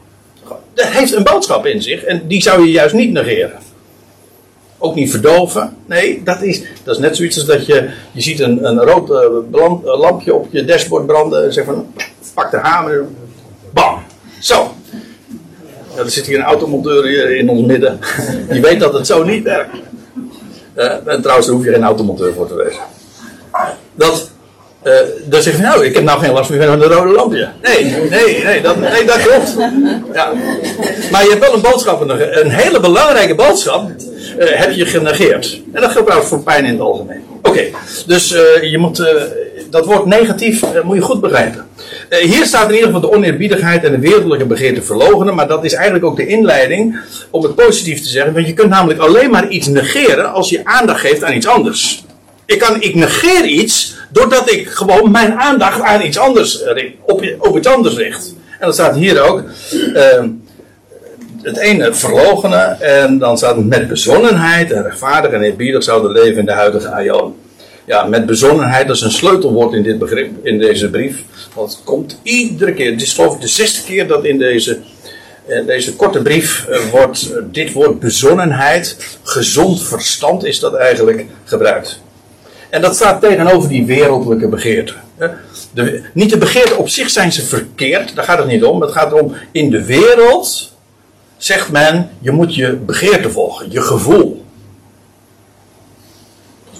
Dat 0.74 0.86
heeft 0.86 1.14
een 1.14 1.22
boodschap 1.22 1.66
in 1.66 1.82
zich 1.82 2.04
en 2.04 2.26
die 2.26 2.42
zou 2.42 2.64
je 2.64 2.70
juist 2.70 2.94
niet 2.94 3.12
negeren. 3.12 3.58
Ook 4.78 4.94
niet 4.94 5.10
verdoven. 5.10 5.76
Nee, 5.86 6.22
dat 6.22 6.42
is, 6.42 6.62
dat 6.82 6.94
is 6.94 7.00
net 7.00 7.16
zoiets 7.16 7.36
als 7.36 7.46
dat 7.46 7.66
je, 7.66 7.90
je 8.12 8.20
ziet 8.20 8.40
een, 8.40 8.64
een 8.64 8.78
rood 8.78 9.10
uh, 9.10 9.98
lampje 10.00 10.34
op 10.34 10.46
je 10.50 10.64
dashboard 10.64 11.06
branden 11.06 11.44
en 11.44 11.52
zegt 11.52 11.66
van, 11.66 11.94
pak 12.34 12.50
de 12.50 12.56
hamer, 12.56 13.04
bam. 13.72 14.02
Zo. 14.40 14.74
Er 15.96 16.10
zit 16.10 16.26
hier 16.26 16.38
een 16.38 16.44
automonteur 16.44 17.36
in 17.36 17.48
ons 17.48 17.66
midden. 17.66 17.98
Die 18.50 18.60
weet 18.60 18.80
dat 18.80 18.92
het 18.92 19.06
zo 19.06 19.24
niet 19.24 19.42
werkt. 19.42 19.76
Uh, 20.76 20.92
en 21.06 21.20
trouwens, 21.20 21.46
daar 21.46 21.56
hoef 21.56 21.64
je 21.64 21.72
geen 21.72 21.84
automonteur 21.84 22.34
voor 22.34 22.48
te 22.48 22.54
wezen. 22.54 22.82
Dat, 23.94 24.30
uh, 24.84 24.92
dan 25.24 25.42
zeg 25.42 25.56
je, 25.56 25.62
nou, 25.62 25.84
ik 25.84 25.94
heb 25.94 26.04
nou 26.04 26.20
geen 26.20 26.32
last 26.32 26.50
meer 26.50 26.66
van 26.66 26.82
een 26.82 26.88
rode 26.88 27.12
lampje. 27.12 27.48
Nee, 27.62 27.84
nee, 28.10 28.44
nee, 28.44 28.60
dat, 28.60 28.80
nee, 28.80 29.04
dat 29.04 29.22
klopt. 29.22 29.56
Ja. 30.12 30.32
Maar 31.10 31.22
je 31.22 31.28
hebt 31.28 31.44
wel 31.44 31.54
een 31.54 31.60
boodschap, 31.60 32.00
een, 32.08 32.50
hele 32.50 32.80
belangrijke 32.80 33.34
boodschap, 33.34 33.90
uh, 34.38 34.46
heb 34.48 34.70
je 34.72 34.86
genegeerd. 34.86 35.60
En 35.72 35.80
dat 35.80 35.90
geldt 35.90 36.06
trouwens 36.06 36.28
voor 36.28 36.42
pijn 36.42 36.64
in 36.64 36.70
het 36.70 36.80
algemeen. 36.80 37.22
Oké, 37.42 37.64
dus 38.06 38.32
uh, 38.32 38.70
je 38.70 38.78
moet, 38.78 39.12
dat 39.70 39.86
woord 39.86 40.06
negatief 40.06 40.62
moet 40.82 40.96
je 40.96 41.02
goed 41.02 41.20
begrijpen. 41.20 41.66
hier 42.20 42.44
staat 42.44 42.68
in 42.68 42.74
ieder 42.74 42.86
geval 42.86 43.10
de 43.10 43.16
oneerbiedigheid 43.16 43.84
en 43.84 43.92
de 43.92 43.98
wereldlijke 43.98 44.46
begeerte 44.46 44.82
verlogenen, 44.82 45.34
maar 45.34 45.48
dat 45.48 45.64
is 45.64 45.72
eigenlijk 45.72 46.04
ook 46.04 46.16
de 46.16 46.26
inleiding 46.26 47.00
om 47.30 47.42
het 47.42 47.54
positief 47.54 48.00
te 48.00 48.08
zeggen, 48.08 48.32
want 48.32 48.46
je 48.46 48.54
kunt 48.54 48.70
namelijk 48.70 49.00
alleen 49.00 49.30
maar 49.30 49.48
iets 49.48 49.66
negeren 49.66 50.32
als 50.32 50.50
je 50.50 50.60
aandacht 50.64 51.00
geeft 51.00 51.24
aan 51.24 51.34
iets 51.34 51.46
anders. 51.46 52.04
Ik, 52.46 52.58
kan, 52.58 52.82
ik 52.82 52.94
negeer 52.94 53.44
iets 53.44 53.94
doordat 54.14 54.50
ik 54.52 54.68
gewoon 54.68 55.10
mijn 55.10 55.32
aandacht 55.32 55.80
aan 55.80 56.02
iets 56.02 56.18
anders, 56.18 56.62
op, 57.06 57.24
op 57.38 57.56
iets 57.56 57.68
anders 57.68 57.96
richt. 57.96 58.34
En 58.58 58.66
dat 58.66 58.74
staat 58.74 58.96
hier 58.96 59.22
ook. 59.22 59.42
Uh, 59.72 60.24
het 61.42 61.56
ene 61.56 61.94
verlogenen 61.94 62.80
en 62.80 63.18
dan 63.18 63.36
staat 63.36 63.56
het 63.56 63.66
met 63.66 63.88
bezonnenheid 63.88 64.72
en 64.72 64.82
rechtvaardig 64.82 65.32
en 65.32 65.42
eerbiedig 65.42 65.82
zouden 65.82 66.12
leven 66.12 66.38
in 66.38 66.44
de 66.44 66.52
huidige 66.52 66.88
aion. 66.88 67.34
Ja, 67.86 68.04
met 68.04 68.26
bezonnenheid, 68.26 68.86
dat 68.86 68.96
is 68.96 69.02
een 69.02 69.10
sleutelwoord 69.10 69.74
in 69.74 69.82
dit 69.82 69.98
begrip, 69.98 70.30
in 70.46 70.58
deze 70.58 70.90
brief. 70.90 71.22
Want 71.54 71.72
het 71.72 71.84
komt 71.84 72.20
iedere 72.22 72.72
keer, 72.74 72.90
het 72.90 73.02
is 73.02 73.12
geloof 73.12 73.34
ik 73.34 73.40
de 73.40 73.48
zesde 73.48 73.82
keer 73.82 74.08
dat 74.08 74.24
in 74.24 74.38
deze, 74.38 74.78
in 75.46 75.66
deze 75.66 75.96
korte 75.96 76.22
brief 76.22 76.66
uh, 76.70 76.78
wordt 76.90 77.32
dit 77.52 77.72
woord 77.72 78.00
bezonnenheid, 78.00 79.18
gezond 79.22 79.82
verstand 79.82 80.44
is 80.44 80.60
dat 80.60 80.74
eigenlijk 80.74 81.26
gebruikt. 81.44 82.02
En 82.74 82.80
dat 82.80 82.94
staat 82.94 83.20
tegenover 83.20 83.68
die 83.68 83.86
wereldlijke 83.86 84.48
begeerte. 84.48 84.94
De, 85.72 86.02
niet 86.12 86.30
de 86.30 86.38
begeerte 86.38 86.76
op 86.76 86.88
zich 86.88 87.10
zijn 87.10 87.32
ze 87.32 87.46
verkeerd, 87.46 88.14
daar 88.14 88.24
gaat 88.24 88.38
het 88.38 88.46
niet 88.46 88.64
om. 88.64 88.80
Het 88.80 88.92
gaat 88.92 89.12
om 89.12 89.34
in 89.52 89.70
de 89.70 89.84
wereld, 89.84 90.72
zegt 91.36 91.70
men, 91.70 92.10
je 92.18 92.30
moet 92.30 92.54
je 92.54 92.72
begeerte 92.72 93.30
volgen, 93.30 93.70
je 93.70 93.80
gevoel. 93.80 94.44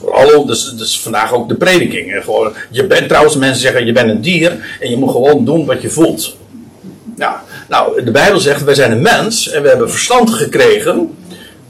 Vooral, 0.01 0.47
dus, 0.47 0.75
dus 0.77 1.01
vandaag 1.01 1.33
ook 1.33 1.49
de 1.49 1.55
prediking. 1.55 2.25
Gewoon, 2.25 2.53
je 2.71 2.87
bent 2.87 3.09
trouwens, 3.09 3.37
mensen 3.37 3.61
zeggen, 3.61 3.87
je 3.87 3.93
bent 3.93 4.11
een 4.11 4.21
dier 4.21 4.77
en 4.81 4.91
je 4.91 4.97
moet 4.97 5.11
gewoon 5.11 5.45
doen 5.45 5.67
wat 5.67 5.83
je 5.83 5.91
voelt. 5.91 6.37
Nou, 7.17 7.37
nou, 7.69 8.05
de 8.05 8.11
Bijbel 8.11 8.41
zegt, 8.41 8.65
wij 8.65 8.75
zijn 8.75 8.93
een 8.93 9.03
mens 9.03 9.51
en 9.51 9.63
we 9.63 9.69
hebben 9.69 9.91
verstand 9.91 10.31
gekregen. 10.31 11.17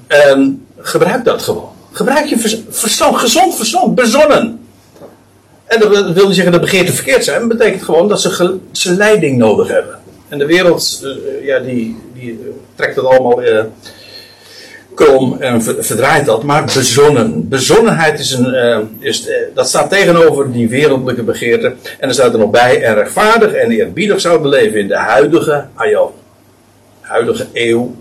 En 0.07 0.67
gebruik 0.79 1.25
dat 1.25 1.43
gewoon. 1.43 1.74
Gebruik 1.95 2.27
je 2.27 2.39
verstand, 2.69 3.17
gezond 3.17 3.57
verstand, 3.57 3.95
bezonnen. 3.95 4.61
En 5.65 5.81
dat 5.81 6.13
wil 6.13 6.27
niet 6.27 6.35
zeggen 6.35 6.53
dat 6.53 6.61
begeerten 6.61 6.95
verkeerd 6.95 7.25
zijn, 7.25 7.39
dat 7.41 7.59
betekent 7.59 7.83
gewoon 7.83 8.09
dat 8.09 8.21
ze, 8.21 8.59
ze 8.73 8.93
leiding 8.93 9.39
nodig 9.39 9.69
hebben. 9.69 9.99
En 10.29 10.39
de 10.39 10.47
wereld, 10.47 11.01
uh, 11.05 11.47
ja, 11.47 11.59
die, 11.59 11.97
die 12.15 12.31
uh, 12.31 12.39
trekt 12.75 12.97
het 12.97 13.05
allemaal 13.05 13.43
krom 14.95 15.37
en 15.41 15.63
verdraait 15.63 16.27
dat, 16.27 16.43
maar 16.43 16.65
bezonnen. 16.65 17.49
Bezonnenheid 17.49 18.19
is 18.19 18.33
een, 18.33 18.89
is, 18.99 19.29
dat 19.55 19.69
staat 19.69 19.91
tegenover 19.91 20.53
die 20.53 20.69
wereldlijke 20.69 21.23
begeerte. 21.23 21.75
En 21.99 22.09
er 22.09 22.15
staat 22.15 22.33
er 22.33 22.39
nog 22.39 22.51
bij, 22.51 22.83
en 22.83 22.95
rechtvaardig 22.95 23.53
en 23.53 23.71
eerbiedig 23.71 24.21
zouden 24.21 24.49
leven 24.49 24.81
in 24.81 24.89
de 24.89 24.97
huidige 24.97 25.65
aion. 25.75 26.11
Huidige 27.01 27.47
eeuw, 27.53 27.95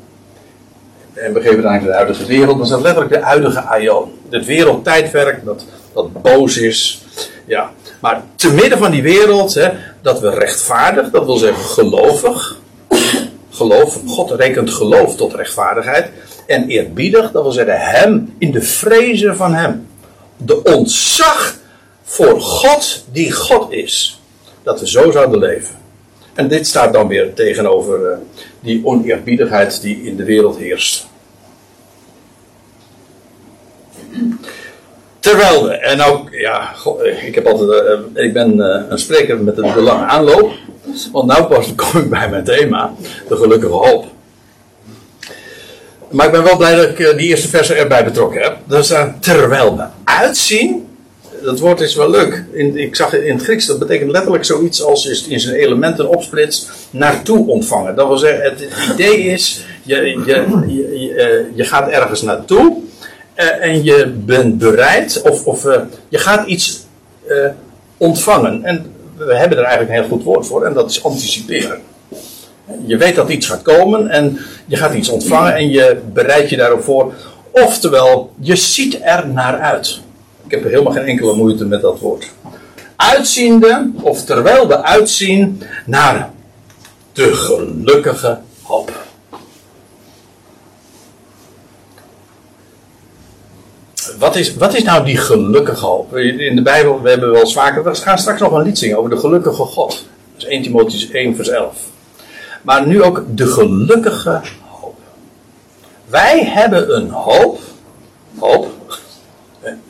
en 1.14 1.34
we 1.34 1.42
geven 1.42 1.64
eigenlijk 1.64 1.86
de 1.86 1.94
huidige 1.94 2.26
wereld, 2.26 2.58
dat 2.58 2.68
is 2.68 2.84
letterlijk 2.84 3.14
de 3.14 3.20
huidige 3.20 3.62
aion. 3.62 4.12
Het 4.30 4.46
wereldtijdwerk 4.46 5.46
dat, 5.46 5.66
dat 5.94 6.22
boos 6.22 6.58
is. 6.58 7.06
Ja. 7.46 7.72
Maar 8.00 8.24
te 8.36 8.54
midden 8.54 8.78
van 8.78 8.92
die 8.92 9.02
wereld, 9.02 9.54
hè, 9.54 9.70
dat 10.02 10.20
we 10.20 10.30
rechtvaardig, 10.30 11.10
dat 11.10 11.26
wil 11.26 11.38
zeggen 11.38 11.64
gelovig. 11.64 12.62
Geloof, 13.50 14.00
God 14.08 14.32
rekent 14.32 14.70
geloof 14.70 15.16
tot 15.16 15.34
rechtvaardigheid. 15.34 16.10
En 16.48 16.68
eerbiedig, 16.68 17.32
dat 17.32 17.44
wil 17.44 17.52
zeggen 17.52 17.80
hem 17.80 18.36
in 18.38 18.52
de 18.52 18.62
vrezen 18.62 19.36
van 19.36 19.54
hem. 19.54 19.88
De 20.38 20.64
ontzag 20.64 21.56
voor 22.04 22.42
God 22.42 23.06
die 23.12 23.32
God 23.32 23.72
is. 23.72 24.22
Dat 24.64 24.80
we 24.80 24.90
zo 24.90 25.12
zouden 25.12 25.40
leven. 25.40 25.76
En 26.34 26.48
dit 26.48 26.68
staat 26.68 26.94
dan 26.94 27.08
weer 27.08 27.34
tegenover 27.34 28.00
uh, 28.00 28.18
die 28.60 28.86
oneerbiedigheid 28.86 29.82
die 29.82 30.04
in 30.04 30.16
de 30.16 30.24
wereld 30.24 30.58
heerst. 30.58 31.08
Terwijl 35.20 35.72
en 35.72 36.02
ook, 36.02 36.30
ja, 36.32 36.74
ik 37.26 37.36
heb 37.36 37.46
altijd, 37.46 37.70
uh, 38.16 38.24
ik 38.24 38.34
ben 38.34 38.60
een 38.92 39.00
spreker 39.00 39.44
met 39.44 39.58
een 39.58 39.80
lange 39.80 40.06
aanloop. 40.06 40.52
Want 41.12 41.28
nou 41.28 41.44
pas 41.44 41.76
kom 41.76 42.02
ik 42.02 42.10
bij 42.10 42.30
mijn 42.30 42.44
thema, 42.44 42.94
de 43.28 43.36
gelukkige 43.36 43.74
hoop. 43.74 44.06
Maar 46.10 46.26
ik 46.26 46.32
ben 46.32 46.44
wel 46.44 46.58
blij 46.58 46.76
dat 46.76 47.00
ik 47.00 47.18
die 47.18 47.28
eerste 47.28 47.48
versen 47.48 47.78
erbij 47.78 48.04
betrokken 48.04 48.42
heb. 48.42 48.58
Dat 48.66 48.86
staat, 48.86 49.24
terwijl 49.24 49.78
we 49.78 49.84
uitzien, 50.04 50.88
dat 51.44 51.60
woord 51.60 51.82
is 51.82 51.96
wel 51.96 52.10
leuk. 52.10 52.44
Ik 52.74 52.96
zag 52.96 53.14
in 53.14 53.34
het 53.34 53.44
Grieks, 53.44 53.66
dat 53.66 53.80
betekent 53.80 54.12
letterlijk 54.12 54.46
zoiets 54.46 54.84
als 54.84 55.28
in 55.28 55.40
zijn 55.40 55.56
elementen 55.56 56.10
opsplitst, 56.10 56.72
naartoe 56.90 57.48
ontvangen. 57.48 57.96
Dat 57.96 58.08
wil 58.08 58.18
zeggen, 58.18 58.44
het 58.44 58.68
idee 58.94 59.18
is, 59.18 59.66
je, 59.84 59.96
je, 59.96 60.22
je, 60.26 61.00
je, 61.00 61.50
je 61.56 61.64
gaat 61.64 61.90
ergens 61.90 62.22
naartoe 62.22 62.78
uh, 63.36 63.66
en 63.66 63.84
je 63.84 64.14
bent 64.26 64.58
bereid, 64.58 65.22
of, 65.22 65.46
of 65.46 65.66
uh, 65.66 65.82
je 66.10 66.18
gaat 66.18 66.48
iets 66.48 66.86
ontvangen. 67.98 68.64
En 68.64 68.86
we 69.18 69.36
hebben 69.36 69.58
er 69.58 69.64
eigenlijk 69.64 69.96
een 69.96 70.02
heel 70.02 70.18
goed 70.18 70.24
woord 70.24 70.48
voor, 70.48 70.66
en 70.66 70.74
dat 70.74 70.90
is 70.90 71.04
anticiperen. 71.04 71.82
Je 72.86 72.98
weet 72.98 73.16
dat 73.16 73.30
iets 73.30 73.48
gaat 73.48 73.62
komen 73.62 74.10
en 74.10 74.40
je 74.66 74.76
gaat 74.76 74.94
iets 74.94 75.10
ontvangen 75.10 75.56
en 75.56 75.70
je 75.70 75.98
bereidt 76.14 76.50
je 76.50 76.58
daarop 76.58 76.84
voor. 76.84 77.14
Oftewel, 77.52 78.34
je 78.40 78.56
ziet 78.56 79.00
er 79.02 79.28
naar 79.28 79.60
uit. 79.60 80.00
Ik 80.54 80.60
heb 80.60 80.72
helemaal 80.72 80.94
geen 80.94 81.06
enkele 81.06 81.36
moeite 81.36 81.66
met 81.66 81.82
dat 81.82 82.00
woord. 82.00 82.32
Uitziende, 82.96 83.92
of 84.02 84.26
terwijl 84.26 84.68
we 84.68 84.84
uitzien 84.84 85.62
naar 85.86 86.32
de 87.14 87.34
gelukkige 87.34 88.40
wat 94.20 94.36
is, 94.36 94.56
wat 94.56 94.76
is 94.76 94.84
nou 94.84 95.06
die 95.06 95.18
gelukkige 95.18 95.86
hoop? 95.86 96.18
In 96.18 96.56
de 96.56 96.62
Bijbel, 96.62 97.02
we 97.02 97.10
hebben 97.10 97.32
wel 97.32 97.40
eens 97.40 97.54
we 97.54 97.96
gaan 97.96 98.18
straks 98.18 98.40
nog 98.40 98.52
een 98.52 98.64
lied 98.64 98.78
zingen 98.78 98.98
over 98.98 99.10
de 99.10 99.18
gelukkige 99.18 99.64
God. 99.64 100.06
Dat 100.34 100.44
is 100.44 100.46
1 100.46 100.64
Timotheüs 100.64 101.12
1 101.12 101.36
vers 101.36 101.50
11. 101.50 101.78
Maar 102.62 102.88
nu 102.88 103.04
ook 103.04 103.24
de 103.30 103.48
gelukkige 103.48 104.42
hoop. 104.68 105.00
Wij 106.06 106.46
hebben 106.46 106.96
een 106.96 107.10
hoop, 107.10 107.60
hoop, 108.40 108.68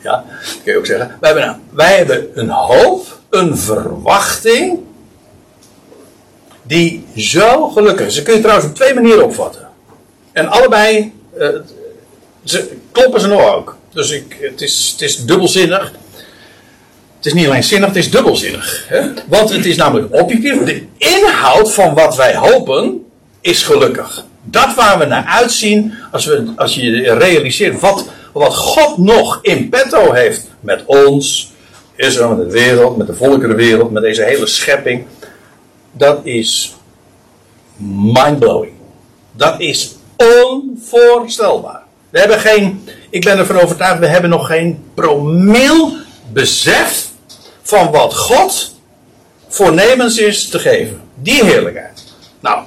ja, 0.02 0.24
dat 0.40 0.58
kun 0.62 0.72
je 0.72 0.78
ook 0.78 0.86
zeggen. 0.86 1.16
Wij 1.20 1.30
hebben, 1.30 1.60
hebben 1.74 2.30
een 2.34 2.50
hoop, 2.50 3.18
een 3.30 3.58
verwachting, 3.58 4.78
die 6.62 7.06
zo 7.16 7.68
gelukkig 7.68 8.06
is. 8.06 8.14
Ze 8.14 8.22
kun 8.22 8.34
je 8.34 8.40
trouwens 8.40 8.68
op 8.68 8.74
twee 8.74 8.94
manieren 8.94 9.24
opvatten. 9.24 9.68
En 10.32 10.48
allebei 10.48 11.12
uh, 11.38 11.48
ze, 12.44 12.76
kloppen 12.92 13.20
ze 13.20 13.26
nog 13.26 13.54
ook. 13.54 13.76
Dus 13.92 14.10
ik, 14.10 14.36
het, 14.40 14.60
is, 14.60 14.88
het 14.92 15.02
is 15.02 15.24
dubbelzinnig. 15.24 15.92
Het 17.16 17.26
is 17.26 17.32
niet 17.32 17.46
alleen 17.46 17.64
zinnig, 17.64 17.88
het 17.88 17.96
is 17.96 18.10
dubbelzinnig. 18.10 18.84
Hè? 18.88 19.10
Want 19.26 19.50
het 19.50 19.66
is 19.66 19.76
namelijk 19.76 20.14
objectief. 20.14 20.64
De 20.64 20.86
inhoud 20.96 21.72
van 21.72 21.94
wat 21.94 22.16
wij 22.16 22.36
hopen 22.36 23.04
is 23.40 23.62
gelukkig. 23.62 24.24
Dat 24.42 24.74
waar 24.74 24.98
we 24.98 25.04
naar 25.04 25.24
uitzien 25.24 25.94
als, 26.10 26.24
we, 26.24 26.52
als 26.56 26.74
je 26.74 27.14
realiseert 27.14 27.80
wat, 27.80 28.08
wat 28.34 28.56
God 28.56 28.98
nog 28.98 29.38
in 29.42 29.68
petto 29.68 30.12
heeft 30.12 30.50
met 30.60 30.82
ons, 30.86 31.52
Israël, 31.96 32.28
met 32.28 32.46
de 32.46 32.52
wereld, 32.52 32.96
met 32.96 33.06
de 33.06 33.14
volkerenwereld, 33.14 33.90
met 33.90 34.02
deze 34.02 34.22
hele 34.22 34.46
schepping. 34.46 35.06
Dat 35.92 36.20
is 36.22 36.74
mindblowing. 38.12 38.72
Dat 39.32 39.60
is 39.60 39.96
onvoorstelbaar. 40.16 41.82
We 42.10 42.18
hebben 42.18 42.38
geen, 42.38 42.88
ik 43.10 43.24
ben 43.24 43.38
ervan 43.38 43.60
overtuigd, 43.60 43.98
we 43.98 44.06
hebben 44.06 44.30
nog 44.30 44.46
geen 44.46 44.84
promil 44.94 45.92
besef 46.32 47.08
van 47.62 47.90
wat 47.90 48.16
God 48.16 48.74
voornemens 49.48 50.18
is 50.18 50.48
te 50.48 50.58
geven. 50.58 51.00
Die 51.14 51.44
heerlijkheid. 51.44 52.04
Nou, 52.40 52.64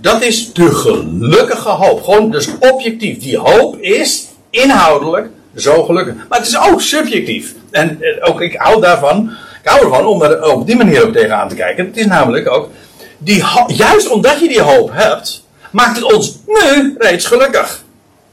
dat 0.00 0.22
is 0.22 0.52
de 0.52 0.74
gelukkige 0.74 1.68
hoop. 1.68 2.02
Gewoon, 2.02 2.30
dus 2.30 2.48
objectief. 2.58 3.18
Die 3.18 3.38
hoop 3.38 3.76
is 3.76 4.29
inhoudelijk 4.50 5.28
zo 5.56 5.84
gelukkig. 5.84 6.14
Maar 6.28 6.38
het 6.38 6.48
is 6.48 6.58
ook 6.58 6.80
subjectief. 6.80 7.54
En 7.70 8.02
eh, 8.02 8.28
ook 8.28 8.40
ik 8.40 8.54
hou 8.56 8.80
daarvan. 8.80 9.30
Ik 9.62 9.68
hou 9.68 9.84
ervan 9.84 10.06
om 10.06 10.22
er 10.22 10.52
op 10.52 10.66
die 10.66 10.76
manier 10.76 11.06
ook 11.06 11.12
tegenaan 11.12 11.48
te 11.48 11.54
kijken. 11.54 11.86
Het 11.86 11.96
is 11.96 12.06
namelijk 12.06 12.50
ook. 12.50 12.68
Die, 13.18 13.44
juist 13.66 14.08
omdat 14.08 14.40
je 14.40 14.48
die 14.48 14.62
hoop 14.62 14.90
hebt, 14.92 15.44
maakt 15.70 15.96
het 15.96 16.12
ons 16.12 16.38
nu 16.46 16.94
reeds 16.98 17.26
gelukkig. 17.26 17.82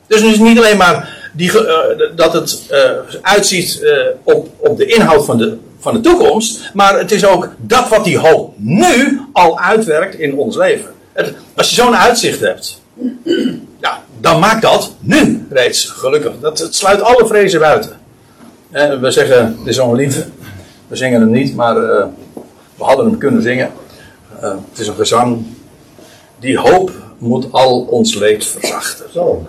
Dus 0.08 0.22
het 0.22 0.32
is 0.32 0.40
niet 0.40 0.58
alleen 0.58 0.78
maar 0.78 1.30
die, 1.34 1.52
uh, 1.52 1.68
dat 2.16 2.34
het 2.34 2.62
uh, 2.72 2.80
uitziet 3.22 3.82
op, 4.24 4.50
op 4.58 4.78
de 4.78 4.86
inhoud 4.86 5.26
van 5.26 5.38
de, 5.38 5.58
van 5.80 5.94
de 5.94 6.02
toekomst, 6.02 6.72
maar 6.74 6.98
het 6.98 7.12
is 7.12 7.26
ook 7.26 7.50
dat 7.58 7.90
wat 7.90 8.04
die 8.04 8.18
hoop 8.18 8.54
nu 8.58 9.22
al 9.34 9.60
uitwerkt 9.60 10.16
in 10.16 10.36
ons 10.36 10.56
leven. 10.56 10.90
Het, 11.14 11.34
als 11.56 11.70
je 11.70 11.76
zo'n 11.76 11.96
uitzicht 11.96 12.40
hebt, 12.40 12.82
ja, 13.80 14.04
dan 14.20 14.40
maakt 14.40 14.62
dat 14.62 14.94
nu 15.00 15.46
reeds 15.50 15.86
gelukkig. 15.86 16.34
Dat, 16.40 16.60
het 16.60 16.76
sluit 16.76 17.02
alle 17.02 17.28
vrezen 17.28 17.60
buiten. 17.60 17.92
we 18.72 19.12
zeggen, 19.12 19.56
het 19.58 19.68
is 19.68 19.76
zo'n 19.76 19.96
liefde. 19.96 20.26
We 20.88 20.96
zingen 20.96 21.22
hem 21.22 21.32
niet, 21.32 21.56
maar 21.56 21.76
we 22.76 22.84
hadden 22.84 23.06
hem 23.06 23.18
kunnen 23.18 23.42
zingen. 23.42 23.72
het 24.40 24.80
is 24.80 24.88
een 24.88 24.96
gezang. 24.96 25.46
Die 26.40 26.60
hoop 26.60 26.92
moet 27.18 27.52
al 27.52 27.80
ons 27.80 28.16
leed 28.16 28.46
verzachten. 28.46 29.06
Zo 29.12 29.48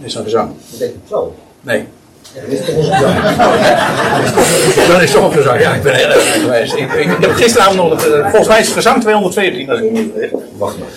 is 0.00 0.14
een 0.14 0.22
gezang. 0.22 0.52
Dat 0.70 0.78
denk 0.78 0.94
ik 0.94 1.00
zo. 1.08 1.34
Nee. 1.60 1.86
Dat 2.34 2.44
is 2.48 2.60
toch. 2.66 2.88
Dan 4.88 5.00
is 5.00 5.10
toch 5.10 5.34
gezang. 5.34 5.60
Ja, 5.60 5.74
ik 5.74 5.82
ben 5.82 5.94
heel 5.94 6.08
erg 6.08 6.32
geweest. 6.32 6.74
Ik, 6.74 7.16
heb 7.20 7.32
gisteravond 7.32 7.76
nog, 7.76 8.06
uh, 8.06 8.20
volgens 8.20 8.48
mij 8.48 8.60
is 8.60 8.68
gezang 8.68 9.00
214, 9.00 9.70
als 9.70 9.80
ik. 9.80 10.12
Wacht 10.56 10.76
maar. 10.78 10.88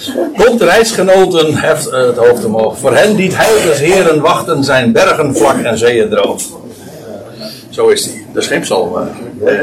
Komt 0.46 0.62
reisgenoten, 0.62 1.56
heft 1.56 1.88
uh, 1.88 1.94
het 1.94 2.18
hoofd 2.18 2.46
omhoog. 2.46 2.78
Voor 2.78 2.96
hen 2.96 3.16
die 3.16 3.28
het 3.28 3.38
heil 3.38 3.72
heren 3.72 4.22
wachten, 4.22 4.64
zijn 4.64 4.92
bergen 4.92 5.36
vlak 5.36 5.58
en 5.58 5.78
zeeën 5.78 6.10
droog. 6.10 6.42
Zo 7.70 7.88
is 7.88 8.04
die. 8.04 8.26
De 8.34 8.42
schipsalm. 8.42 8.94
Uh, 9.44 9.62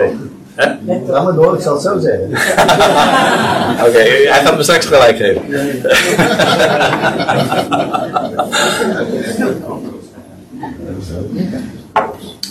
maar 1.24 1.34
door, 1.34 1.54
ik 1.54 1.62
zal 1.62 1.72
het 1.72 1.82
zo 1.82 1.98
zeggen. 1.98 2.30
Oké, 3.86 3.98
hij 3.98 4.40
gaat 4.44 4.56
me 4.56 4.62
straks 4.62 4.86
gelijk 4.86 5.16
geven. 5.16 5.42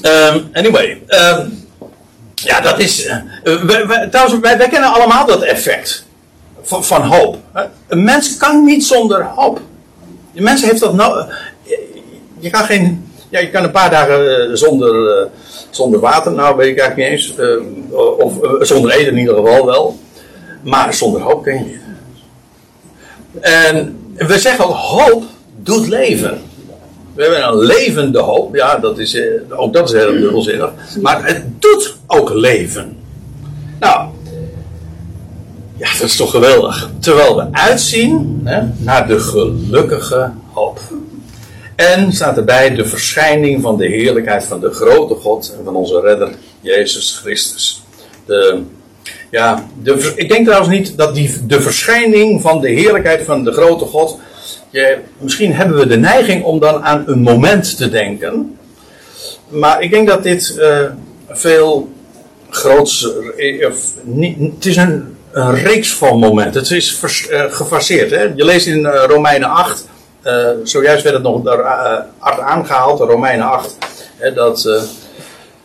Um, 0.02 0.50
anyway, 0.54 1.02
um, 1.08 1.68
ja, 2.36 2.62
dat 2.62 2.80
is. 2.80 3.06
Uh, 3.44 3.64
wij, 3.64 4.08
trouwens, 4.08 4.40
wij, 4.40 4.58
kennen 4.58 4.94
allemaal 4.94 5.26
dat 5.26 5.42
effect 5.42 6.06
van, 6.62 6.84
van 6.84 7.02
hoop. 7.02 7.38
Een 7.88 8.04
mens 8.04 8.38
kan 8.38 8.66
niet 8.66 8.86
zonder 8.86 9.24
hoop. 9.24 9.60
De 10.34 10.42
mens 10.42 10.62
heeft 10.62 10.80
dat 10.80 10.94
nou. 10.94 11.26
Je, 11.62 12.02
je 12.40 12.50
kan 12.50 12.64
geen. 12.64 13.12
Ja, 13.30 13.40
je 13.40 13.50
kan 13.50 13.64
een 13.64 13.72
paar 13.72 13.90
dagen 13.90 14.50
uh, 14.50 14.56
zonder. 14.56 15.28
Zonder 15.70 16.00
water, 16.00 16.32
nou 16.32 16.58
weet 16.58 16.70
ik 16.70 16.80
eigenlijk 16.80 17.10
niet 17.10 17.20
eens. 17.20 17.36
Of 18.18 18.34
zonder 18.68 18.92
eten 18.92 19.12
in 19.12 19.18
ieder 19.18 19.36
geval 19.36 19.66
wel. 19.66 20.00
Maar 20.64 20.94
zonder 20.94 21.22
hoop 21.22 21.44
kun 21.44 21.54
je 21.54 21.60
niet. 21.60 21.80
En 23.42 24.00
we 24.16 24.40
zeggen 24.40 24.66
ook, 24.66 24.76
hoop 24.76 25.24
doet 25.56 25.88
leven. 25.88 26.42
We 27.14 27.22
hebben 27.22 27.48
een 27.48 27.58
levende 27.58 28.20
hoop. 28.20 28.56
Ja, 28.56 28.78
dat 28.78 29.00
is, 29.00 29.16
uh, 29.16 29.42
ook 29.50 29.74
dat 29.74 29.90
is 29.90 29.96
heel 29.96 30.12
dubbelzinnig. 30.12 30.72
Maar 31.02 31.26
het 31.26 31.62
doet 31.62 31.96
ook 32.08 32.34
leven. 32.34 32.98
Nou, 33.80 34.10
ja, 35.78 35.92
dat 36.00 36.08
is 36.08 36.16
toch 36.16 36.32
geweldig. 36.32 36.90
Terwijl 37.00 37.36
we 37.36 37.48
uitzien 37.52 38.42
hè, 38.44 38.62
naar 38.78 39.08
de 39.08 39.20
gelukkige 39.20 40.32
hoop. 40.52 40.80
En 41.76 42.14
staat 42.14 42.38
erbij 42.38 42.76
de 42.76 42.86
verschijning 42.86 43.62
van 43.62 43.78
de 43.78 43.88
heerlijkheid 43.88 44.44
van 44.44 44.60
de 44.60 44.70
grote 44.70 45.16
God 45.16 45.56
en 45.58 45.64
van 45.66 45.76
onze 45.76 46.02
redder 46.02 46.30
Jezus 46.62 47.20
Christus. 47.22 47.84
De, 48.26 48.62
ja, 49.32 49.68
de, 49.82 50.14
ik 50.16 50.30
denk 50.30 50.46
trouwens 50.46 50.72
niet 50.76 50.98
dat 50.98 51.16
die, 51.16 51.46
de 51.48 51.62
verschijning 51.62 52.42
van 52.42 52.62
de 52.62 52.70
heerlijkheid 52.70 53.26
van 53.26 53.44
de 53.44 53.52
grote 53.52 53.86
God. 53.86 54.20
Je, 54.74 54.98
misschien 55.18 55.54
hebben 55.54 55.78
we 55.78 55.88
de 55.88 55.98
neiging 55.98 56.44
om 56.44 56.60
dan 56.60 56.84
aan 56.84 57.04
een 57.06 57.22
moment 57.22 57.78
te 57.78 57.90
denken. 57.90 58.58
Maar 59.48 59.82
ik 59.82 59.92
denk 59.92 60.08
dat 60.08 60.24
dit 60.24 60.56
uh, 60.60 60.80
veel 61.30 61.90
groots. 62.50 63.10
Niet, 64.04 64.38
het 64.40 64.66
is 64.66 64.76
een, 64.76 65.18
een 65.32 65.56
reeks 65.56 65.94
van 65.94 66.20
momenten. 66.20 66.62
Het 66.62 66.72
is 66.72 67.02
uh, 67.30 67.44
gefaseerd. 67.50 68.12
Hè? 68.12 68.22
Je 68.22 68.46
leest 68.46 68.68
in 68.68 68.86
Romeinen 68.86 69.50
8 69.50 69.88
uh, 70.24 70.50
zojuist 70.64 71.04
werd 71.04 71.16
het 71.16 71.24
nog 71.24 71.46
uh, 71.46 72.00
hard 72.18 72.40
aangehaald, 72.40 73.00
Romeinen 73.00 73.46
8, 73.46 73.78
hè, 74.18 74.34
dat, 74.34 74.70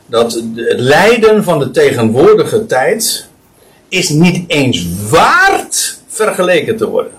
dat 0.06 0.32
het 0.54 0.80
lijden 0.80 1.44
van 1.44 1.58
de 1.58 1.70
tegenwoordige 1.70 2.66
tijd 2.66 3.28
is 3.88 4.08
niet 4.08 4.44
eens 4.50 4.86
waard 5.10 5.98
vergeleken 6.08 6.76
te 6.76 6.88
worden. 6.88 7.17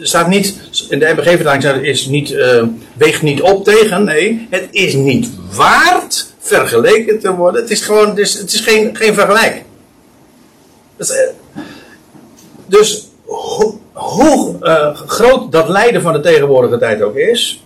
Er 0.00 0.06
staat 0.06 0.28
niet, 0.28 0.54
in 0.88 0.98
de 0.98 1.12
MBG-vertaling 1.16 1.84
is 1.86 2.06
niet, 2.06 2.34
weegt 2.94 3.22
niet 3.22 3.40
op 3.40 3.64
tegen, 3.64 4.04
nee, 4.04 4.46
het 4.50 4.68
is 4.70 4.94
niet 4.94 5.30
waard 5.52 6.34
vergeleken 6.38 7.18
te 7.18 7.34
worden. 7.34 7.60
Het 7.60 7.70
is 7.70 7.80
gewoon, 7.80 8.08
het 8.08 8.18
is, 8.18 8.34
het 8.34 8.52
is 8.52 8.60
geen, 8.60 8.96
geen 8.96 9.14
vergelijk. 9.14 9.62
Is, 10.96 11.12
dus 12.66 13.08
hoe 13.92 14.56
uh, 14.60 14.94
groot 14.94 15.52
dat 15.52 15.68
lijden 15.68 16.02
van 16.02 16.12
de 16.12 16.20
tegenwoordige 16.20 16.78
tijd 16.78 17.02
ook 17.02 17.16
is. 17.16 17.64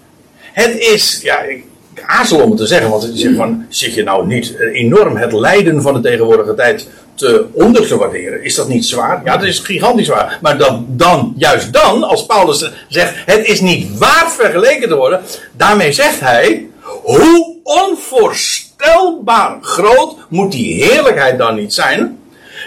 Het 0.53 0.79
is, 0.79 1.21
ja, 1.23 1.43
ik, 1.43 1.65
aarzel 2.07 2.41
om 2.41 2.49
het 2.51 2.59
te 2.59 2.67
zeggen, 2.67 2.91
want 2.91 3.03
je 3.03 3.19
zegt 3.19 3.37
van, 3.37 3.67
zit 3.69 3.95
je 3.95 4.03
nou 4.03 4.27
niet 4.27 4.55
enorm 4.73 5.17
het 5.17 5.33
lijden 5.33 5.83
van 5.83 5.95
de 5.95 6.01
tegenwoordige 6.01 6.55
tijd 6.55 6.89
te 7.15 7.47
onder 7.53 7.87
te 7.87 7.97
waarderen? 7.97 8.43
Is 8.43 8.55
dat 8.55 8.69
niet 8.69 8.87
zwaar? 8.87 9.21
Ja, 9.25 9.37
dat 9.37 9.49
is 9.49 9.59
gigantisch 9.59 10.07
zwaar. 10.07 10.39
Maar 10.43 10.59
dan, 10.59 10.87
dan, 10.89 11.35
juist 11.37 11.73
dan, 11.73 12.03
als 12.03 12.27
Paulus 12.27 12.71
zegt, 12.89 13.15
het 13.27 13.47
is 13.47 13.61
niet 13.61 13.99
waard 13.99 14.33
vergeleken 14.33 14.89
te 14.89 14.97
worden, 14.97 15.21
daarmee 15.53 15.93
zegt 15.93 16.21
hij, 16.21 16.69
hoe 17.03 17.57
onvoorstelbaar 17.63 19.59
groot 19.61 20.17
moet 20.29 20.53
die 20.53 20.85
heerlijkheid 20.85 21.39
dan 21.39 21.55
niet 21.55 21.75
zijn, 21.75 22.19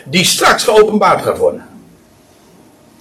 die 0.05 0.25
straks 0.25 0.63
geopenbaard 0.63 1.21
gaat 1.21 1.37
worden. 1.37 1.65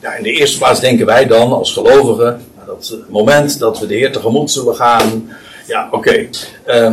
Ja, 0.00 0.14
in 0.14 0.22
de 0.22 0.32
eerste 0.32 0.58
plaats 0.58 0.80
denken 0.80 1.06
wij 1.06 1.26
dan 1.26 1.52
als 1.52 1.72
gelovigen, 1.72 2.44
dat 2.66 2.96
moment 3.08 3.58
dat 3.58 3.78
we 3.78 3.86
de 3.86 3.94
Heer 3.94 4.12
tegemoet 4.12 4.50
zullen 4.50 4.74
gaan. 4.74 5.30
Ja, 5.66 5.88
oké. 5.90 5.96
Okay. 5.96 6.30
Uh, 6.66 6.92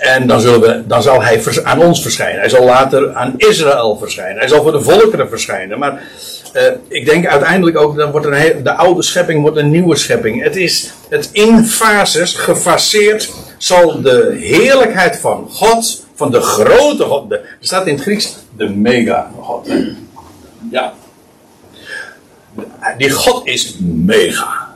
En 0.00 0.26
dan, 0.26 0.40
zullen 0.40 0.60
we, 0.60 0.82
dan 0.86 1.02
zal 1.02 1.22
hij 1.22 1.42
aan 1.62 1.82
ons 1.82 2.02
verschijnen. 2.02 2.40
Hij 2.40 2.48
zal 2.48 2.64
later 2.64 3.14
aan 3.14 3.34
Israël 3.36 3.96
verschijnen. 3.96 4.38
Hij 4.38 4.48
zal 4.48 4.62
voor 4.62 4.72
de 4.72 4.80
volkeren 4.80 5.28
verschijnen. 5.28 5.78
Maar 5.78 6.02
eh, 6.52 6.72
ik 6.88 7.04
denk 7.04 7.26
uiteindelijk 7.26 7.78
ook, 7.78 7.96
dan 7.96 8.10
wordt 8.10 8.26
de 8.64 8.74
oude 8.74 9.02
schepping 9.02 9.42
wordt 9.42 9.56
een 9.56 9.70
nieuwe 9.70 9.96
schepping. 9.96 10.42
Het 10.42 10.56
is 10.56 10.92
het 11.08 11.28
in 11.32 11.64
fases, 11.64 12.34
gefaseerd, 12.34 13.32
zal 13.58 14.00
de 14.02 14.36
heerlijkheid 14.40 15.18
van 15.18 15.48
God, 15.50 16.06
van 16.14 16.30
de 16.30 16.40
grote 16.40 17.04
God, 17.04 17.32
er 17.32 17.40
staat 17.60 17.86
in 17.86 17.94
het 17.94 18.02
Grieks 18.02 18.36
de 18.56 18.68
mega 18.68 19.30
God. 19.40 19.68
Ja. 20.70 20.92
Die 22.96 23.10
God 23.10 23.46
is 23.46 23.76
mega. 23.80 24.68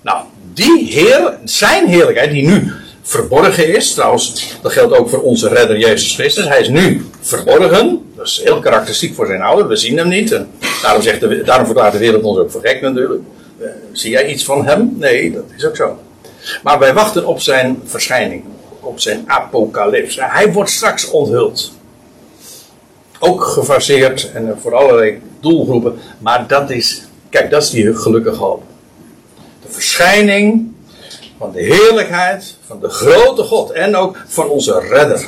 Nou, 0.00 0.24
die 0.52 0.84
Heer, 0.84 1.38
zijn 1.44 1.86
heerlijkheid, 1.86 2.30
die 2.30 2.46
nu 2.46 2.72
verborgen 3.02 3.74
is, 3.74 3.92
trouwens, 3.94 4.56
dat 4.62 4.72
geldt 4.72 4.96
ook 4.96 5.08
voor 5.08 5.22
onze 5.22 5.48
redder 5.48 5.78
Jezus 5.78 6.14
Christus. 6.14 6.48
Hij 6.48 6.60
is 6.60 6.68
nu 6.68 7.06
verborgen, 7.20 8.12
dat 8.16 8.26
is 8.26 8.40
heel 8.44 8.58
karakteristiek 8.58 9.14
voor 9.14 9.26
zijn 9.26 9.42
ouder, 9.42 9.68
we 9.68 9.76
zien 9.76 9.98
hem 9.98 10.08
niet. 10.08 10.40
Daarom, 10.82 11.02
zegt 11.02 11.20
de, 11.20 11.42
daarom 11.42 11.66
verklaart 11.66 11.92
de 11.92 11.98
wereld 11.98 12.22
ons 12.22 12.38
ook 12.38 12.50
voor 12.50 12.60
gek 12.60 12.80
natuurlijk. 12.80 13.22
Eh, 13.58 13.68
zie 13.92 14.10
jij 14.10 14.26
iets 14.26 14.44
van 14.44 14.66
hem? 14.66 14.94
Nee, 14.98 15.32
dat 15.32 15.44
is 15.56 15.66
ook 15.66 15.76
zo. 15.76 15.98
Maar 16.62 16.78
wij 16.78 16.94
wachten 16.94 17.26
op 17.26 17.40
zijn 17.40 17.82
verschijning, 17.84 18.44
op 18.80 19.00
zijn 19.00 19.24
apocalyps. 19.26 20.18
Hij 20.20 20.52
wordt 20.52 20.70
straks 20.70 21.10
onthuld. 21.10 21.72
Ook 23.18 23.44
gefaseerd 23.44 24.30
en 24.32 24.58
voor 24.60 24.74
allerlei 24.74 25.20
doelgroepen. 25.40 25.98
Maar 26.18 26.46
dat 26.46 26.70
is, 26.70 27.02
kijk, 27.30 27.50
dat 27.50 27.62
is 27.62 27.70
die 27.70 27.94
gelukkige 27.94 28.36
hoop. 28.36 28.62
De 29.62 29.72
verschijning 29.72 30.71
van 31.42 31.52
de 31.52 31.62
heerlijkheid 31.62 32.56
van 32.66 32.80
de 32.80 32.88
grote 32.88 33.42
God 33.42 33.70
en 33.70 33.96
ook 33.96 34.16
van 34.26 34.48
onze 34.48 34.80
redder, 34.90 35.24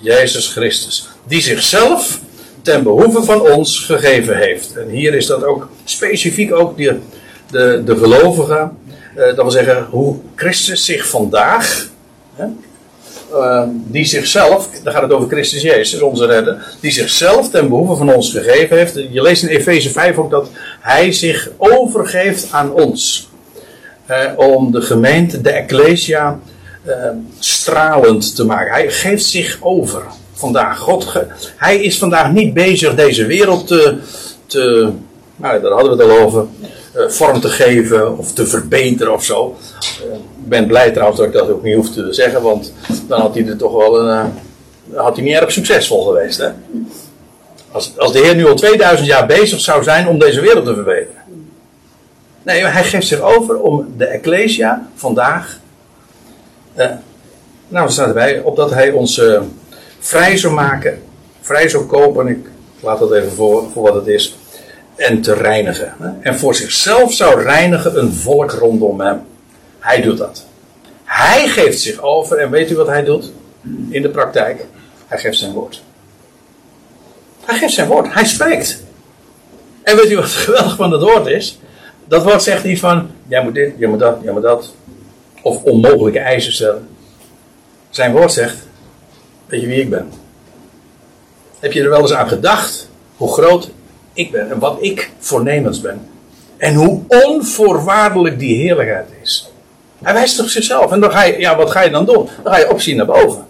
Jezus 0.00 0.48
Christus. 0.48 1.08
Die 1.26 1.40
zichzelf 1.40 2.20
ten 2.62 2.82
behoeve 2.82 3.22
van 3.22 3.40
ons 3.40 3.78
gegeven 3.78 4.36
heeft. 4.36 4.76
En 4.76 4.88
hier 4.88 5.14
is 5.14 5.26
dat 5.26 5.44
ook 5.44 5.68
specifiek 5.84 6.54
ook 6.54 6.76
de, 6.76 6.98
de, 7.50 7.82
de 7.84 7.96
gelovigen. 7.96 8.76
eh, 9.14 9.24
dat 9.26 9.36
wil 9.36 9.50
zeggen 9.50 9.86
hoe 9.90 10.16
Christus 10.34 10.84
zich 10.84 11.08
vandaag, 11.08 11.88
hè, 12.34 12.44
eh, 13.32 13.62
die 13.68 14.04
zichzelf, 14.04 14.68
dan 14.82 14.92
gaat 14.92 15.02
het 15.02 15.12
over 15.12 15.28
Christus 15.28 15.62
Jezus, 15.62 16.00
onze 16.00 16.26
redder, 16.26 16.76
die 16.80 16.90
zichzelf 16.90 17.50
ten 17.50 17.68
behoeve 17.68 17.96
van 17.96 18.14
ons 18.14 18.32
gegeven 18.32 18.76
heeft. 18.76 18.94
Je 18.94 19.22
leest 19.22 19.42
in 19.42 19.48
Efeze 19.48 19.90
5 19.90 20.18
ook 20.18 20.30
dat 20.30 20.48
hij 20.80 21.12
zich 21.12 21.50
overgeeft 21.56 22.46
aan 22.50 22.72
ons. 22.72 23.32
Om 24.36 24.72
de 24.72 24.80
gemeente, 24.80 25.40
de 25.40 25.50
Ecclesia, 25.50 26.38
eh, 26.84 26.94
stralend 27.38 28.36
te 28.36 28.44
maken. 28.44 28.72
Hij 28.72 28.90
geeft 28.90 29.24
zich 29.24 29.58
over 29.60 30.02
vandaag. 30.32 30.78
God 30.78 31.04
ge- 31.04 31.26
hij 31.56 31.76
is 31.82 31.98
vandaag 31.98 32.32
niet 32.32 32.54
bezig 32.54 32.94
deze 32.94 33.26
wereld 33.26 33.66
te, 33.66 33.96
te 34.46 34.90
nou, 35.36 35.60
daar 35.62 35.72
hadden 35.72 35.96
we 35.96 36.02
het 36.02 36.12
al 36.12 36.18
over, 36.18 36.46
eh, 36.92 37.08
vorm 37.08 37.40
te 37.40 37.48
geven 37.48 38.18
of 38.18 38.32
te 38.32 38.46
verbeteren 38.46 39.12
of 39.12 39.24
zo. 39.24 39.56
Eh, 39.80 40.14
ik 40.14 40.48
ben 40.48 40.66
blij 40.66 40.90
trouwens 40.90 41.18
dat 41.18 41.26
ik 41.28 41.32
dat 41.34 41.50
ook 41.50 41.62
niet 41.62 41.74
hoef 41.74 41.90
te 41.90 42.06
zeggen, 42.12 42.42
want 42.42 42.72
dan 43.08 43.20
had 43.20 43.34
hij 43.34 43.46
er 43.46 43.56
toch 43.56 43.72
wel 43.72 44.00
een, 44.00 44.30
eh, 44.92 45.00
had 45.00 45.16
hij 45.16 45.24
niet 45.24 45.34
erg 45.34 45.52
succesvol 45.52 46.04
geweest. 46.04 46.38
Hè? 46.38 46.48
Als, 47.70 47.92
als 47.96 48.12
de 48.12 48.18
Heer 48.18 48.34
nu 48.34 48.46
al 48.46 48.54
2000 48.54 49.08
jaar 49.08 49.26
bezig 49.26 49.60
zou 49.60 49.82
zijn 49.82 50.08
om 50.08 50.18
deze 50.18 50.40
wereld 50.40 50.64
te 50.64 50.74
verbeteren. 50.74 51.22
Nee, 52.44 52.66
hij 52.66 52.84
geeft 52.84 53.06
zich 53.06 53.20
over 53.20 53.60
om 53.60 53.94
de 53.96 54.06
Ecclesia 54.06 54.86
vandaag. 54.94 55.58
eh, 56.74 56.90
nou, 57.68 57.86
er 57.86 57.92
staat 57.92 58.08
erbij, 58.08 58.40
opdat 58.40 58.70
hij 58.70 58.90
ons 58.90 59.18
eh, 59.18 59.40
vrij 59.98 60.36
zou 60.36 60.54
maken, 60.54 61.02
vrij 61.40 61.68
zou 61.68 61.84
kopen. 61.84 62.26
Ik 62.28 62.46
laat 62.80 62.98
dat 62.98 63.12
even 63.12 63.32
voor, 63.32 63.64
voor 63.72 63.82
wat 63.82 63.94
het 63.94 64.06
is. 64.06 64.36
En 64.96 65.20
te 65.22 65.34
reinigen. 65.34 65.94
hè. 65.98 66.08
En 66.20 66.38
voor 66.38 66.54
zichzelf 66.54 67.12
zou 67.12 67.42
reinigen 67.42 67.98
een 67.98 68.12
volk 68.12 68.50
rondom 68.52 69.00
hem. 69.00 69.20
Hij 69.78 70.00
doet 70.02 70.18
dat. 70.18 70.44
Hij 71.04 71.48
geeft 71.48 71.80
zich 71.80 72.00
over. 72.02 72.38
En 72.38 72.50
weet 72.50 72.70
u 72.70 72.76
wat 72.76 72.86
hij 72.86 73.04
doet? 73.04 73.32
In 73.88 74.02
de 74.02 74.08
praktijk. 74.08 74.64
Hij 75.06 75.18
geeft 75.18 75.38
zijn 75.38 75.52
woord. 75.52 75.82
Hij 77.44 77.58
geeft 77.58 77.74
zijn 77.74 77.88
woord. 77.88 78.14
Hij 78.14 78.24
spreekt. 78.24 78.82
En 79.82 79.96
weet 79.96 80.10
u 80.10 80.16
wat 80.16 80.24
geweldig 80.44 80.76
van 80.76 80.90
dat 80.90 81.02
woord 81.02 81.26
is? 81.26 81.58
Dat 82.14 82.24
woord 82.24 82.42
zegt 82.42 82.64
niet 82.64 82.80
van, 82.80 83.10
jij 83.28 83.42
moet 83.42 83.54
dit, 83.54 83.72
jij 83.76 83.88
moet 83.88 83.98
dat, 83.98 84.18
jij 84.22 84.32
moet 84.32 84.42
dat. 84.42 84.74
Of 85.42 85.62
onmogelijke 85.62 86.18
eisen 86.18 86.52
stellen. 86.52 86.88
Zijn 87.90 88.12
woord 88.12 88.32
zegt, 88.32 88.56
weet 89.46 89.60
je 89.60 89.66
wie 89.66 89.80
ik 89.80 89.90
ben? 89.90 90.12
Heb 91.60 91.72
je 91.72 91.82
er 91.82 91.88
wel 91.88 92.00
eens 92.00 92.12
aan 92.12 92.28
gedacht 92.28 92.88
hoe 93.16 93.32
groot 93.32 93.70
ik 94.12 94.30
ben 94.30 94.50
en 94.50 94.58
wat 94.58 94.76
ik 94.80 95.10
voornemens 95.18 95.80
ben? 95.80 96.08
En 96.56 96.74
hoe 96.74 97.00
onvoorwaardelijk 97.08 98.38
die 98.38 98.56
heerlijkheid 98.56 99.08
is. 99.22 99.52
Hij 100.02 100.14
wijst 100.14 100.40
op 100.40 100.46
zichzelf. 100.46 100.92
En 100.92 101.00
dan 101.00 101.10
ga 101.10 101.22
je, 101.22 101.38
ja, 101.38 101.56
wat 101.56 101.70
ga 101.70 101.82
je 101.82 101.90
dan 101.90 102.06
doen? 102.06 102.28
Dan 102.42 102.52
ga 102.52 102.58
je 102.58 102.70
opzien 102.70 102.96
naar 102.96 103.06
boven. 103.06 103.46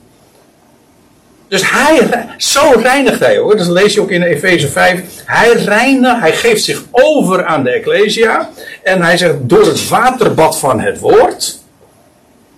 Dus 1.54 1.70
hij, 1.70 2.26
zo 2.36 2.72
reinigt 2.76 3.20
hij 3.20 3.36
hoor. 3.36 3.56
Dat 3.56 3.66
lees 3.66 3.94
je 3.94 4.00
ook 4.00 4.10
in 4.10 4.22
Efeze 4.22 4.68
5. 4.68 5.02
Hij 5.24 5.52
reinigt, 5.52 6.20
hij 6.20 6.32
geeft 6.32 6.64
zich 6.64 6.82
over 6.90 7.44
aan 7.44 7.62
de 7.62 7.70
Ecclesia. 7.70 8.50
En 8.82 9.02
hij 9.02 9.16
zegt 9.16 9.34
door 9.40 9.66
het 9.66 9.88
waterbad 9.88 10.58
van 10.58 10.80
het 10.80 10.98
woord. 10.98 11.58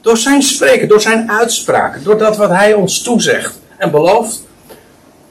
Door 0.01 0.16
zijn 0.16 0.42
spreken, 0.42 0.88
door 0.88 1.01
zijn 1.01 1.30
uitspraken. 1.30 2.03
Door 2.03 2.18
dat 2.18 2.36
wat 2.36 2.51
hij 2.51 2.74
ons 2.74 3.03
toezegt 3.03 3.61
en 3.76 3.90
belooft. 3.90 4.47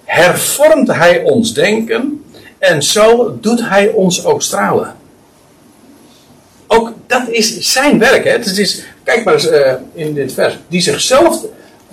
Hervormt 0.04 0.88
hij 0.88 1.22
ons 1.22 1.54
denken. 1.54 2.24
En 2.60 2.84
zo 2.84 3.38
doet 3.42 3.70
hij 3.70 3.88
ons 3.88 4.26
ook 4.26 4.42
stralen. 4.42 4.96
Ook 6.68 6.94
dat 7.08 7.28
is 7.30 7.60
zijn 7.60 8.00
werk. 8.00 8.24
Hè? 8.24 8.32
Het 8.32 8.58
is, 8.58 8.84
kijk 9.04 9.24
maar 9.24 9.34
eens 9.34 9.52
uh, 9.52 9.74
in 9.94 10.14
dit 10.14 10.34
vers. 10.34 10.58
Die 10.68 10.82
zichzelf 10.82 11.46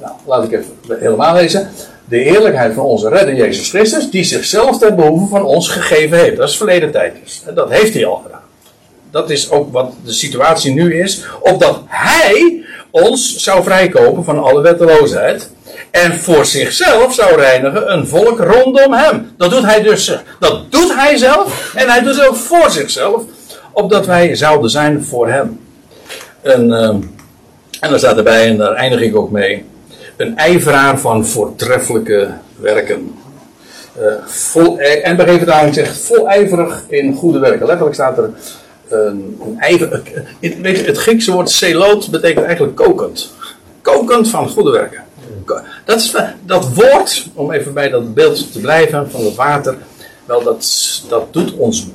nou, 0.03 0.15
laat 0.27 0.45
ik 0.45 0.53
even 0.53 0.99
helemaal 1.01 1.35
lezen. 1.35 1.71
De 2.05 2.17
heerlijkheid 2.17 2.75
van 2.75 2.85
onze 2.85 3.09
redder 3.09 3.35
Jezus 3.35 3.69
Christus, 3.69 4.11
die 4.11 4.25
zichzelf 4.25 4.79
ten 4.79 4.97
behoeve 4.97 5.27
van 5.27 5.45
ons 5.45 5.69
gegeven 5.69 6.19
heeft. 6.19 6.37
Dat 6.37 6.49
is 6.49 6.57
verleden 6.57 6.91
tijd. 6.91 7.15
Dus. 7.23 7.43
Dat 7.55 7.71
heeft 7.71 7.95
hij 7.95 8.07
al 8.07 8.23
gedaan. 8.25 8.41
Dat 9.11 9.31
is 9.31 9.51
ook 9.51 9.73
wat 9.73 9.93
de 10.05 10.13
situatie 10.13 10.73
nu 10.73 11.01
is. 11.01 11.25
Opdat 11.41 11.81
hij 11.87 12.65
ons 12.91 13.37
zou 13.37 13.63
vrijkopen 13.63 14.25
van 14.25 14.43
alle 14.43 14.63
wetteloosheid. 14.63 15.51
En 15.91 16.21
voor 16.21 16.45
zichzelf 16.45 17.15
zou 17.15 17.37
reinigen 17.37 17.93
een 17.93 18.07
volk 18.07 18.39
rondom 18.39 18.93
hem. 18.93 19.33
Dat 19.37 19.51
doet 19.51 19.65
hij 19.65 19.83
dus. 19.83 20.19
Dat 20.41 20.73
doet 20.73 20.95
hij 20.95 21.17
zelf. 21.17 21.73
En 21.75 21.89
hij 21.89 22.03
doet 22.03 22.17
het 22.17 22.29
ook 22.29 22.37
voor 22.37 22.71
zichzelf. 22.71 23.23
Opdat 23.73 24.07
wij 24.07 24.35
zouden 24.35 24.71
zijn 24.71 25.05
voor 25.05 25.29
hem. 25.29 25.61
En, 26.43 26.69
uh, 26.69 26.89
en 27.81 27.91
dan 27.91 27.99
staat 27.99 28.17
erbij, 28.17 28.47
en 28.47 28.57
daar 28.57 28.73
eindig 28.73 29.01
ik 29.01 29.17
ook 29.17 29.31
mee 29.31 29.65
een 30.23 30.37
ijveraar 30.37 30.99
van 30.99 31.27
voortreffelijke 31.27 32.31
werken. 32.61 33.15
Uh, 34.01 34.27
vol, 34.27 34.79
en 34.79 35.17
de 35.17 35.27
vertaling 35.27 35.75
zegt 35.75 35.99
volijverig 35.99 36.85
in 36.89 37.15
goede 37.15 37.39
werken. 37.39 37.67
Letterlijk 37.67 37.95
staat 37.95 38.19
er 38.19 38.31
een, 38.89 39.41
een 39.45 39.57
ijver. 39.59 40.03
Het 40.87 40.99
Griekse 40.99 41.33
woord 41.33 41.51
celoot 41.51 42.11
betekent 42.11 42.45
eigenlijk 42.45 42.77
kokend. 42.77 43.33
Kokend 43.83 44.29
van 44.29 44.49
goede 44.49 44.71
werken. 44.71 45.05
Dat, 45.85 46.01
is, 46.01 46.17
dat 46.47 46.75
woord, 46.75 47.27
om 47.35 47.53
even 47.53 47.75
bij 47.75 47.89
dat 47.89 48.15
beeld 48.15 48.53
te 48.53 48.61
blijven 48.61 49.11
van 49.11 49.25
het 49.25 49.35
water, 49.35 49.77
wel 50.25 50.43
dat, 50.43 51.03
dat 51.09 51.33
doet 51.33 51.53
ons. 51.53 51.87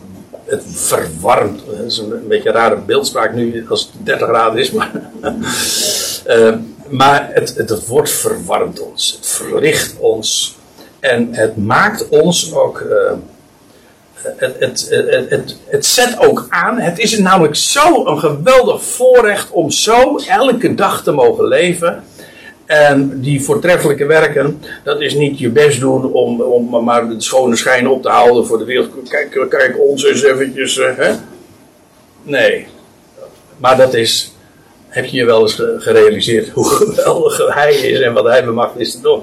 Het 0.45 0.63
verwarmt. 0.67 1.61
Het 1.77 1.85
is 1.85 1.97
een, 1.97 2.11
een 2.11 2.27
beetje 2.27 2.49
een 2.49 2.55
rare 2.55 2.77
beeldspraak 2.85 3.33
nu 3.33 3.65
als 3.69 3.81
het 3.81 4.05
30 4.05 4.27
graden 4.27 4.59
is, 4.59 4.71
maar. 4.71 4.91
uh, 6.27 6.55
maar 6.89 7.29
het, 7.33 7.55
het, 7.55 7.69
het 7.69 7.87
woord 7.87 8.09
verwarmt 8.09 8.79
ons, 8.79 9.15
het 9.15 9.27
verlicht 9.27 9.95
ons 9.99 10.57
en 10.99 11.27
het 11.31 11.57
maakt 11.57 12.09
ons 12.09 12.53
ook. 12.53 12.79
Uh, 12.79 13.11
het, 14.37 14.55
het, 14.59 14.87
het, 15.29 15.57
het, 15.67 15.85
zet 15.85 16.19
ook 16.19 16.45
aan. 16.49 16.79
Het 16.79 16.99
is 16.99 17.17
namelijk 17.17 17.55
zo 17.55 18.05
een 18.05 18.19
geweldig 18.19 18.83
voorrecht 18.83 19.51
om 19.51 19.71
zo 19.71 20.17
elke 20.27 20.75
dag 20.75 21.03
te 21.03 21.11
mogen 21.11 21.47
leven. 21.47 22.03
En 22.65 23.21
die 23.21 23.43
voortreffelijke 23.43 24.05
werken, 24.05 24.61
dat 24.83 25.01
is 25.01 25.13
niet 25.13 25.39
je 25.39 25.49
best 25.49 25.79
doen 25.79 26.13
om, 26.13 26.41
om 26.41 26.83
maar 26.83 27.09
de 27.09 27.21
schone 27.21 27.55
schijn 27.55 27.87
op 27.87 28.01
te 28.01 28.09
houden 28.09 28.45
voor 28.45 28.57
de 28.57 28.65
wereld. 28.65 29.09
Kijk, 29.09 29.47
kijk 29.49 29.75
ons 29.79 30.03
eens 30.03 30.23
eventjes. 30.23 30.77
Uh, 30.77 30.97
hè? 30.97 31.13
Nee. 32.23 32.67
Maar 33.57 33.77
dat 33.77 33.93
is 33.93 34.35
heb 34.97 35.05
je 35.05 35.17
je 35.17 35.25
wel 35.25 35.41
eens 35.41 35.61
gerealiseerd 35.77 36.49
hoe 36.49 36.65
geweldig 36.81 37.53
hij 37.53 37.75
is 37.75 37.99
en 37.99 38.13
wat 38.13 38.25
hij 38.25 38.45
bemacht 38.45 38.79
is 38.79 38.91
te 38.91 39.01
doen. 39.01 39.21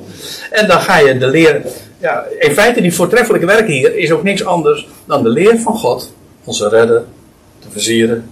En 0.50 0.66
dan 0.66 0.80
ga 0.80 0.98
je 0.98 1.18
de 1.18 1.26
leer. 1.26 1.62
Ja, 1.98 2.24
in 2.38 2.52
feite, 2.52 2.80
die 2.80 2.94
voortreffelijke 2.94 3.46
werk 3.46 3.66
hier 3.66 3.96
is 3.96 4.10
ook 4.10 4.22
niks 4.22 4.44
anders 4.44 4.88
dan 5.04 5.22
de 5.22 5.28
leer 5.28 5.58
van 5.58 5.78
God, 5.78 6.12
onze 6.44 6.68
redder, 6.68 7.04
te 7.58 7.66
versieren 7.70 8.30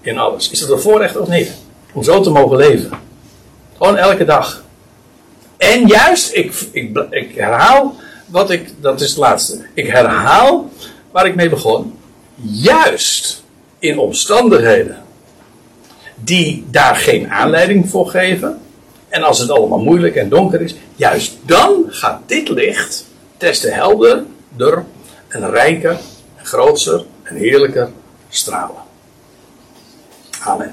in 0.00 0.18
alles. 0.18 0.50
Is 0.50 0.60
dat 0.60 0.70
een 0.70 0.78
voorrecht 0.78 1.16
of 1.16 1.28
niet? 1.28 1.52
Om 1.92 2.02
zo 2.02 2.20
te 2.20 2.30
mogen 2.30 2.56
leven. 2.56 2.90
Gewoon 3.76 3.96
elke 3.96 4.24
dag. 4.24 4.62
En 5.56 5.86
juist, 5.86 6.34
ik, 6.34 6.52
ik, 6.72 7.06
ik 7.10 7.34
herhaal 7.34 7.94
wat 8.26 8.50
ik, 8.50 8.70
dat 8.80 9.00
is 9.00 9.08
het 9.08 9.18
laatste. 9.18 9.58
Ik 9.74 9.86
herhaal 9.86 10.70
waar 11.10 11.26
ik 11.26 11.34
mee 11.34 11.48
begon. 11.48 11.98
Juist 12.42 13.42
in 13.78 13.98
omstandigheden 13.98 14.96
die 16.24 16.64
daar 16.70 16.96
geen 16.96 17.30
aanleiding 17.30 17.88
voor 17.88 18.06
geven. 18.06 18.60
En 19.08 19.22
als 19.22 19.38
het 19.38 19.50
allemaal 19.50 19.78
moeilijk 19.78 20.16
en 20.16 20.28
donker 20.28 20.60
is, 20.60 20.74
juist 20.96 21.36
dan 21.42 21.84
gaat 21.88 22.20
dit 22.26 22.48
licht 22.48 23.06
des 23.36 23.60
te 23.60 23.70
helderder 23.70 24.84
en 25.28 25.50
rijker 25.50 25.98
en 26.36 26.46
grootser 26.46 27.04
en 27.22 27.36
heerlijker 27.36 27.90
stralen. 28.28 28.82
Amen. 30.40 30.70